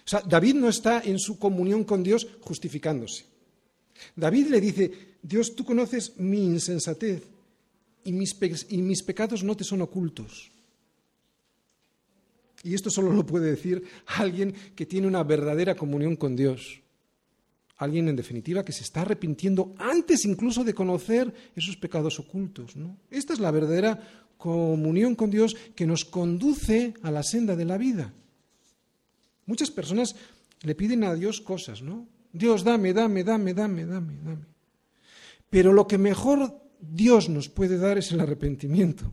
O 0.01 0.09
sea, 0.09 0.23
David 0.25 0.55
no 0.55 0.69
está 0.69 1.03
en 1.05 1.19
su 1.19 1.39
comunión 1.39 1.85
con 1.85 2.03
Dios 2.03 2.27
justificándose. 2.41 3.27
David 4.17 4.49
le 4.49 4.61
dice, 4.61 4.91
Dios, 5.23 5.55
tú 5.55 5.65
conoces 5.65 6.17
mi 6.17 6.45
insensatez 6.45 7.23
y 8.05 8.13
mis, 8.13 8.35
y 8.71 8.79
mis 8.79 9.03
pecados 9.03 9.45
no 9.45 9.57
te 9.57 9.65
son 9.65 9.83
ocultos. 9.83 10.51
Y 12.63 12.75
esto 12.75 12.91
solo 12.91 13.13
lo 13.13 13.25
puede 13.25 13.51
decir 13.51 13.85
alguien 14.07 14.55
que 14.75 14.87
tiene 14.87 15.07
una 15.07 15.23
verdadera 15.23 15.77
comunión 15.77 16.17
con 16.17 16.37
Dios. 16.37 16.80
Alguien, 17.81 18.09
en 18.09 18.17
definitiva, 18.17 18.63
que 18.63 18.73
se 18.73 18.85
está 18.85 19.01
arrepintiendo 19.01 19.75
antes 19.79 20.27
incluso 20.27 20.65
de 20.65 20.75
conocer 20.75 21.33
esos 21.57 21.79
pecados 21.79 22.21
ocultos. 22.21 22.75
Esta 23.11 23.33
es 23.33 23.41
la 23.41 23.51
verdadera 23.51 23.99
comunión 24.37 25.15
con 25.15 25.31
Dios 25.31 25.57
que 25.75 25.87
nos 25.87 26.05
conduce 26.05 26.93
a 27.03 27.11
la 27.11 27.23
senda 27.23 27.57
de 27.57 27.65
la 27.65 27.79
vida. 27.79 28.13
Muchas 29.47 29.71
personas 29.71 30.15
le 30.61 30.75
piden 30.75 31.05
a 31.05 31.15
Dios 31.15 31.41
cosas, 31.41 31.81
¿no? 31.81 32.07
Dios, 32.35 32.65
dame, 32.65 32.93
dame, 32.93 33.25
dame, 33.25 33.55
dame, 33.55 33.87
dame, 33.87 34.15
dame. 34.25 34.45
Pero 35.49 35.73
lo 35.73 35.89
que 35.89 35.97
mejor 35.97 36.61
Dios 36.81 37.31
nos 37.31 37.49
puede 37.49 37.79
dar 37.79 37.97
es 37.97 38.13
el 38.13 38.21
arrepentimiento. 38.21 39.11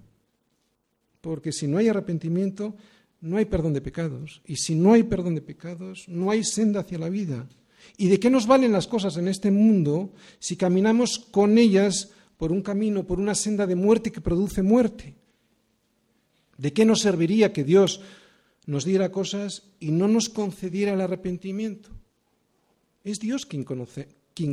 Porque 1.22 1.54
si 1.54 1.68
no 1.68 1.78
hay 1.78 1.88
arrepentimiento, 1.88 2.76
no 3.22 3.38
hay 3.38 3.46
perdón 3.46 3.72
de 3.72 3.82
pecados. 3.82 4.42
Y 4.46 4.58
si 4.58 4.76
no 4.76 4.92
hay 4.92 5.04
perdón 5.04 5.36
de 5.36 5.42
pecados, 5.42 6.04
no 6.10 6.32
hay 6.32 6.44
senda 6.44 6.82
hacia 6.82 7.00
la 7.00 7.08
vida. 7.08 7.48
¿Y 7.96 8.10
de 8.10 8.20
qué 8.20 8.30
nos 8.30 8.48
valen 8.48 8.72
las 8.72 8.88
cosas 8.88 9.18
en 9.18 9.28
este 9.28 9.52
mundo 9.52 10.14
si 10.40 10.58
caminamos 10.58 11.20
con 11.20 11.58
ellas 11.58 12.12
por 12.38 12.52
un 12.52 12.62
camino, 12.62 13.06
por 13.06 13.20
una 13.20 13.36
senda 13.36 13.66
de 13.66 13.76
muerte 13.76 14.12
que 14.12 14.22
produce 14.22 14.62
muerte? 14.62 15.16
¿De 16.58 16.74
qué 16.74 16.86
nos 16.86 17.02
serviría 17.02 17.54
que 17.54 17.64
Dios 17.64 18.02
nos 18.66 18.84
diera 18.84 19.12
cosas 19.12 19.64
y 19.80 19.92
no 19.92 20.08
nos 20.08 20.30
concediera 20.30 20.94
el 20.94 21.02
arrepentimiento? 21.02 21.90
Es 23.04 23.20
Dios 23.20 23.46
quien, 23.46 23.64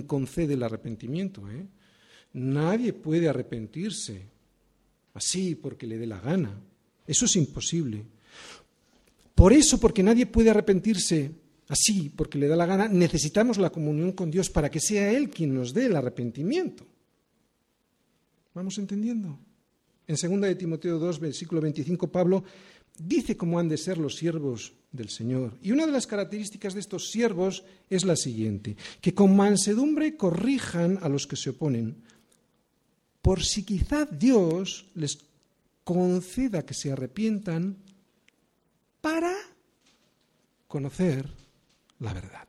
concede 0.03 0.55
el 0.55 0.63
arrepentimiento. 0.63 1.51
¿eh? 1.51 1.67
Nadie 2.35 2.93
puede 2.93 3.29
arrepentirse 3.29 4.23
así 5.15 5.55
porque 5.55 5.87
le 5.87 5.99
dé 5.99 6.07
la 6.07 6.21
gana. 6.21 6.61
Eso 7.07 7.25
es 7.25 7.37
imposible. 7.37 8.05
Por 9.35 9.53
eso, 9.53 9.81
porque 9.81 10.03
nadie 10.03 10.27
puede 10.27 10.51
arrepentirse 10.51 11.33
así 11.69 12.11
porque 12.15 12.39
le 12.39 12.49
da 12.49 12.57
la 12.57 12.67
gana, 12.67 12.89
necesitamos 12.89 13.59
la 13.59 13.71
comunión 13.71 14.13
con 14.13 14.31
Dios 14.31 14.51
para 14.51 14.71
que 14.71 14.81
sea 14.81 15.11
Él 15.13 15.31
quien 15.31 15.55
nos 15.55 15.73
dé 15.73 15.87
el 15.87 15.97
arrepentimiento. 15.97 16.87
¿Vamos 18.55 18.79
entendiendo? 18.79 19.39
En 20.07 20.17
2 20.17 20.41
de 20.43 20.55
Timoteo 20.55 20.99
2, 20.99 21.19
versículo 21.19 21.61
25, 21.61 22.09
Pablo 22.09 22.45
dice 22.99 23.37
cómo 23.37 23.59
han 23.59 23.69
de 23.69 23.79
ser 23.79 23.99
los 23.99 24.17
siervos 24.17 24.75
del 24.93 25.09
Señor. 25.09 25.57
Y 25.63 25.73
una 25.73 25.87
de 25.87 25.93
las 25.93 26.07
características 26.07 26.75
de 26.75 26.81
estos 26.81 27.11
siervos 27.11 27.65
es 27.91 28.05
la 28.05 28.17
siguiente, 28.17 28.77
que 29.01 29.15
con 29.15 29.35
mansedumbre 29.35 30.17
corrijan 30.17 30.99
a 31.03 31.09
los 31.09 31.27
que 31.27 31.37
se 31.37 31.51
oponen, 31.51 31.97
por 33.23 33.43
si 33.43 33.65
quizá 33.65 34.05
Dios 34.05 34.87
les 34.95 35.19
conceda 35.83 36.65
que 36.65 36.75
se 36.75 36.93
arrepientan 36.93 37.77
para 39.01 39.35
conocer 40.69 41.44
la 42.01 42.13
verdad. 42.13 42.49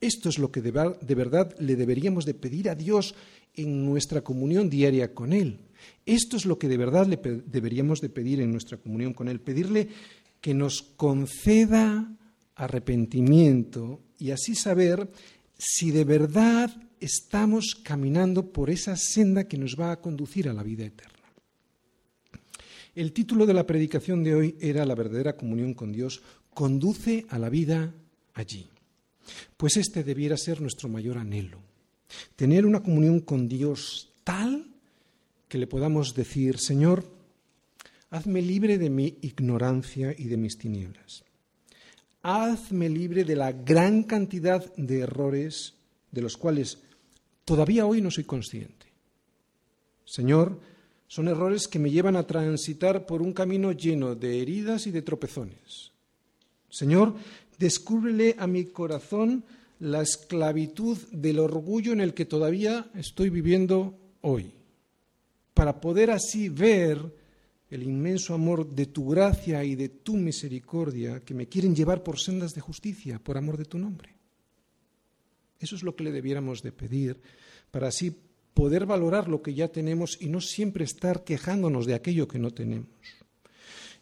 Esto 0.00 0.28
es 0.28 0.38
lo 0.38 0.50
que 0.50 0.60
de 0.60 1.14
verdad 1.14 1.54
le 1.60 1.76
deberíamos 1.76 2.24
de 2.24 2.34
pedir 2.34 2.68
a 2.68 2.74
Dios 2.74 3.14
en 3.54 3.84
nuestra 3.84 4.22
comunión 4.22 4.68
diaria 4.68 5.14
con 5.14 5.32
Él. 5.32 5.60
Esto 6.06 6.36
es 6.36 6.46
lo 6.46 6.58
que 6.58 6.68
de 6.68 6.76
verdad 6.76 7.06
le 7.06 7.18
deberíamos 7.46 8.00
de 8.00 8.08
pedir 8.08 8.40
en 8.40 8.50
nuestra 8.50 8.78
comunión 8.78 9.12
con 9.12 9.28
Él, 9.28 9.40
pedirle 9.40 9.88
que 10.40 10.54
nos 10.54 10.82
conceda 10.82 12.10
arrepentimiento 12.56 14.00
y 14.18 14.30
así 14.30 14.54
saber 14.54 15.08
si 15.56 15.90
de 15.90 16.04
verdad 16.04 16.70
estamos 17.00 17.76
caminando 17.82 18.52
por 18.52 18.70
esa 18.70 18.96
senda 18.96 19.44
que 19.44 19.58
nos 19.58 19.76
va 19.78 19.92
a 19.92 20.00
conducir 20.00 20.48
a 20.48 20.52
la 20.52 20.62
vida 20.62 20.84
eterna. 20.84 21.12
El 22.94 23.12
título 23.12 23.46
de 23.46 23.54
la 23.54 23.66
predicación 23.66 24.22
de 24.22 24.34
hoy 24.34 24.56
era 24.60 24.84
La 24.84 24.94
verdadera 24.94 25.36
comunión 25.36 25.72
con 25.72 25.92
Dios 25.92 26.22
conduce 26.54 27.26
a 27.28 27.38
la 27.38 27.48
vida 27.48 27.92
allí. 28.34 28.68
Pues 29.56 29.76
este 29.76 30.02
debiera 30.04 30.36
ser 30.36 30.60
nuestro 30.60 30.88
mayor 30.88 31.18
anhelo, 31.18 31.58
tener 32.36 32.66
una 32.66 32.82
comunión 32.82 33.20
con 33.20 33.48
Dios 33.48 34.12
tal 34.24 34.66
que 35.48 35.58
le 35.58 35.66
podamos 35.66 36.14
decir, 36.14 36.58
Señor, 36.58 37.04
hazme 38.10 38.42
libre 38.42 38.78
de 38.78 38.90
mi 38.90 39.18
ignorancia 39.22 40.14
y 40.16 40.24
de 40.24 40.36
mis 40.36 40.58
tinieblas. 40.58 41.24
hazme 42.24 42.88
libre 42.88 43.24
de 43.24 43.34
la 43.34 43.52
gran 43.52 44.04
cantidad 44.04 44.72
de 44.76 45.00
errores 45.00 45.74
de 46.12 46.22
los 46.22 46.36
cuales 46.36 46.78
todavía 47.44 47.84
hoy 47.84 48.00
no 48.00 48.10
soy 48.10 48.24
consciente. 48.24 48.86
Señor, 50.04 50.60
son 51.08 51.28
errores 51.28 51.68
que 51.68 51.78
me 51.78 51.90
llevan 51.90 52.16
a 52.16 52.26
transitar 52.26 53.06
por 53.06 53.22
un 53.22 53.32
camino 53.32 53.72
lleno 53.72 54.14
de 54.14 54.40
heridas 54.40 54.86
y 54.86 54.90
de 54.90 55.02
tropezones. 55.02 55.91
Señor, 56.72 57.14
descúbrele 57.58 58.34
a 58.38 58.46
mi 58.46 58.64
corazón 58.64 59.44
la 59.78 60.00
esclavitud 60.00 60.96
del 61.12 61.38
orgullo 61.38 61.92
en 61.92 62.00
el 62.00 62.14
que 62.14 62.24
todavía 62.24 62.90
estoy 62.94 63.28
viviendo 63.28 63.98
hoy, 64.22 64.52
para 65.52 65.82
poder 65.82 66.10
así 66.10 66.48
ver 66.48 66.98
el 67.68 67.82
inmenso 67.82 68.32
amor 68.32 68.66
de 68.68 68.86
tu 68.86 69.10
gracia 69.10 69.62
y 69.64 69.74
de 69.74 69.90
tu 69.90 70.16
misericordia 70.16 71.20
que 71.20 71.34
me 71.34 71.46
quieren 71.46 71.76
llevar 71.76 72.02
por 72.02 72.18
sendas 72.18 72.54
de 72.54 72.62
justicia, 72.62 73.18
por 73.18 73.36
amor 73.36 73.58
de 73.58 73.66
tu 73.66 73.78
nombre. 73.78 74.14
Eso 75.60 75.76
es 75.76 75.82
lo 75.82 75.94
que 75.94 76.04
le 76.04 76.12
debiéramos 76.12 76.62
de 76.62 76.72
pedir 76.72 77.20
para 77.70 77.88
así 77.88 78.16
poder 78.54 78.86
valorar 78.86 79.28
lo 79.28 79.42
que 79.42 79.52
ya 79.52 79.68
tenemos 79.68 80.16
y 80.20 80.28
no 80.28 80.40
siempre 80.40 80.84
estar 80.84 81.22
quejándonos 81.22 81.84
de 81.84 81.94
aquello 81.94 82.26
que 82.26 82.38
no 82.38 82.50
tenemos. 82.50 82.88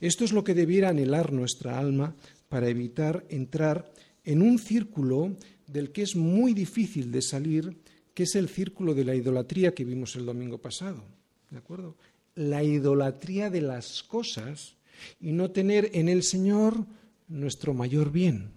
Esto 0.01 0.25
es 0.25 0.33
lo 0.33 0.45
que 0.45 0.55
debiera 0.55 0.91
anhelar 0.91 1.33
nuestra 1.33 1.79
alma 1.79 2.15
para 2.51 2.69
evitar 2.69 3.25
entrar 3.31 3.91
en 4.25 4.43
un 4.43 4.59
círculo 4.59 5.37
del 5.67 5.93
que 5.93 6.03
es 6.03 6.17
muy 6.17 6.53
difícil 6.53 7.11
de 7.13 7.23
salir, 7.23 7.79
que 8.13 8.25
es 8.25 8.35
el 8.35 8.49
círculo 8.49 8.93
de 8.93 9.05
la 9.05 9.15
idolatría 9.15 9.73
que 9.73 9.85
vimos 9.85 10.17
el 10.17 10.27
domingo 10.27 10.59
pasado. 10.59 11.03
¿De 11.49 11.57
acuerdo? 11.57 11.97
La 12.35 12.63
idolatría 12.63 13.51
de 13.51 13.63
las 13.63 14.03
cosas 14.03 14.75
y 15.21 15.31
no 15.31 15.53
tener 15.53 15.91
en 15.95 16.09
el 16.09 16.25
Señor 16.25 16.85
nuestro 17.29 17.73
mayor 17.73 18.11
bien. 18.11 18.51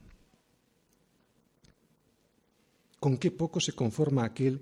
Con 3.00 3.18
qué 3.18 3.30
poco 3.30 3.60
se 3.60 3.74
conforma 3.74 4.26
aquel 4.26 4.62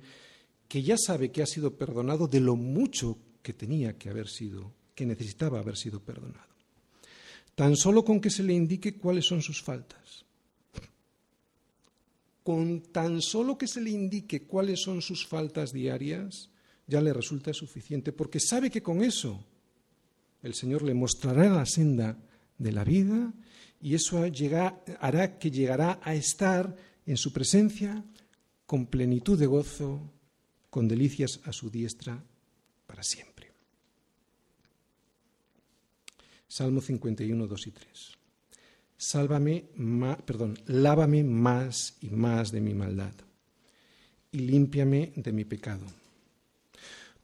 que 0.68 0.84
ya 0.84 0.98
sabe 0.98 1.32
que 1.32 1.42
ha 1.42 1.46
sido 1.46 1.78
perdonado 1.78 2.28
de 2.28 2.42
lo 2.42 2.58
mucho 2.58 3.18
que 3.42 3.54
tenía 3.54 3.98
que 3.98 4.10
haber 4.10 4.28
sido, 4.28 4.74
que 4.94 5.06
necesitaba 5.06 5.60
haber 5.60 5.78
sido 5.78 6.02
perdonado. 6.02 6.51
Tan 7.62 7.76
solo 7.76 8.04
con 8.04 8.20
que 8.20 8.32
se 8.32 8.42
le 8.42 8.54
indique 8.54 8.98
cuáles 8.98 9.28
son 9.28 9.44
sus 9.44 9.62
faltas. 9.62 10.26
Con 12.42 12.82
tan 12.92 13.22
solo 13.22 13.56
que 13.56 13.68
se 13.68 13.80
le 13.80 13.92
indique 13.92 14.48
cuáles 14.48 14.82
son 14.82 15.04
sus 15.04 15.28
faltas 15.28 15.72
diarias, 15.72 16.50
ya 16.88 17.02
le 17.02 17.14
resulta 17.14 17.54
suficiente, 17.54 18.14
porque 18.14 18.40
sabe 18.40 18.72
que 18.72 18.82
con 18.82 19.04
eso 19.04 19.46
el 20.42 20.56
Señor 20.56 20.82
le 20.82 20.96
mostrará 20.96 21.52
la 21.52 21.68
senda 21.68 22.18
de 22.58 22.72
la 22.72 22.84
vida 22.84 23.32
y 23.80 23.94
eso 23.94 24.26
hará 25.00 25.38
que 25.38 25.52
llegará 25.52 26.00
a 26.02 26.16
estar 26.16 26.76
en 27.06 27.18
su 27.18 27.32
presencia 27.32 28.04
con 28.66 28.88
plenitud 28.88 29.38
de 29.38 29.46
gozo, 29.46 30.12
con 30.72 30.88
delicias 30.88 31.40
a 31.44 31.54
su 31.54 31.70
diestra 31.70 32.24
para 32.88 33.04
siempre. 33.04 33.31
Salmo 36.52 36.82
51, 36.82 37.48
2 37.48 37.68
y 37.68 37.72
3. 37.72 37.88
Sálvame, 38.98 39.70
perdón, 40.26 40.60
lávame 40.66 41.24
más 41.24 41.96
y 42.02 42.10
más 42.10 42.52
de 42.52 42.60
mi 42.60 42.74
maldad 42.74 43.14
y 44.34 44.40
límpiame 44.40 45.14
de 45.16 45.32
mi 45.32 45.46
pecado, 45.46 45.86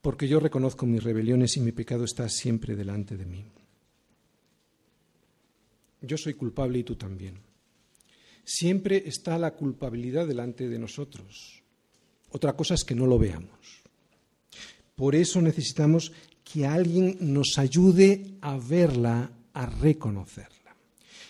porque 0.01 0.29
yo 0.29 0.39
reconozco 0.39 0.85
mis 0.85 1.03
rebeliones 1.03 1.57
y 1.57 1.59
mi 1.59 1.73
pecado 1.73 2.05
está 2.05 2.29
siempre 2.29 2.77
delante 2.77 3.17
de 3.17 3.25
mí. 3.25 3.43
Yo 5.99 6.17
soy 6.17 6.35
culpable 6.35 6.79
y 6.79 6.83
tú 6.83 6.95
también. 6.95 7.37
Siempre 8.45 9.03
está 9.05 9.37
la 9.37 9.55
culpabilidad 9.55 10.25
delante 10.25 10.69
de 10.69 10.79
nosotros. 10.79 11.61
Otra 12.29 12.53
cosa 12.53 12.75
es 12.75 12.85
que 12.85 12.95
no 12.95 13.05
lo 13.05 13.19
veamos. 13.19 13.83
Por 14.95 15.15
eso 15.15 15.41
necesitamos 15.41 16.13
que 16.51 16.65
alguien 16.65 17.17
nos 17.19 17.57
ayude 17.57 18.37
a 18.41 18.57
verla, 18.57 19.29
a 19.53 19.65
reconocerla. 19.65 20.75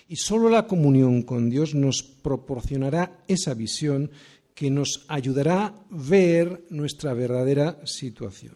Y 0.07 0.15
solo 0.15 0.49
la 0.49 0.67
comunión 0.67 1.23
con 1.23 1.49
Dios 1.49 1.73
nos 1.73 2.03
proporcionará 2.03 3.23
esa 3.27 3.53
visión 3.53 4.11
que 4.53 4.69
nos 4.69 5.05
ayudará 5.07 5.65
a 5.65 5.85
ver 5.89 6.65
nuestra 6.69 7.13
verdadera 7.13 7.79
situación. 7.85 8.55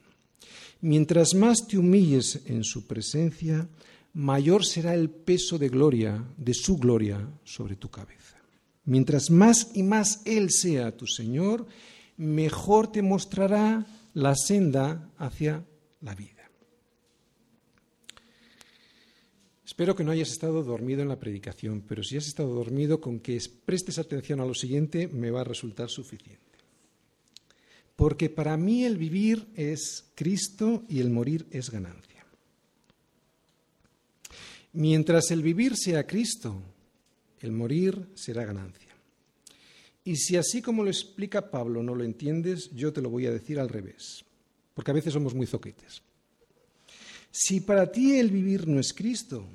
Mientras 0.82 1.34
más 1.34 1.68
te 1.68 1.78
humilles 1.78 2.41
en 2.45 2.64
su 2.64 2.88
presencia, 2.88 3.68
mayor 4.14 4.66
será 4.66 4.93
el 4.93 5.09
peso 5.09 5.57
de 5.57 5.70
gloria, 5.70 6.24
de 6.38 6.53
su 6.53 6.78
gloria, 6.78 7.28
sobre 7.43 7.76
tu 7.76 7.89
cabeza. 7.89 8.38
Mientras 8.86 9.30
más 9.30 9.72
y 9.74 9.84
más 9.84 10.22
Él 10.26 10.49
sea 10.49 10.95
tu 10.95 11.05
Señor, 11.05 11.68
mejor 12.18 12.91
te 12.91 13.01
mostrará 13.01 13.86
la 14.14 14.36
senda 14.36 15.09
hacia 15.18 15.64
la 16.01 16.16
vida. 16.16 16.41
Espero 19.72 19.95
que 19.95 20.03
no 20.03 20.11
hayas 20.11 20.32
estado 20.32 20.63
dormido 20.63 21.01
en 21.01 21.07
la 21.07 21.17
predicación, 21.17 21.82
pero 21.88 22.03
si 22.03 22.17
has 22.17 22.28
estado 22.28 22.53
dormido, 22.53 22.99
con 22.99 23.22
que 23.22 23.41
prestes 23.63 23.99
atención 23.99 24.41
a 24.41 24.45
lo 24.45 24.53
siguiente 24.53 25.07
me 25.07 25.32
va 25.32 25.41
a 25.41 25.45
resultar 25.45 25.89
suficiente. 25.89 26.43
Porque 27.95 28.30
para 28.30 28.57
mí 28.57 28.84
el 28.84 28.97
vivir 28.97 29.47
es 29.55 30.11
Cristo 30.13 30.84
y 30.89 30.99
el 30.99 31.09
morir 31.09 31.47
es 31.51 31.69
ganancia. 31.69 32.26
Mientras 34.74 35.32
el 35.32 35.41
vivir 35.41 35.78
sea 35.78 36.05
Cristo, 36.05 36.61
el 37.39 37.53
morir 37.53 38.09
será 38.13 38.43
ganancia. 38.43 38.93
Y 40.03 40.17
si 40.17 40.36
así 40.36 40.61
como 40.61 40.84
lo 40.84 40.89
explica 40.89 41.49
Pablo 41.49 41.82
no 41.82 41.95
lo 41.95 42.03
entiendes, 42.03 42.72
yo 42.74 42.91
te 42.91 43.01
lo 43.01 43.09
voy 43.09 43.26
a 43.26 43.32
decir 43.32 43.57
al 43.57 43.69
revés, 43.69 44.26
porque 44.74 44.91
a 44.91 44.95
veces 44.95 45.13
somos 45.13 45.34
muy 45.34 45.47
zoquetes. 45.47 46.01
Si 47.32 47.61
para 47.61 47.89
ti 47.89 48.19
el 48.19 48.30
vivir 48.32 48.67
no 48.67 48.78
es 48.78 48.91
Cristo, 48.91 49.47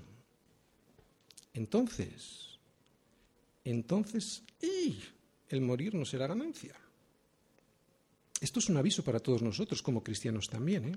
entonces, 1.56 2.58
entonces, 3.64 4.42
el 5.48 5.60
morir 5.60 5.94
no 5.94 6.04
será 6.04 6.26
ganancia. 6.26 6.76
Esto 8.40 8.60
es 8.60 8.68
un 8.68 8.76
aviso 8.76 9.02
para 9.02 9.20
todos 9.20 9.42
nosotros 9.42 9.82
como 9.82 10.04
cristianos 10.04 10.48
también. 10.48 10.84
¿eh? 10.84 10.96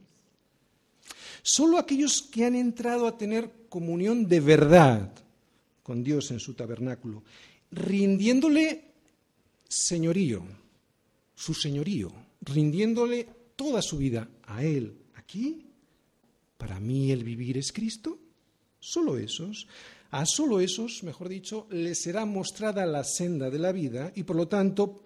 Solo 1.41 1.77
aquellos 1.77 2.21
que 2.21 2.45
han 2.45 2.55
entrado 2.55 3.07
a 3.07 3.17
tener 3.17 3.67
comunión 3.69 4.27
de 4.27 4.39
verdad 4.41 5.13
con 5.81 6.03
Dios 6.03 6.29
en 6.31 6.39
su 6.39 6.53
tabernáculo, 6.53 7.23
rindiéndole 7.71 8.83
señorío, 9.67 10.43
su 11.33 11.53
señorío, 11.53 12.11
rindiéndole 12.41 13.27
toda 13.55 13.81
su 13.81 13.97
vida 13.97 14.29
a 14.43 14.63
Él 14.63 14.95
aquí, 15.15 15.65
para 16.57 16.79
mí 16.79 17.11
el 17.11 17.23
vivir 17.23 17.57
es 17.57 17.71
Cristo, 17.71 18.19
solo 18.79 19.17
esos, 19.17 19.67
a 20.11 20.25
solo 20.25 20.59
esos, 20.59 21.03
mejor 21.03 21.29
dicho, 21.29 21.67
les 21.69 22.01
será 22.01 22.25
mostrada 22.25 22.85
la 22.85 23.03
senda 23.03 23.49
de 23.49 23.59
la 23.59 23.71
vida 23.71 24.11
y 24.15 24.23
por 24.23 24.35
lo 24.35 24.47
tanto, 24.47 25.01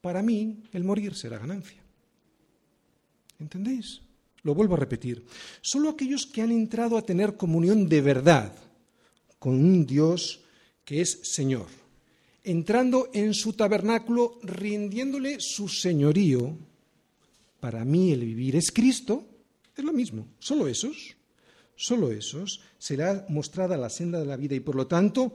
para 0.00 0.22
mí 0.22 0.62
el 0.72 0.84
morir 0.84 1.14
será 1.14 1.38
ganancia. 1.38 1.82
¿Entendéis? 3.38 4.00
Lo 4.42 4.54
vuelvo 4.54 4.74
a 4.74 4.78
repetir. 4.78 5.24
Solo 5.60 5.90
aquellos 5.90 6.26
que 6.26 6.42
han 6.42 6.52
entrado 6.52 6.96
a 6.96 7.02
tener 7.02 7.36
comunión 7.36 7.88
de 7.88 8.00
verdad 8.00 8.52
con 9.38 9.54
un 9.54 9.84
Dios 9.84 10.40
que 10.84 11.00
es 11.00 11.20
Señor 11.22 11.66
entrando 12.46 13.10
en 13.12 13.34
su 13.34 13.54
tabernáculo, 13.54 14.38
rindiéndole 14.42 15.38
su 15.40 15.68
señorío. 15.68 16.56
Para 17.58 17.84
mí 17.84 18.12
el 18.12 18.20
vivir 18.20 18.54
es 18.54 18.70
Cristo, 18.70 19.26
es 19.76 19.84
lo 19.84 19.92
mismo, 19.92 20.28
solo 20.38 20.68
esos, 20.68 21.15
solo 21.76 22.10
esos, 22.10 22.62
será 22.78 23.26
mostrada 23.28 23.76
la 23.76 23.90
senda 23.90 24.18
de 24.18 24.26
la 24.26 24.36
vida 24.36 24.54
y 24.54 24.60
por 24.60 24.74
lo 24.74 24.86
tanto, 24.86 25.34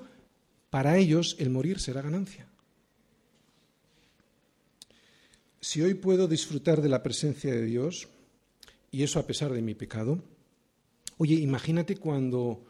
para 0.70 0.98
ellos 0.98 1.36
el 1.40 1.50
morir 1.50 1.80
será 1.80 2.02
ganancia. 2.02 2.48
Si 5.62 5.82
hoy 5.82 5.94
puedo 5.94 6.28
disfrutar 6.28 6.82
de 6.82 6.90
la 6.90 7.04
presencia 7.04 7.54
de 7.54 7.64
Dios, 7.64 8.08
y 8.90 9.04
eso 9.04 9.20
a 9.20 9.28
pesar 9.28 9.54
de 9.54 9.62
mi 9.62 9.76
pecado, 9.76 10.22
oye, 11.18 11.36
imagínate 11.36 11.98
cuando 11.98 12.66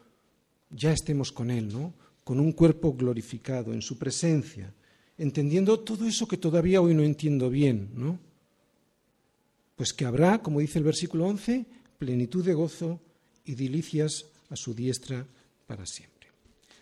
ya 0.70 0.92
estemos 0.92 1.32
con 1.32 1.50
Él, 1.50 1.72
¿no? 1.72 1.94
con 2.24 2.40
un 2.40 2.52
cuerpo 2.52 2.94
glorificado 2.94 3.74
en 3.74 3.82
su 3.82 3.98
presencia, 3.98 4.74
entendiendo 5.18 5.80
todo 5.80 6.06
eso 6.06 6.28
que 6.28 6.38
todavía 6.38 6.82
hoy 6.82 6.94
no 6.94 7.04
entiendo 7.04 7.50
bien, 7.50 7.90
¿no? 7.96 8.20
Pues 9.76 9.94
que 9.94 10.06
habrá, 10.06 10.42
como 10.42 10.60
dice 10.60 10.78
el 10.78 10.86
versículo 10.86 11.26
11, 11.26 11.66
plenitud 11.98 12.46
de 12.46 12.54
gozo 12.54 13.00
y 13.46 13.56
delicias 13.56 14.26
a 14.50 14.56
su 14.56 14.74
diestra 14.74 15.26
para 15.68 15.86
siempre. 15.86 16.28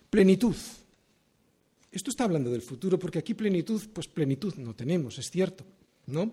Plenitud. 0.09 0.55
Esto 1.91 2.11
está 2.11 2.25
hablando 2.25 2.51
del 2.51 2.61
futuro 2.61 2.99
porque 2.99 3.19
aquí 3.19 3.33
plenitud, 3.33 3.81
pues 3.93 4.07
plenitud 4.07 4.55
no 4.55 4.75
tenemos, 4.75 5.17
es 5.17 5.29
cierto, 5.31 5.63
¿no? 6.07 6.31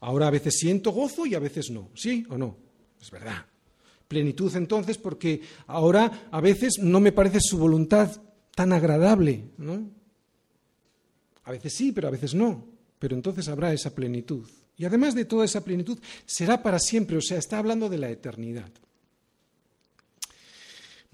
Ahora 0.00 0.28
a 0.28 0.30
veces 0.30 0.54
siento 0.56 0.92
gozo 0.92 1.26
y 1.26 1.34
a 1.34 1.40
veces 1.40 1.70
no, 1.70 1.90
¿sí 1.94 2.24
o 2.28 2.38
no? 2.38 2.56
Es 3.00 3.10
verdad. 3.10 3.44
Plenitud 4.06 4.54
entonces 4.54 4.98
porque 4.98 5.40
ahora 5.66 6.28
a 6.30 6.40
veces 6.40 6.78
no 6.80 7.00
me 7.00 7.12
parece 7.12 7.38
su 7.40 7.58
voluntad 7.58 8.20
tan 8.54 8.72
agradable, 8.72 9.44
¿no? 9.58 9.90
A 11.44 11.50
veces 11.50 11.74
sí, 11.74 11.92
pero 11.92 12.08
a 12.08 12.12
veces 12.12 12.34
no. 12.34 12.64
Pero 12.98 13.16
entonces 13.16 13.48
habrá 13.48 13.72
esa 13.72 13.94
plenitud. 13.94 14.48
Y 14.76 14.84
además 14.84 15.14
de 15.14 15.24
toda 15.24 15.44
esa 15.44 15.62
plenitud, 15.62 15.98
será 16.26 16.62
para 16.62 16.78
siempre, 16.78 17.16
o 17.16 17.20
sea, 17.20 17.38
está 17.38 17.58
hablando 17.58 17.88
de 17.88 17.98
la 17.98 18.10
eternidad. 18.10 18.70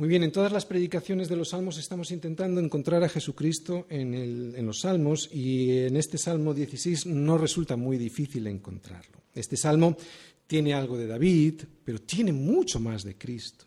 Muy 0.00 0.08
bien, 0.08 0.22
en 0.22 0.32
todas 0.32 0.50
las 0.50 0.64
predicaciones 0.64 1.28
de 1.28 1.36
los 1.36 1.50
salmos 1.50 1.76
estamos 1.76 2.10
intentando 2.10 2.58
encontrar 2.58 3.04
a 3.04 3.08
Jesucristo 3.10 3.84
en, 3.90 4.64
los 4.64 4.80
salmos 4.80 5.28
y 5.30 5.76
en 5.76 5.94
este 5.94 6.16
Salmo 6.16 6.54
16 6.54 7.04
no 7.04 7.36
resulta 7.36 7.76
muy 7.76 7.98
difícil 7.98 8.46
encontrarlo. 8.46 9.18
Este 9.34 9.58
salmo 9.58 9.98
tiene 10.46 10.72
algo 10.72 10.96
de 10.96 11.06
David, 11.06 11.64
pero 11.84 12.00
tiene 12.00 12.32
mucho 12.32 12.80
más 12.80 13.02
de 13.02 13.16
Cristo. 13.16 13.66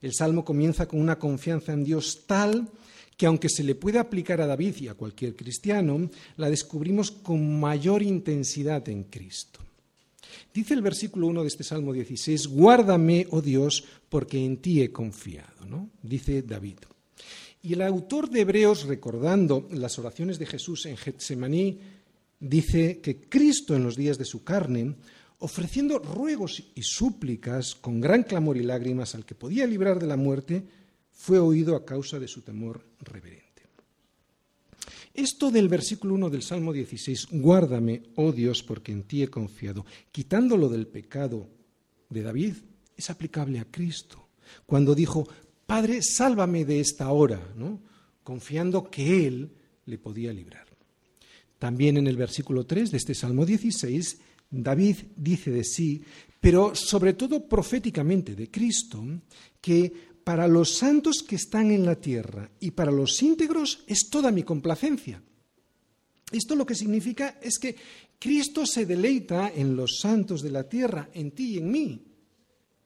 El 0.00 0.14
salmo 0.14 0.46
comienza 0.46 0.88
con 0.88 0.98
una 0.98 1.18
confianza 1.18 1.74
en 1.74 1.84
Dios 1.84 2.22
tal 2.26 2.70
que 3.14 3.26
aunque 3.26 3.50
se 3.50 3.62
le 3.62 3.74
puede 3.74 3.98
aplicar 3.98 4.40
a 4.40 4.46
David 4.46 4.76
y 4.80 4.88
a 4.88 4.94
cualquier 4.94 5.36
cristiano, 5.36 6.08
la 6.38 6.48
descubrimos 6.48 7.10
con 7.10 7.60
mayor 7.60 8.02
intensidad 8.02 8.88
en 8.88 9.04
Cristo. 9.04 9.65
Dice 10.52 10.74
el 10.74 10.82
versículo 10.82 11.26
1 11.26 11.42
de 11.42 11.48
este 11.48 11.64
Salmo 11.64 11.92
16, 11.92 12.48
guárdame, 12.48 13.26
oh 13.30 13.42
Dios, 13.42 13.84
porque 14.08 14.44
en 14.44 14.58
ti 14.58 14.82
he 14.82 14.90
confiado, 14.90 15.66
¿no? 15.66 15.90
Dice 16.02 16.42
David. 16.42 16.78
Y 17.62 17.72
el 17.72 17.82
autor 17.82 18.30
de 18.30 18.42
Hebreos, 18.42 18.84
recordando 18.84 19.68
las 19.72 19.98
oraciones 19.98 20.38
de 20.38 20.46
Jesús 20.46 20.86
en 20.86 20.96
Getsemaní, 20.96 21.80
dice 22.38 23.00
que 23.00 23.20
Cristo 23.20 23.74
en 23.74 23.82
los 23.82 23.96
días 23.96 24.18
de 24.18 24.24
su 24.24 24.44
carne, 24.44 24.94
ofreciendo 25.38 25.98
ruegos 25.98 26.62
y 26.74 26.82
súplicas 26.82 27.74
con 27.74 28.00
gran 28.00 28.22
clamor 28.22 28.56
y 28.56 28.62
lágrimas 28.62 29.14
al 29.14 29.24
que 29.24 29.34
podía 29.34 29.66
librar 29.66 29.98
de 29.98 30.06
la 30.06 30.16
muerte, 30.16 30.64
fue 31.10 31.38
oído 31.38 31.74
a 31.74 31.84
causa 31.84 32.18
de 32.18 32.28
su 32.28 32.42
temor 32.42 32.84
reverente. 33.00 33.45
Esto 35.16 35.50
del 35.50 35.68
versículo 35.68 36.14
1 36.14 36.28
del 36.28 36.42
Salmo 36.42 36.74
16, 36.74 37.28
guárdame, 37.32 38.02
oh 38.16 38.32
Dios, 38.32 38.62
porque 38.62 38.92
en 38.92 39.04
ti 39.04 39.22
he 39.22 39.28
confiado, 39.28 39.86
quitándolo 40.12 40.68
del 40.68 40.86
pecado 40.86 41.48
de 42.10 42.22
David, 42.22 42.54
es 42.94 43.08
aplicable 43.08 43.58
a 43.58 43.64
Cristo. 43.64 44.28
Cuando 44.66 44.94
dijo, 44.94 45.26
Padre, 45.64 46.02
sálvame 46.02 46.66
de 46.66 46.80
esta 46.80 47.10
hora, 47.10 47.40
¿no? 47.56 47.80
confiando 48.22 48.90
que 48.90 49.26
Él 49.26 49.52
le 49.86 49.98
podía 49.98 50.32
librar. 50.32 50.66
También 51.58 51.96
en 51.96 52.08
el 52.08 52.16
versículo 52.16 52.66
3 52.66 52.90
de 52.90 52.96
este 52.98 53.14
Salmo 53.14 53.46
16, 53.46 54.18
David 54.50 54.96
dice 55.16 55.50
de 55.50 55.64
sí, 55.64 56.02
pero 56.40 56.74
sobre 56.74 57.14
todo 57.14 57.48
proféticamente 57.48 58.34
de 58.34 58.50
Cristo, 58.50 59.02
que 59.60 59.92
para 60.26 60.48
los 60.48 60.74
santos 60.74 61.22
que 61.22 61.36
están 61.36 61.70
en 61.70 61.86
la 61.86 61.94
tierra 61.94 62.50
y 62.58 62.72
para 62.72 62.90
los 62.90 63.22
íntegros 63.22 63.84
es 63.86 64.10
toda 64.10 64.32
mi 64.32 64.42
complacencia. 64.42 65.22
Esto 66.32 66.56
lo 66.56 66.66
que 66.66 66.74
significa 66.74 67.38
es 67.40 67.60
que 67.60 67.76
Cristo 68.18 68.66
se 68.66 68.86
deleita 68.86 69.52
en 69.54 69.76
los 69.76 70.00
santos 70.00 70.42
de 70.42 70.50
la 70.50 70.68
tierra, 70.68 71.10
en 71.14 71.30
ti 71.30 71.54
y 71.54 71.58
en 71.58 71.70
mí. 71.70 72.04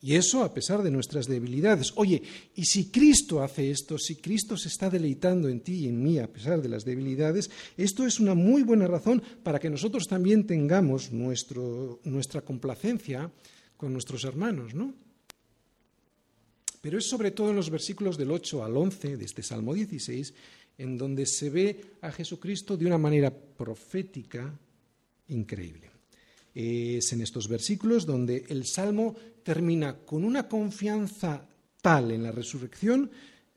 Y 0.02 0.16
eso 0.16 0.44
a 0.44 0.52
pesar 0.52 0.82
de 0.82 0.90
nuestras 0.90 1.28
debilidades. 1.28 1.94
Oye, 1.96 2.22
y 2.56 2.66
si 2.66 2.90
Cristo 2.90 3.42
hace 3.42 3.70
esto, 3.70 3.96
si 3.96 4.16
Cristo 4.16 4.58
se 4.58 4.68
está 4.68 4.90
deleitando 4.90 5.48
en 5.48 5.60
ti 5.60 5.86
y 5.86 5.88
en 5.88 6.02
mí 6.02 6.18
a 6.18 6.30
pesar 6.30 6.60
de 6.60 6.68
las 6.68 6.84
debilidades, 6.84 7.50
esto 7.78 8.04
es 8.04 8.20
una 8.20 8.34
muy 8.34 8.64
buena 8.64 8.86
razón 8.86 9.22
para 9.42 9.58
que 9.58 9.70
nosotros 9.70 10.06
también 10.06 10.46
tengamos 10.46 11.10
nuestro, 11.10 12.00
nuestra 12.04 12.42
complacencia 12.42 13.32
con 13.78 13.94
nuestros 13.94 14.24
hermanos, 14.24 14.74
¿no? 14.74 14.92
Pero 16.80 16.98
es 16.98 17.08
sobre 17.08 17.30
todo 17.30 17.50
en 17.50 17.56
los 17.56 17.70
versículos 17.70 18.16
del 18.16 18.30
8 18.30 18.64
al 18.64 18.76
11 18.76 19.16
de 19.16 19.24
este 19.24 19.42
Salmo 19.42 19.74
16 19.74 20.34
en 20.78 20.96
donde 20.96 21.26
se 21.26 21.50
ve 21.50 21.80
a 22.00 22.10
Jesucristo 22.10 22.76
de 22.76 22.86
una 22.86 22.96
manera 22.96 23.30
profética 23.30 24.58
increíble. 25.28 25.90
Es 26.54 27.12
en 27.12 27.20
estos 27.20 27.48
versículos 27.48 28.06
donde 28.06 28.46
el 28.48 28.66
Salmo 28.66 29.14
termina 29.42 29.98
con 29.98 30.24
una 30.24 30.48
confianza 30.48 31.46
tal 31.82 32.10
en 32.10 32.22
la 32.22 32.32
resurrección 32.32 33.10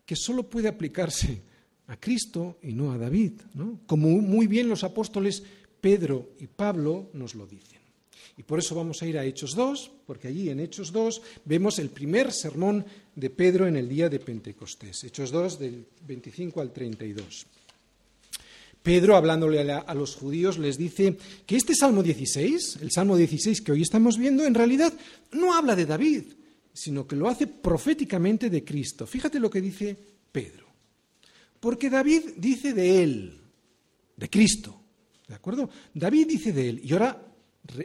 que 0.05 0.15
solo 0.17 0.49
puede 0.49 0.67
aplicarse 0.67 1.41
a 1.87 1.97
Cristo 1.97 2.59
y 2.61 2.73
no 2.73 2.91
a 2.91 2.97
David, 2.97 3.41
como 3.85 4.09
muy 4.09 4.47
bien 4.47 4.67
los 4.67 4.83
apóstoles 4.83 5.43
Pedro 5.79 6.31
y 6.39 6.47
Pablo 6.47 7.09
nos 7.13 7.35
lo 7.35 7.47
dicen. 7.47 7.82
Y 8.37 8.43
por 8.43 8.59
eso 8.59 8.75
vamos 8.75 9.01
a 9.01 9.05
ir 9.07 9.17
a 9.17 9.25
Hechos 9.25 9.55
2, 9.55 9.91
porque 10.07 10.27
allí 10.27 10.49
en 10.49 10.59
Hechos 10.59 10.91
2 10.91 11.21
vemos 11.45 11.77
el 11.79 11.89
primer 11.89 12.31
sermón 12.31 12.85
de 13.15 13.29
Pedro 13.29 13.67
en 13.67 13.75
el 13.75 13.87
día 13.87 14.09
de 14.09 14.19
Pentecostés. 14.19 15.03
Hechos 15.03 15.31
2 15.31 15.59
del 15.59 15.85
25 16.07 16.61
al 16.61 16.73
32. 16.73 17.45
Pedro, 18.81 19.15
hablándole 19.15 19.71
a, 19.71 19.93
los 19.93 20.15
judíos, 20.15 20.57
les 20.57 20.77
dice 20.77 21.17
que 21.45 21.55
este 21.55 21.73
Salmo 21.73 22.03
16, 22.03 22.79
el 22.81 22.91
Salmo 22.91 23.15
16 23.15 23.61
que 23.61 23.71
hoy 23.71 23.81
estamos 23.81 24.17
viendo, 24.17 24.43
en 24.43 24.53
realidad 24.53 24.91
no 25.31 25.55
habla 25.55 25.73
de 25.73 25.85
David, 25.85 26.23
sino 26.73 27.07
que 27.07 27.15
lo 27.15 27.29
hace 27.29 27.47
proféticamente 27.47 28.49
de 28.49 28.65
Cristo. 28.65 29.07
Fíjate 29.07 29.39
lo 29.39 29.49
que 29.49 29.61
dice 29.61 29.95
Pedro. 30.31 30.67
Porque 31.61 31.89
David 31.89 32.31
dice 32.35 32.73
de 32.73 33.03
él, 33.03 33.39
de 34.17 34.29
Cristo. 34.29 34.77
¿De 35.29 35.35
acuerdo? 35.35 35.69
David 35.93 36.27
dice 36.27 36.51
de 36.51 36.69
él. 36.69 36.81
Y 36.83 36.91
ahora 36.91 37.32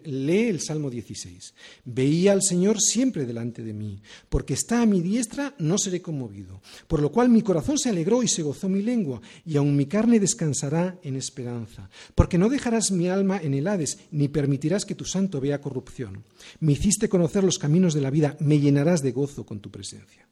Lee 0.04 0.48
el 0.48 0.60
Salmo 0.60 0.90
16. 0.90 1.54
Veía 1.84 2.32
al 2.32 2.42
Señor 2.42 2.80
siempre 2.80 3.24
delante 3.24 3.62
de 3.62 3.72
mí, 3.72 4.02
porque 4.28 4.54
está 4.54 4.82
a 4.82 4.86
mi 4.86 5.00
diestra, 5.00 5.54
no 5.58 5.78
seré 5.78 6.02
conmovido. 6.02 6.60
Por 6.88 7.00
lo 7.00 7.12
cual 7.12 7.28
mi 7.28 7.42
corazón 7.42 7.78
se 7.78 7.90
alegró 7.90 8.22
y 8.24 8.28
se 8.28 8.42
gozó 8.42 8.68
mi 8.68 8.82
lengua, 8.82 9.20
y 9.46 9.56
aun 9.56 9.76
mi 9.76 9.86
carne 9.86 10.18
descansará 10.18 10.98
en 11.02 11.14
esperanza. 11.14 11.88
Porque 12.16 12.38
no 12.38 12.48
dejarás 12.48 12.90
mi 12.90 13.08
alma 13.08 13.38
en 13.40 13.54
el 13.54 13.68
ni 14.10 14.28
permitirás 14.28 14.84
que 14.84 14.94
tu 14.94 15.04
santo 15.04 15.40
vea 15.40 15.60
corrupción. 15.60 16.24
Me 16.60 16.72
hiciste 16.72 17.08
conocer 17.08 17.44
los 17.44 17.58
caminos 17.58 17.94
de 17.94 18.00
la 18.00 18.10
vida, 18.10 18.36
me 18.40 18.60
llenarás 18.60 19.02
de 19.02 19.12
gozo 19.12 19.44
con 19.44 19.60
tu 19.60 19.70
presencia. 19.70 20.27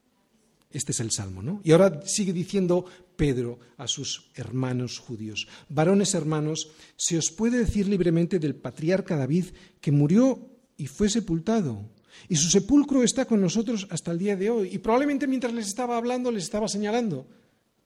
Este 0.77 0.93
es 0.93 1.01
el 1.01 1.11
salmo, 1.11 1.43
¿no? 1.43 1.63
Y 1.65 1.73
ahora 1.73 2.03
sigue 2.05 2.35
diciendo 2.35 2.85
Pedro 3.17 3.59
a 3.79 3.89
sus 3.89 4.31
hermanos 4.35 4.99
judíos, 4.99 5.49
varones 5.71 6.15
hermanos, 6.15 6.71
se 6.97 7.17
os 7.17 7.31
puede 7.31 7.57
decir 7.57 7.89
libremente 7.89 8.39
del 8.39 8.57
patriarca 8.57 9.17
David 9.17 9.47
que 9.81 9.91
murió 9.91 10.51
y 10.77 10.87
fue 10.87 11.09
sepultado. 11.09 11.89
Y 12.29 12.37
su 12.37 12.51
sepulcro 12.51 13.03
está 13.03 13.25
con 13.25 13.41
nosotros 13.41 13.87
hasta 13.89 14.13
el 14.13 14.19
día 14.19 14.37
de 14.37 14.51
hoy. 14.51 14.69
Y 14.71 14.77
probablemente 14.77 15.27
mientras 15.27 15.55
les 15.55 15.67
estaba 15.67 15.97
hablando 15.97 16.31
les 16.31 16.45
estaba 16.45 16.69
señalando 16.69 17.27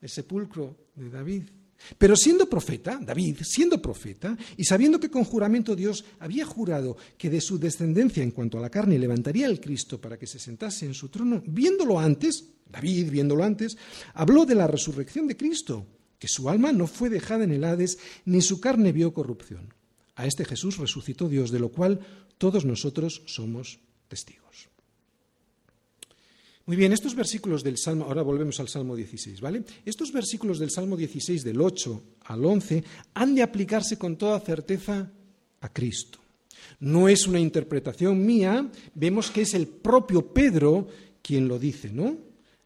el 0.01 0.09
sepulcro 0.09 0.77
de 0.97 1.11
David. 1.11 1.45
Pero 1.99 2.17
siendo 2.17 2.49
profeta, 2.49 2.99
David, 3.03 3.39
siendo 3.43 3.81
profeta, 3.81 4.37
y 4.57 4.65
sabiendo 4.65 5.01
que 5.01 5.11
con 5.11 5.25
juramento 5.25 5.75
Dios 5.75 6.05
había 6.19 6.45
jurado 6.45 6.97
que 7.17 7.31
de 7.31 7.41
su 7.41 7.59
descendencia 7.59 8.23
en 8.23 8.31
cuanto 8.31 8.59
a 8.59 8.61
la 8.61 8.71
carne 8.71 8.99
levantaría 8.99 9.47
el 9.47 9.61
Cristo 9.61 10.01
para 10.01 10.19
que 10.19 10.27
se 10.27 10.39
sentase 10.39 10.87
en 10.87 10.95
su 10.95 11.09
trono, 11.09 11.43
viéndolo 11.47 11.99
antes, 11.99 12.45
David, 12.71 13.11
viéndolo 13.11 13.45
antes, 13.45 13.77
habló 14.15 14.47
de 14.47 14.55
la 14.55 14.67
resurrección 14.67 15.27
de 15.27 15.37
Cristo, 15.37 15.87
que 16.19 16.29
su 16.29 16.49
alma 16.49 16.73
no 16.73 16.87
fue 16.87 17.09
dejada 17.09 17.45
en 17.45 17.53
el 17.53 17.65
Hades, 17.65 17.99
ni 18.25 18.43
su 18.43 18.61
carne 18.61 18.93
vio 18.93 19.13
corrupción. 19.13 19.75
A 20.15 20.27
este 20.27 20.45
Jesús 20.45 20.77
resucitó 20.77 21.29
Dios, 21.29 21.51
de 21.51 21.61
lo 21.61 21.71
cual 21.71 22.01
todos 22.39 22.65
nosotros 22.65 23.23
somos 23.27 23.81
testigos. 24.09 24.70
Muy 26.71 26.77
bien, 26.77 26.93
estos 26.93 27.17
versículos 27.17 27.65
del 27.65 27.79
Salmo, 27.79 28.05
ahora 28.05 28.23
volvemos 28.23 28.61
al 28.61 28.69
Salmo 28.69 28.95
16, 28.95 29.41
¿vale? 29.41 29.65
Estos 29.85 30.13
versículos 30.13 30.61
del 30.61 30.71
Salmo 30.71 30.97
16, 30.97 31.43
del 31.43 31.61
8 31.61 32.03
al 32.27 32.45
11, 32.45 32.85
han 33.13 33.35
de 33.35 33.43
aplicarse 33.43 33.99
con 33.99 34.17
toda 34.17 34.39
certeza 34.39 35.11
a 35.63 35.73
Cristo. 35.73 36.21
No 36.79 37.09
es 37.09 37.27
una 37.27 37.41
interpretación 37.41 38.25
mía, 38.25 38.71
vemos 38.95 39.33
que 39.33 39.41
es 39.41 39.55
el 39.55 39.67
propio 39.67 40.33
Pedro 40.33 40.87
quien 41.21 41.49
lo 41.49 41.59
dice, 41.59 41.91
¿no? 41.91 42.17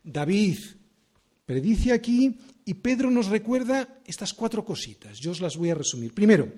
David 0.03 0.59
predice 1.47 1.95
aquí 1.95 2.37
y 2.67 2.75
Pedro 2.75 3.11
nos 3.11 3.29
recuerda 3.29 4.03
estas 4.05 4.35
cuatro 4.35 4.67
cositas. 4.67 5.19
Yo 5.19 5.31
os 5.31 5.41
las 5.41 5.57
voy 5.57 5.71
a 5.71 5.77
resumir. 5.77 6.13
Primero, 6.13 6.53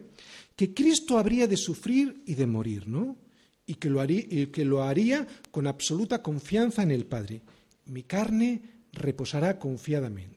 que 0.57 0.75
Cristo 0.75 1.17
habría 1.17 1.47
de 1.47 1.57
sufrir 1.57 2.25
y 2.27 2.35
de 2.35 2.47
morir, 2.49 2.89
¿no? 2.89 3.17
Y 3.67 3.75
que 3.75 3.91
lo, 3.91 4.01
haría, 4.01 4.25
lo 4.65 4.83
haría 4.83 5.27
con 5.51 5.67
absoluta 5.67 6.23
confianza 6.23 6.83
en 6.83 6.93
el 6.93 7.07
Padre. 7.07 7.43
Mi 7.87 8.05
carne 8.05 8.63
reposará 8.93 9.59
confiadamente. 9.59 10.37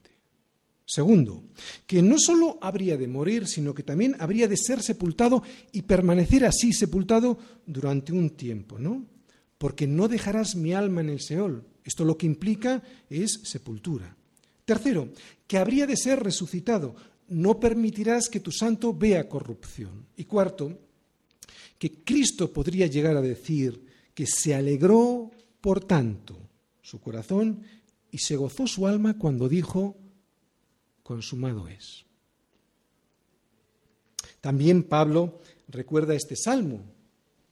Segundo, 0.85 1.43
que 1.85 2.01
no 2.01 2.17
sólo 2.17 2.57
habría 2.61 2.97
de 2.97 3.07
morir, 3.07 3.47
sino 3.47 3.75
que 3.75 3.83
también 3.83 4.15
habría 4.17 4.47
de 4.47 4.57
ser 4.57 4.81
sepultado 4.81 5.43
y 5.71 5.83
permanecer 5.83 6.45
así 6.45 6.73
sepultado 6.73 7.37
durante 7.67 8.11
un 8.11 8.31
tiempo, 8.31 8.79
¿no? 8.79 9.05
Porque 9.59 9.85
no 9.85 10.07
dejarás 10.07 10.55
mi 10.55 10.73
alma 10.73 11.01
en 11.01 11.09
el 11.09 11.21
Seol. 11.21 11.63
Esto 11.83 12.05
lo 12.05 12.17
que 12.17 12.25
implica 12.25 12.81
es 13.07 13.39
sepultura. 13.43 14.15
Tercero, 14.65 15.09
que 15.45 15.59
habría 15.59 15.85
de 15.85 15.95
ser 15.95 16.23
resucitado. 16.23 16.95
No 17.27 17.59
permitirás 17.59 18.27
que 18.27 18.39
tu 18.39 18.51
santo 18.51 18.91
vea 18.91 19.29
corrupción. 19.29 20.07
Y 20.17 20.23
cuarto, 20.23 20.88
que 21.79 22.03
Cristo 22.03 22.51
podría 22.51 22.85
llegar 22.87 23.17
a 23.17 23.21
decir 23.21 23.87
que 24.13 24.27
se 24.27 24.53
alegró, 24.53 25.31
por 25.61 25.83
tanto, 25.85 26.37
su 26.81 26.99
corazón 26.99 27.63
y 28.11 28.17
se 28.17 28.35
gozó 28.35 28.67
su 28.67 28.85
alma 28.85 29.17
cuando 29.17 29.47
dijo, 29.47 29.95
consumado 31.03 31.67
es. 31.67 32.05
También 34.41 34.83
Pablo 34.83 35.39
recuerda 35.69 36.15
este 36.15 36.35
salmo 36.35 36.81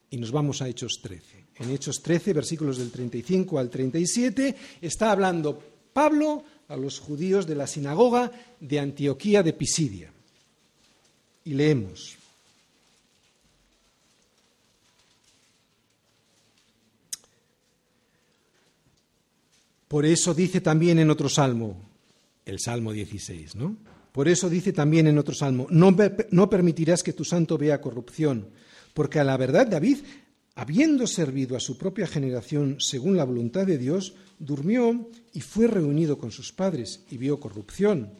y 0.10 0.18
nos 0.18 0.32
vamos 0.32 0.62
a 0.62 0.68
Hechos 0.68 1.00
13. 1.02 1.48
En 1.60 1.72
Hechos 1.72 2.02
13, 2.02 2.34
versículos 2.34 2.78
del 2.78 2.92
35 2.92 3.58
al 3.60 3.70
37, 3.70 4.56
está 4.82 5.12
hablando 5.12 5.60
Pablo 5.94 6.44
a 6.68 6.76
los 6.76 7.00
judíos 7.00 7.48
de 7.48 7.56
la 7.56 7.66
sinagoga 7.66 8.32
de 8.60 8.80
Antioquía 8.80 9.42
de 9.42 9.54
Pisidia. 9.54 10.12
Y 11.46 11.54
leemos. 11.54 12.18
Por 19.88 20.06
eso 20.06 20.34
dice 20.34 20.62
también 20.62 21.00
en 21.00 21.10
otro 21.10 21.30
salmo, 21.30 21.90
el 22.46 22.60
Salmo 22.60 22.92
16, 22.92 23.56
¿no? 23.56 23.78
Por 24.12 24.28
eso 24.28 24.50
dice 24.50 24.74
también 24.74 25.06
en 25.06 25.20
otro 25.20 25.36
salmo, 25.36 25.68
no, 25.70 26.50
permitirás 26.50 27.04
que 27.04 27.14
tu 27.14 27.24
santo 27.24 27.56
vea 27.56 27.80
corrupción, 27.80 28.50
porque 28.96 29.20
a 29.20 29.24
la 29.24 29.38
verdad 29.38 29.68
David, 29.68 30.00
habiendo 30.56 31.06
servido 31.06 31.56
a 31.56 31.60
su 31.60 31.78
propia 31.78 32.08
generación 32.08 32.78
según 32.80 33.16
la 33.16 33.26
voluntad 33.26 33.68
de 33.68 33.78
Dios, 33.78 34.16
durmió 34.40 35.08
y 35.34 35.42
fue 35.42 35.68
reunido 35.68 36.18
con 36.18 36.32
sus 36.32 36.52
padres 36.52 37.04
y 37.12 37.18
vio 37.18 37.40
corrupción. 37.40 38.12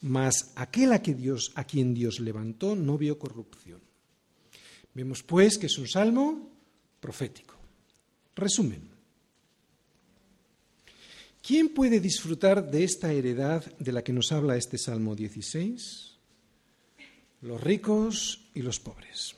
Mas 0.00 0.50
aquel 0.56 0.92
a, 0.92 1.02
que 1.02 1.14
Dios, 1.14 1.52
a 1.54 1.62
quien 1.62 1.94
Dios 1.94 2.18
levantó 2.18 2.74
no 2.74 2.98
vio 2.98 3.16
corrupción. 3.16 3.80
Vemos 4.92 5.22
pues 5.22 5.56
que 5.56 5.66
es 5.66 5.78
un 5.78 5.86
salmo 5.86 6.50
profético. 7.00 7.54
Resumen. 8.34 8.93
¿Quién 11.46 11.74
puede 11.74 12.00
disfrutar 12.00 12.70
de 12.70 12.84
esta 12.84 13.12
heredad 13.12 13.62
de 13.76 13.92
la 13.92 14.02
que 14.02 14.14
nos 14.14 14.32
habla 14.32 14.56
este 14.56 14.78
Salmo 14.78 15.14
16? 15.14 16.16
Los 17.42 17.60
ricos 17.60 18.48
y 18.54 18.62
los 18.62 18.80
pobres. 18.80 19.36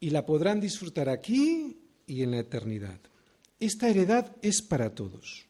Y 0.00 0.10
la 0.10 0.26
podrán 0.26 0.58
disfrutar 0.58 1.08
aquí 1.08 1.78
y 2.08 2.24
en 2.24 2.32
la 2.32 2.40
eternidad. 2.40 2.98
Esta 3.60 3.88
heredad 3.88 4.34
es 4.42 4.60
para 4.60 4.92
todos, 4.92 5.46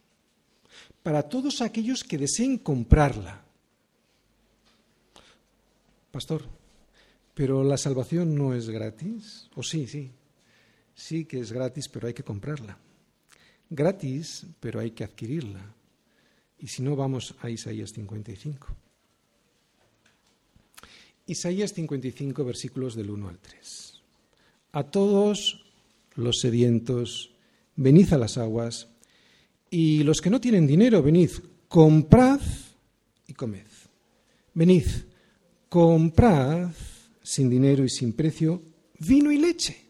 para 1.03 1.23
todos 1.31 1.63
aquellos 1.63 2.05
que 2.05 2.19
deseen 2.19 2.59
comprarla. 2.59 3.43
Pastor, 6.11 6.43
pero 7.33 7.65
la 7.65 7.79
salvación 7.79 8.35
no 8.35 8.53
es 8.53 8.69
gratis. 8.69 9.49
O 9.55 9.63
sí, 9.63 9.87
sí, 9.87 10.11
sí 10.95 11.25
que 11.25 11.41
es 11.41 11.53
gratis, 11.53 11.89
pero 11.89 12.07
hay 12.07 12.13
que 12.13 12.23
comprarla 12.23 12.84
gratis, 13.71 14.47
pero 14.61 14.81
hay 14.81 14.91
que 14.93 15.05
adquirirla. 15.05 15.75
Y 16.59 16.69
si 16.69 16.83
no, 16.83 16.97
vamos 16.97 17.35
a 17.41 17.51
Isaías 17.51 17.93
55. 17.93 18.69
Isaías 21.27 21.73
55, 21.73 22.45
versículos 22.45 22.95
del 22.95 23.11
1 23.11 23.29
al 23.29 23.39
3. 23.39 24.03
A 24.73 24.85
todos 24.85 25.65
los 26.17 26.41
sedientos, 26.41 27.33
venid 27.77 28.13
a 28.13 28.19
las 28.19 28.39
aguas, 28.39 28.89
y 29.71 30.03
los 30.05 30.21
que 30.21 30.31
no 30.31 30.41
tienen 30.41 30.67
dinero, 30.67 31.03
venid, 31.03 31.31
comprad 31.69 32.41
y 33.27 33.33
comed. 33.33 33.67
Venid, 34.53 34.87
comprad 35.69 36.71
sin 37.23 37.51
dinero 37.51 37.85
y 37.85 37.89
sin 37.89 38.13
precio 38.13 38.63
vino 39.01 39.33
y 39.33 39.39
leche 39.39 39.84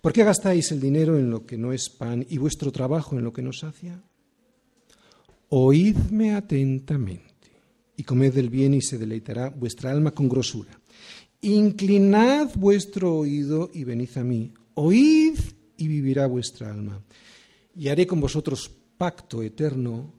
¿Por 0.00 0.12
qué 0.12 0.24
gastáis 0.24 0.70
el 0.72 0.80
dinero 0.80 1.18
en 1.18 1.30
lo 1.30 1.46
que 1.46 1.58
no 1.58 1.72
es 1.72 1.88
pan 1.88 2.24
y 2.28 2.38
vuestro 2.38 2.72
trabajo 2.72 3.16
en 3.16 3.24
lo 3.24 3.32
que 3.32 3.42
no 3.42 3.52
sacia? 3.52 4.02
Oídme 5.50 6.34
atentamente 6.34 7.28
y 7.96 8.04
comed 8.04 8.34
del 8.34 8.50
bien 8.50 8.74
y 8.74 8.82
se 8.82 8.98
deleitará 8.98 9.50
vuestra 9.50 9.90
alma 9.90 10.12
con 10.12 10.28
grosura. 10.28 10.78
Inclinad 11.40 12.50
vuestro 12.54 13.16
oído 13.16 13.70
y 13.72 13.84
venid 13.84 14.10
a 14.16 14.24
mí. 14.24 14.52
Oíd 14.74 15.38
y 15.76 15.88
vivirá 15.88 16.26
vuestra 16.26 16.70
alma. 16.70 17.02
Y 17.74 17.88
haré 17.88 18.06
con 18.06 18.20
vosotros 18.20 18.70
pacto 18.96 19.42
eterno, 19.42 20.12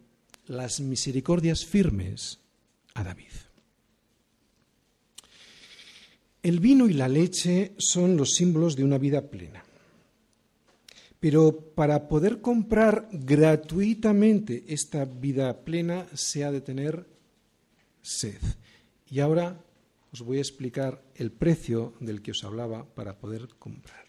las 0.48 0.80
misericordias 0.80 1.66
firmes 1.66 2.40
a 2.96 3.04
David. 3.04 3.49
El 6.42 6.60
vino 6.60 6.88
y 6.88 6.94
la 6.94 7.10
leche 7.10 7.74
son 7.78 8.16
los 8.16 8.34
símbolos 8.34 8.76
de 8.76 8.84
una 8.84 8.98
vida 8.98 9.30
plena. 9.30 9.64
Pero 11.20 11.74
para 11.76 12.08
poder 12.08 12.40
comprar 12.40 13.10
gratuitamente 13.12 14.64
esta 14.70 15.04
vida 15.04 15.66
plena 15.66 16.08
se 16.14 16.46
ha 16.46 16.52
de 16.52 16.62
tener 16.62 17.06
sed. 18.02 18.40
Y 19.10 19.20
ahora 19.20 19.62
os 20.14 20.22
voy 20.22 20.38
a 20.38 20.42
explicar 20.42 21.04
el 21.16 21.32
precio 21.32 21.94
del 22.00 22.22
que 22.22 22.32
os 22.32 22.44
hablaba 22.44 22.86
para 22.86 23.20
poder 23.20 23.50
comprar. 23.60 24.06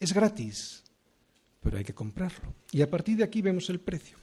Es 0.00 0.14
gratis, 0.14 0.82
pero 1.62 1.76
hay 1.76 1.84
que 1.84 1.94
comprarlo. 1.94 2.54
Y 2.72 2.80
a 2.80 2.90
partir 2.90 3.18
de 3.18 3.24
aquí 3.24 3.42
vemos 3.42 3.68
el 3.68 3.80
precio. 3.80 4.16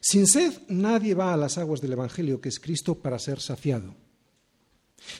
Sin 0.00 0.26
sed 0.26 0.52
nadie 0.68 1.14
va 1.14 1.32
a 1.32 1.36
las 1.36 1.56
aguas 1.56 1.80
del 1.80 1.92
Evangelio, 1.92 2.40
que 2.40 2.48
es 2.48 2.58
Cristo, 2.58 2.96
para 2.96 3.18
ser 3.18 3.40
saciado. 3.40 3.94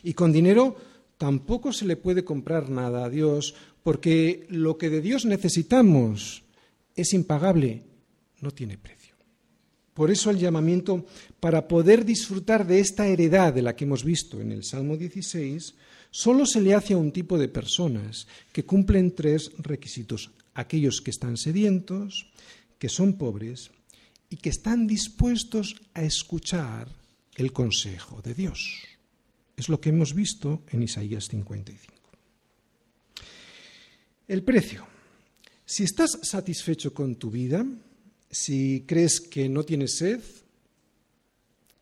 Y 0.03 0.15
con 0.15 0.33
dinero 0.33 0.77
tampoco 1.19 1.73
se 1.73 1.87
le 1.87 1.97
puede 1.97 2.25
comprar 2.25 2.69
nada 2.71 3.05
a 3.05 3.11
Dios, 3.11 3.55
porque 3.83 4.47
lo 4.49 4.79
que 4.79 4.91
de 4.91 5.01
Dios 5.01 5.25
necesitamos 5.25 6.43
es 6.95 7.13
impagable, 7.15 7.83
no 8.41 8.51
tiene 8.51 8.79
precio. 8.79 9.15
Por 9.95 10.11
eso 10.11 10.31
el 10.31 10.39
llamamiento 10.39 11.07
para 11.39 11.69
poder 11.69 12.05
disfrutar 12.05 12.67
de 12.67 12.81
esta 12.81 13.07
heredad 13.07 13.53
de 13.53 13.63
la 13.63 13.77
que 13.77 13.85
hemos 13.85 14.05
visto 14.05 14.41
en 14.41 14.51
el 14.51 14.65
Salmo 14.65 14.97
16, 14.97 15.75
solo 16.11 16.47
se 16.47 16.61
le 16.61 16.75
hace 16.75 16.95
a 16.95 16.99
un 16.99 17.13
tipo 17.13 17.39
de 17.39 17.49
personas 17.49 18.27
que 18.53 18.65
cumplen 18.65 19.15
tres 19.15 19.53
requisitos. 19.59 20.31
Aquellos 20.55 21.01
que 21.01 21.11
están 21.11 21.37
sedientos, 21.37 22.31
que 22.79 22.89
son 22.89 23.15
pobres 23.15 23.71
y 24.29 24.37
que 24.37 24.49
están 24.49 24.87
dispuestos 24.87 25.77
a 25.95 26.03
escuchar 26.03 26.89
el 27.37 27.53
consejo 27.53 28.21
de 28.23 28.35
Dios. 28.35 28.81
Es 29.63 29.69
lo 29.69 29.81
que 29.81 29.91
hemos 29.91 30.13
visto 30.13 30.65
en 30.73 30.83
Isaías 30.83 31.29
55. 31.29 31.95
El 34.27 34.43
precio. 34.43 34.85
Si 35.65 35.85
estás 35.85 36.19
satisfecho 36.21 36.93
con 36.93 37.15
tu 37.15 37.31
vida, 37.31 37.65
si 38.29 38.83
crees 38.89 39.21
que 39.21 39.49
no 39.49 39.63
tienes 39.63 39.99
sed, 39.99 40.21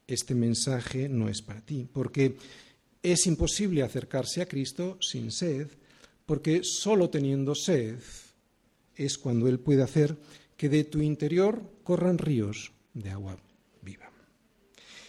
este 0.06 0.34
mensaje 0.34 1.08
no 1.08 1.30
es 1.30 1.40
para 1.40 1.64
ti, 1.64 1.88
porque 1.90 2.36
es 3.02 3.26
imposible 3.26 3.82
acercarse 3.82 4.42
a 4.42 4.46
Cristo 4.46 4.98
sin 5.00 5.32
sed, 5.32 5.68
porque 6.26 6.60
solo 6.62 7.08
teniendo 7.08 7.54
sed 7.54 7.98
es 8.94 9.16
cuando 9.16 9.48
Él 9.48 9.58
puede 9.58 9.82
hacer 9.82 10.18
que 10.54 10.68
de 10.68 10.84
tu 10.84 11.00
interior 11.00 11.62
corran 11.82 12.18
ríos 12.18 12.72
de 12.92 13.08
agua 13.08 13.38
viva. 13.80 14.12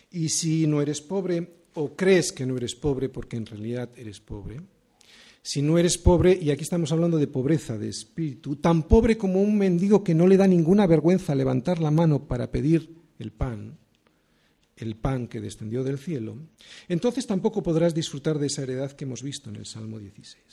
Y 0.10 0.30
si 0.30 0.68
no 0.68 0.82
eres 0.82 1.02
pobre, 1.02 1.61
o 1.76 1.96
crees 1.96 2.32
que 2.32 2.46
no 2.46 2.58
eres 2.58 2.76
pobre 2.76 3.10
porque 3.10 3.38
en 3.38 3.46
realidad 3.46 3.90
eres 3.96 4.20
pobre, 4.20 4.62
si 5.44 5.62
no 5.62 5.80
eres 5.80 5.98
pobre, 5.98 6.38
y 6.40 6.52
aquí 6.52 6.62
estamos 6.62 6.92
hablando 6.92 7.18
de 7.18 7.28
pobreza 7.28 7.78
de 7.78 7.90
espíritu, 7.90 8.58
tan 8.58 8.84
pobre 8.84 9.18
como 9.18 9.42
un 9.42 9.58
mendigo 9.58 10.04
que 10.04 10.14
no 10.14 10.28
le 10.28 10.38
da 10.38 10.46
ninguna 10.46 10.86
vergüenza 10.86 11.34
levantar 11.34 11.80
la 11.80 11.90
mano 11.90 12.28
para 12.28 12.52
pedir 12.52 12.94
el 13.18 13.32
pan, 13.32 13.78
el 14.76 14.96
pan 14.96 15.28
que 15.28 15.42
descendió 15.42 15.84
del 15.84 15.98
cielo, 15.98 16.38
entonces 16.88 17.26
tampoco 17.26 17.64
podrás 17.64 17.96
disfrutar 17.96 18.38
de 18.38 18.48
esa 18.48 18.62
heredad 18.62 18.92
que 18.92 19.06
hemos 19.06 19.24
visto 19.24 19.50
en 19.50 19.56
el 19.56 19.66
Salmo 19.66 19.98
16. 20.00 20.44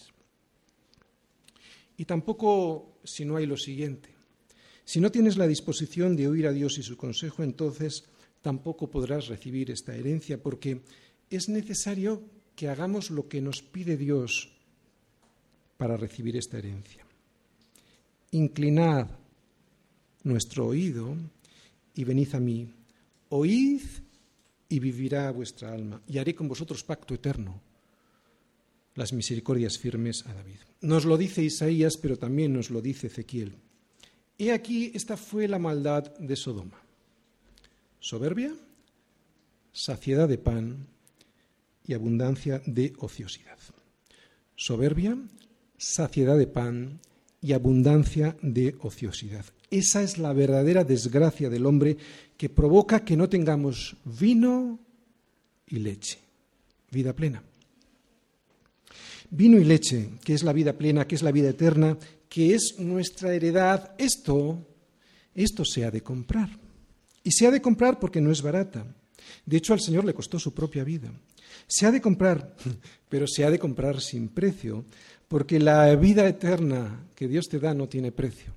Y 1.98 2.04
tampoco 2.04 2.98
si 3.04 3.24
no 3.24 3.36
hay 3.36 3.46
lo 3.46 3.56
siguiente. 3.56 4.10
Si 4.84 5.00
no 5.00 5.10
tienes 5.10 5.36
la 5.36 5.46
disposición 5.46 6.16
de 6.16 6.28
oír 6.28 6.46
a 6.46 6.52
Dios 6.52 6.78
y 6.78 6.82
su 6.82 6.96
consejo, 6.96 7.42
entonces 7.42 8.04
tampoco 8.40 8.88
podrás 8.88 9.26
recibir 9.26 9.70
esta 9.70 9.94
herencia, 9.94 10.42
porque 10.42 10.80
es 11.30 11.48
necesario 11.48 12.22
que 12.54 12.68
hagamos 12.68 13.10
lo 13.10 13.28
que 13.28 13.40
nos 13.40 13.62
pide 13.62 13.96
Dios 13.96 14.52
para 15.76 15.96
recibir 15.96 16.36
esta 16.36 16.58
herencia. 16.58 17.04
Inclinad 18.32 19.08
nuestro 20.24 20.66
oído 20.66 21.16
y 21.94 22.04
venid 22.04 22.34
a 22.34 22.40
mí. 22.40 22.68
Oíd 23.30 23.82
y 24.68 24.78
vivirá 24.80 25.30
vuestra 25.30 25.72
alma, 25.72 26.02
y 26.06 26.18
haré 26.18 26.34
con 26.34 26.48
vosotros 26.48 26.84
pacto 26.84 27.14
eterno, 27.14 27.60
las 28.94 29.12
misericordias 29.12 29.78
firmes 29.78 30.26
a 30.26 30.34
David. 30.34 30.58
Nos 30.82 31.04
lo 31.04 31.16
dice 31.16 31.42
Isaías, 31.42 31.96
pero 31.96 32.18
también 32.18 32.52
nos 32.52 32.70
lo 32.70 32.82
dice 32.82 33.06
Ezequiel. 33.06 33.56
He 34.36 34.52
aquí, 34.52 34.92
esta 34.94 35.16
fue 35.16 35.48
la 35.48 35.58
maldad 35.58 36.16
de 36.18 36.36
Sodoma. 36.36 36.82
Soberbia, 37.98 38.52
saciedad 39.72 40.28
de 40.28 40.38
pan 40.38 40.86
y 41.88 41.94
abundancia 41.94 42.62
de 42.66 42.92
ociosidad. 42.98 43.58
Soberbia, 44.54 45.16
saciedad 45.78 46.36
de 46.36 46.46
pan 46.46 47.00
y 47.40 47.54
abundancia 47.54 48.36
de 48.42 48.76
ociosidad. 48.80 49.46
Esa 49.70 50.02
es 50.02 50.18
la 50.18 50.32
verdadera 50.32 50.84
desgracia 50.84 51.48
del 51.48 51.66
hombre 51.66 51.96
que 52.36 52.50
provoca 52.50 53.04
que 53.04 53.16
no 53.16 53.28
tengamos 53.28 53.96
vino 54.04 54.78
y 55.66 55.78
leche, 55.78 56.18
vida 56.90 57.14
plena. 57.14 57.42
Vino 59.30 59.58
y 59.58 59.64
leche, 59.64 60.10
que 60.24 60.34
es 60.34 60.42
la 60.42 60.52
vida 60.52 60.74
plena, 60.74 61.06
que 61.06 61.14
es 61.14 61.22
la 61.22 61.32
vida 61.32 61.50
eterna, 61.50 61.98
que 62.28 62.54
es 62.54 62.76
nuestra 62.78 63.34
heredad, 63.34 63.94
esto, 63.98 64.66
esto 65.34 65.64
se 65.64 65.84
ha 65.84 65.90
de 65.90 66.02
comprar. 66.02 66.50
Y 67.22 67.32
se 67.32 67.46
ha 67.46 67.50
de 67.50 67.62
comprar 67.62 67.98
porque 67.98 68.20
no 68.20 68.30
es 68.30 68.42
barata. 68.42 68.86
De 69.44 69.56
hecho, 69.56 69.72
al 69.72 69.80
Señor 69.80 70.04
le 70.04 70.14
costó 70.14 70.38
su 70.38 70.54
propia 70.54 70.84
vida. 70.84 71.12
Se 71.68 71.86
ha 71.86 71.92
de 71.92 72.00
comprar, 72.00 72.56
pero 73.08 73.26
se 73.26 73.44
ha 73.44 73.50
de 73.50 73.58
comprar 73.58 74.00
sin 74.00 74.28
precio, 74.28 74.84
porque 75.28 75.60
la 75.60 75.94
vida 75.94 76.26
eterna 76.26 77.04
que 77.14 77.28
Dios 77.28 77.48
te 77.48 77.60
da 77.60 77.74
no 77.74 77.88
tiene 77.88 78.10
precio. 78.10 78.54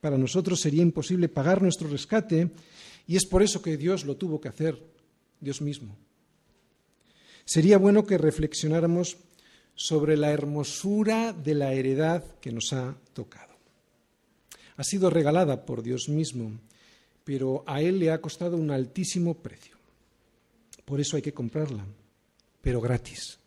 Para 0.00 0.18
nosotros 0.18 0.60
sería 0.60 0.82
imposible 0.82 1.28
pagar 1.28 1.62
nuestro 1.62 1.88
rescate 1.88 2.50
y 3.06 3.16
es 3.16 3.24
por 3.24 3.42
eso 3.42 3.62
que 3.62 3.76
Dios 3.76 4.04
lo 4.04 4.16
tuvo 4.16 4.40
que 4.40 4.48
hacer, 4.48 4.78
Dios 5.40 5.62
mismo. 5.62 5.96
Sería 7.44 7.78
bueno 7.78 8.04
que 8.04 8.18
reflexionáramos 8.18 9.16
sobre 9.74 10.16
la 10.16 10.30
hermosura 10.30 11.32
de 11.32 11.54
la 11.54 11.72
heredad 11.72 12.24
que 12.40 12.52
nos 12.52 12.72
ha 12.72 12.96
tocado. 13.12 13.54
Ha 14.76 14.84
sido 14.84 15.08
regalada 15.08 15.64
por 15.64 15.82
Dios 15.82 16.08
mismo, 16.08 16.52
pero 17.24 17.62
a 17.66 17.80
Él 17.80 17.98
le 17.98 18.10
ha 18.10 18.20
costado 18.20 18.56
un 18.56 18.70
altísimo 18.70 19.34
precio. 19.34 19.76
Por 20.84 21.00
eso 21.00 21.16
hay 21.16 21.22
que 21.22 21.32
comprarla, 21.32 21.84
pero 22.64 22.80
gratis. 22.80 23.38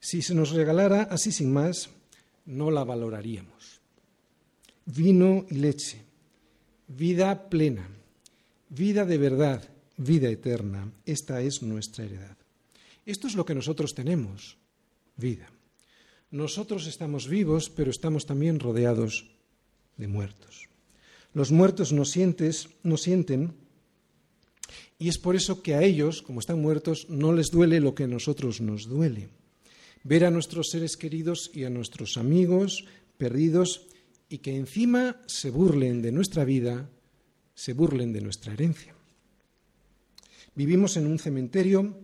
Si 0.00 0.22
se 0.22 0.34
nos 0.34 0.50
regalara 0.50 1.02
así 1.02 1.30
sin 1.30 1.52
más, 1.52 1.90
no 2.46 2.70
la 2.72 2.82
valoraríamos. 2.82 3.80
Vino 4.86 5.46
y 5.48 5.56
leche, 5.56 6.02
vida 6.88 7.48
plena, 7.48 7.86
vida 8.68 9.04
de 9.04 9.18
verdad, 9.18 9.62
vida 9.96 10.28
eterna, 10.28 10.90
esta 11.06 11.40
es 11.42 11.62
nuestra 11.62 12.04
heredad. 12.04 12.36
Esto 13.06 13.28
es 13.28 13.36
lo 13.36 13.44
que 13.44 13.54
nosotros 13.54 13.94
tenemos, 13.94 14.56
vida. 15.16 15.48
Nosotros 16.30 16.86
estamos 16.86 17.28
vivos, 17.28 17.68
pero 17.68 17.90
estamos 17.90 18.26
también 18.26 18.58
rodeados 18.58 19.30
de 19.98 20.08
muertos. 20.08 20.68
Los 21.34 21.52
muertos 21.52 21.92
no, 21.92 22.04
sientes, 22.04 22.70
no 22.82 22.96
sienten 22.96 23.54
y 24.98 25.08
es 25.08 25.18
por 25.18 25.36
eso 25.36 25.62
que 25.62 25.74
a 25.74 25.82
ellos, 25.82 26.22
como 26.22 26.40
están 26.40 26.60
muertos, 26.60 27.06
no 27.08 27.32
les 27.32 27.50
duele 27.50 27.80
lo 27.80 27.94
que 27.94 28.04
a 28.04 28.08
nosotros 28.08 28.60
nos 28.60 28.88
duele 28.88 29.28
ver 30.04 30.24
a 30.24 30.30
nuestros 30.30 30.70
seres 30.70 30.96
queridos 30.96 31.50
y 31.54 31.64
a 31.64 31.70
nuestros 31.70 32.16
amigos 32.16 32.84
perdidos 33.16 33.86
y 34.28 34.38
que 34.38 34.56
encima 34.56 35.20
se 35.26 35.50
burlen 35.50 36.02
de 36.02 36.12
nuestra 36.12 36.44
vida, 36.44 36.88
se 37.54 37.72
burlen 37.72 38.12
de 38.12 38.20
nuestra 38.20 38.52
herencia. 38.52 38.94
Vivimos 40.54 40.96
en 40.96 41.06
un 41.06 41.18
cementerio 41.18 41.96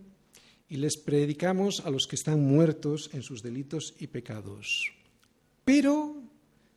y 0.69 0.77
les 0.77 0.97
predicamos 0.97 1.81
a 1.81 1.91
los 1.91 2.07
que 2.07 2.17
están 2.17 2.41
muertos 2.41 3.11
en 3.13 3.23
sus 3.23 3.43
delitos 3.43 3.95
y 3.99 4.07
pecados. 4.09 4.93
Pero 5.65 6.23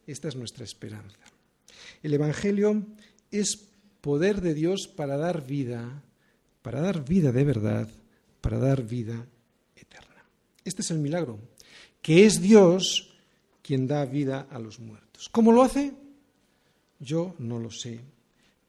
esta 0.07 0.29
es 0.29 0.35
nuestra 0.35 0.63
esperanza. 0.63 1.19
El 2.01 2.13
Evangelio 2.13 2.85
es 3.29 3.70
poder 4.01 4.41
de 4.41 4.53
Dios 4.53 4.87
para 4.87 5.17
dar 5.17 5.45
vida, 5.45 6.03
para 6.61 6.81
dar 6.81 7.05
vida 7.05 7.31
de 7.31 7.43
verdad, 7.43 7.87
para 8.41 8.57
dar 8.57 8.83
vida 8.83 9.25
eterna. 9.75 10.25
Este 10.65 10.81
es 10.81 10.91
el 10.91 10.99
milagro, 10.99 11.39
que 12.01 12.25
es 12.25 12.41
Dios 12.41 13.13
quien 13.61 13.87
da 13.87 14.05
vida 14.05 14.47
a 14.49 14.59
los 14.59 14.79
muertos. 14.79 15.29
¿Cómo 15.29 15.51
lo 15.51 15.61
hace? 15.61 15.93
Yo 16.99 17.35
no 17.39 17.59
lo 17.59 17.71
sé, 17.71 18.01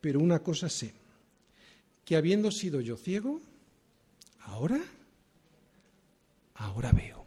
pero 0.00 0.20
una 0.20 0.42
cosa 0.42 0.68
sé, 0.68 0.94
que 2.04 2.16
habiendo 2.16 2.50
sido 2.50 2.80
yo 2.80 2.96
ciego, 2.96 3.40
ahora, 4.40 4.80
ahora 6.54 6.92
veo. 6.92 7.21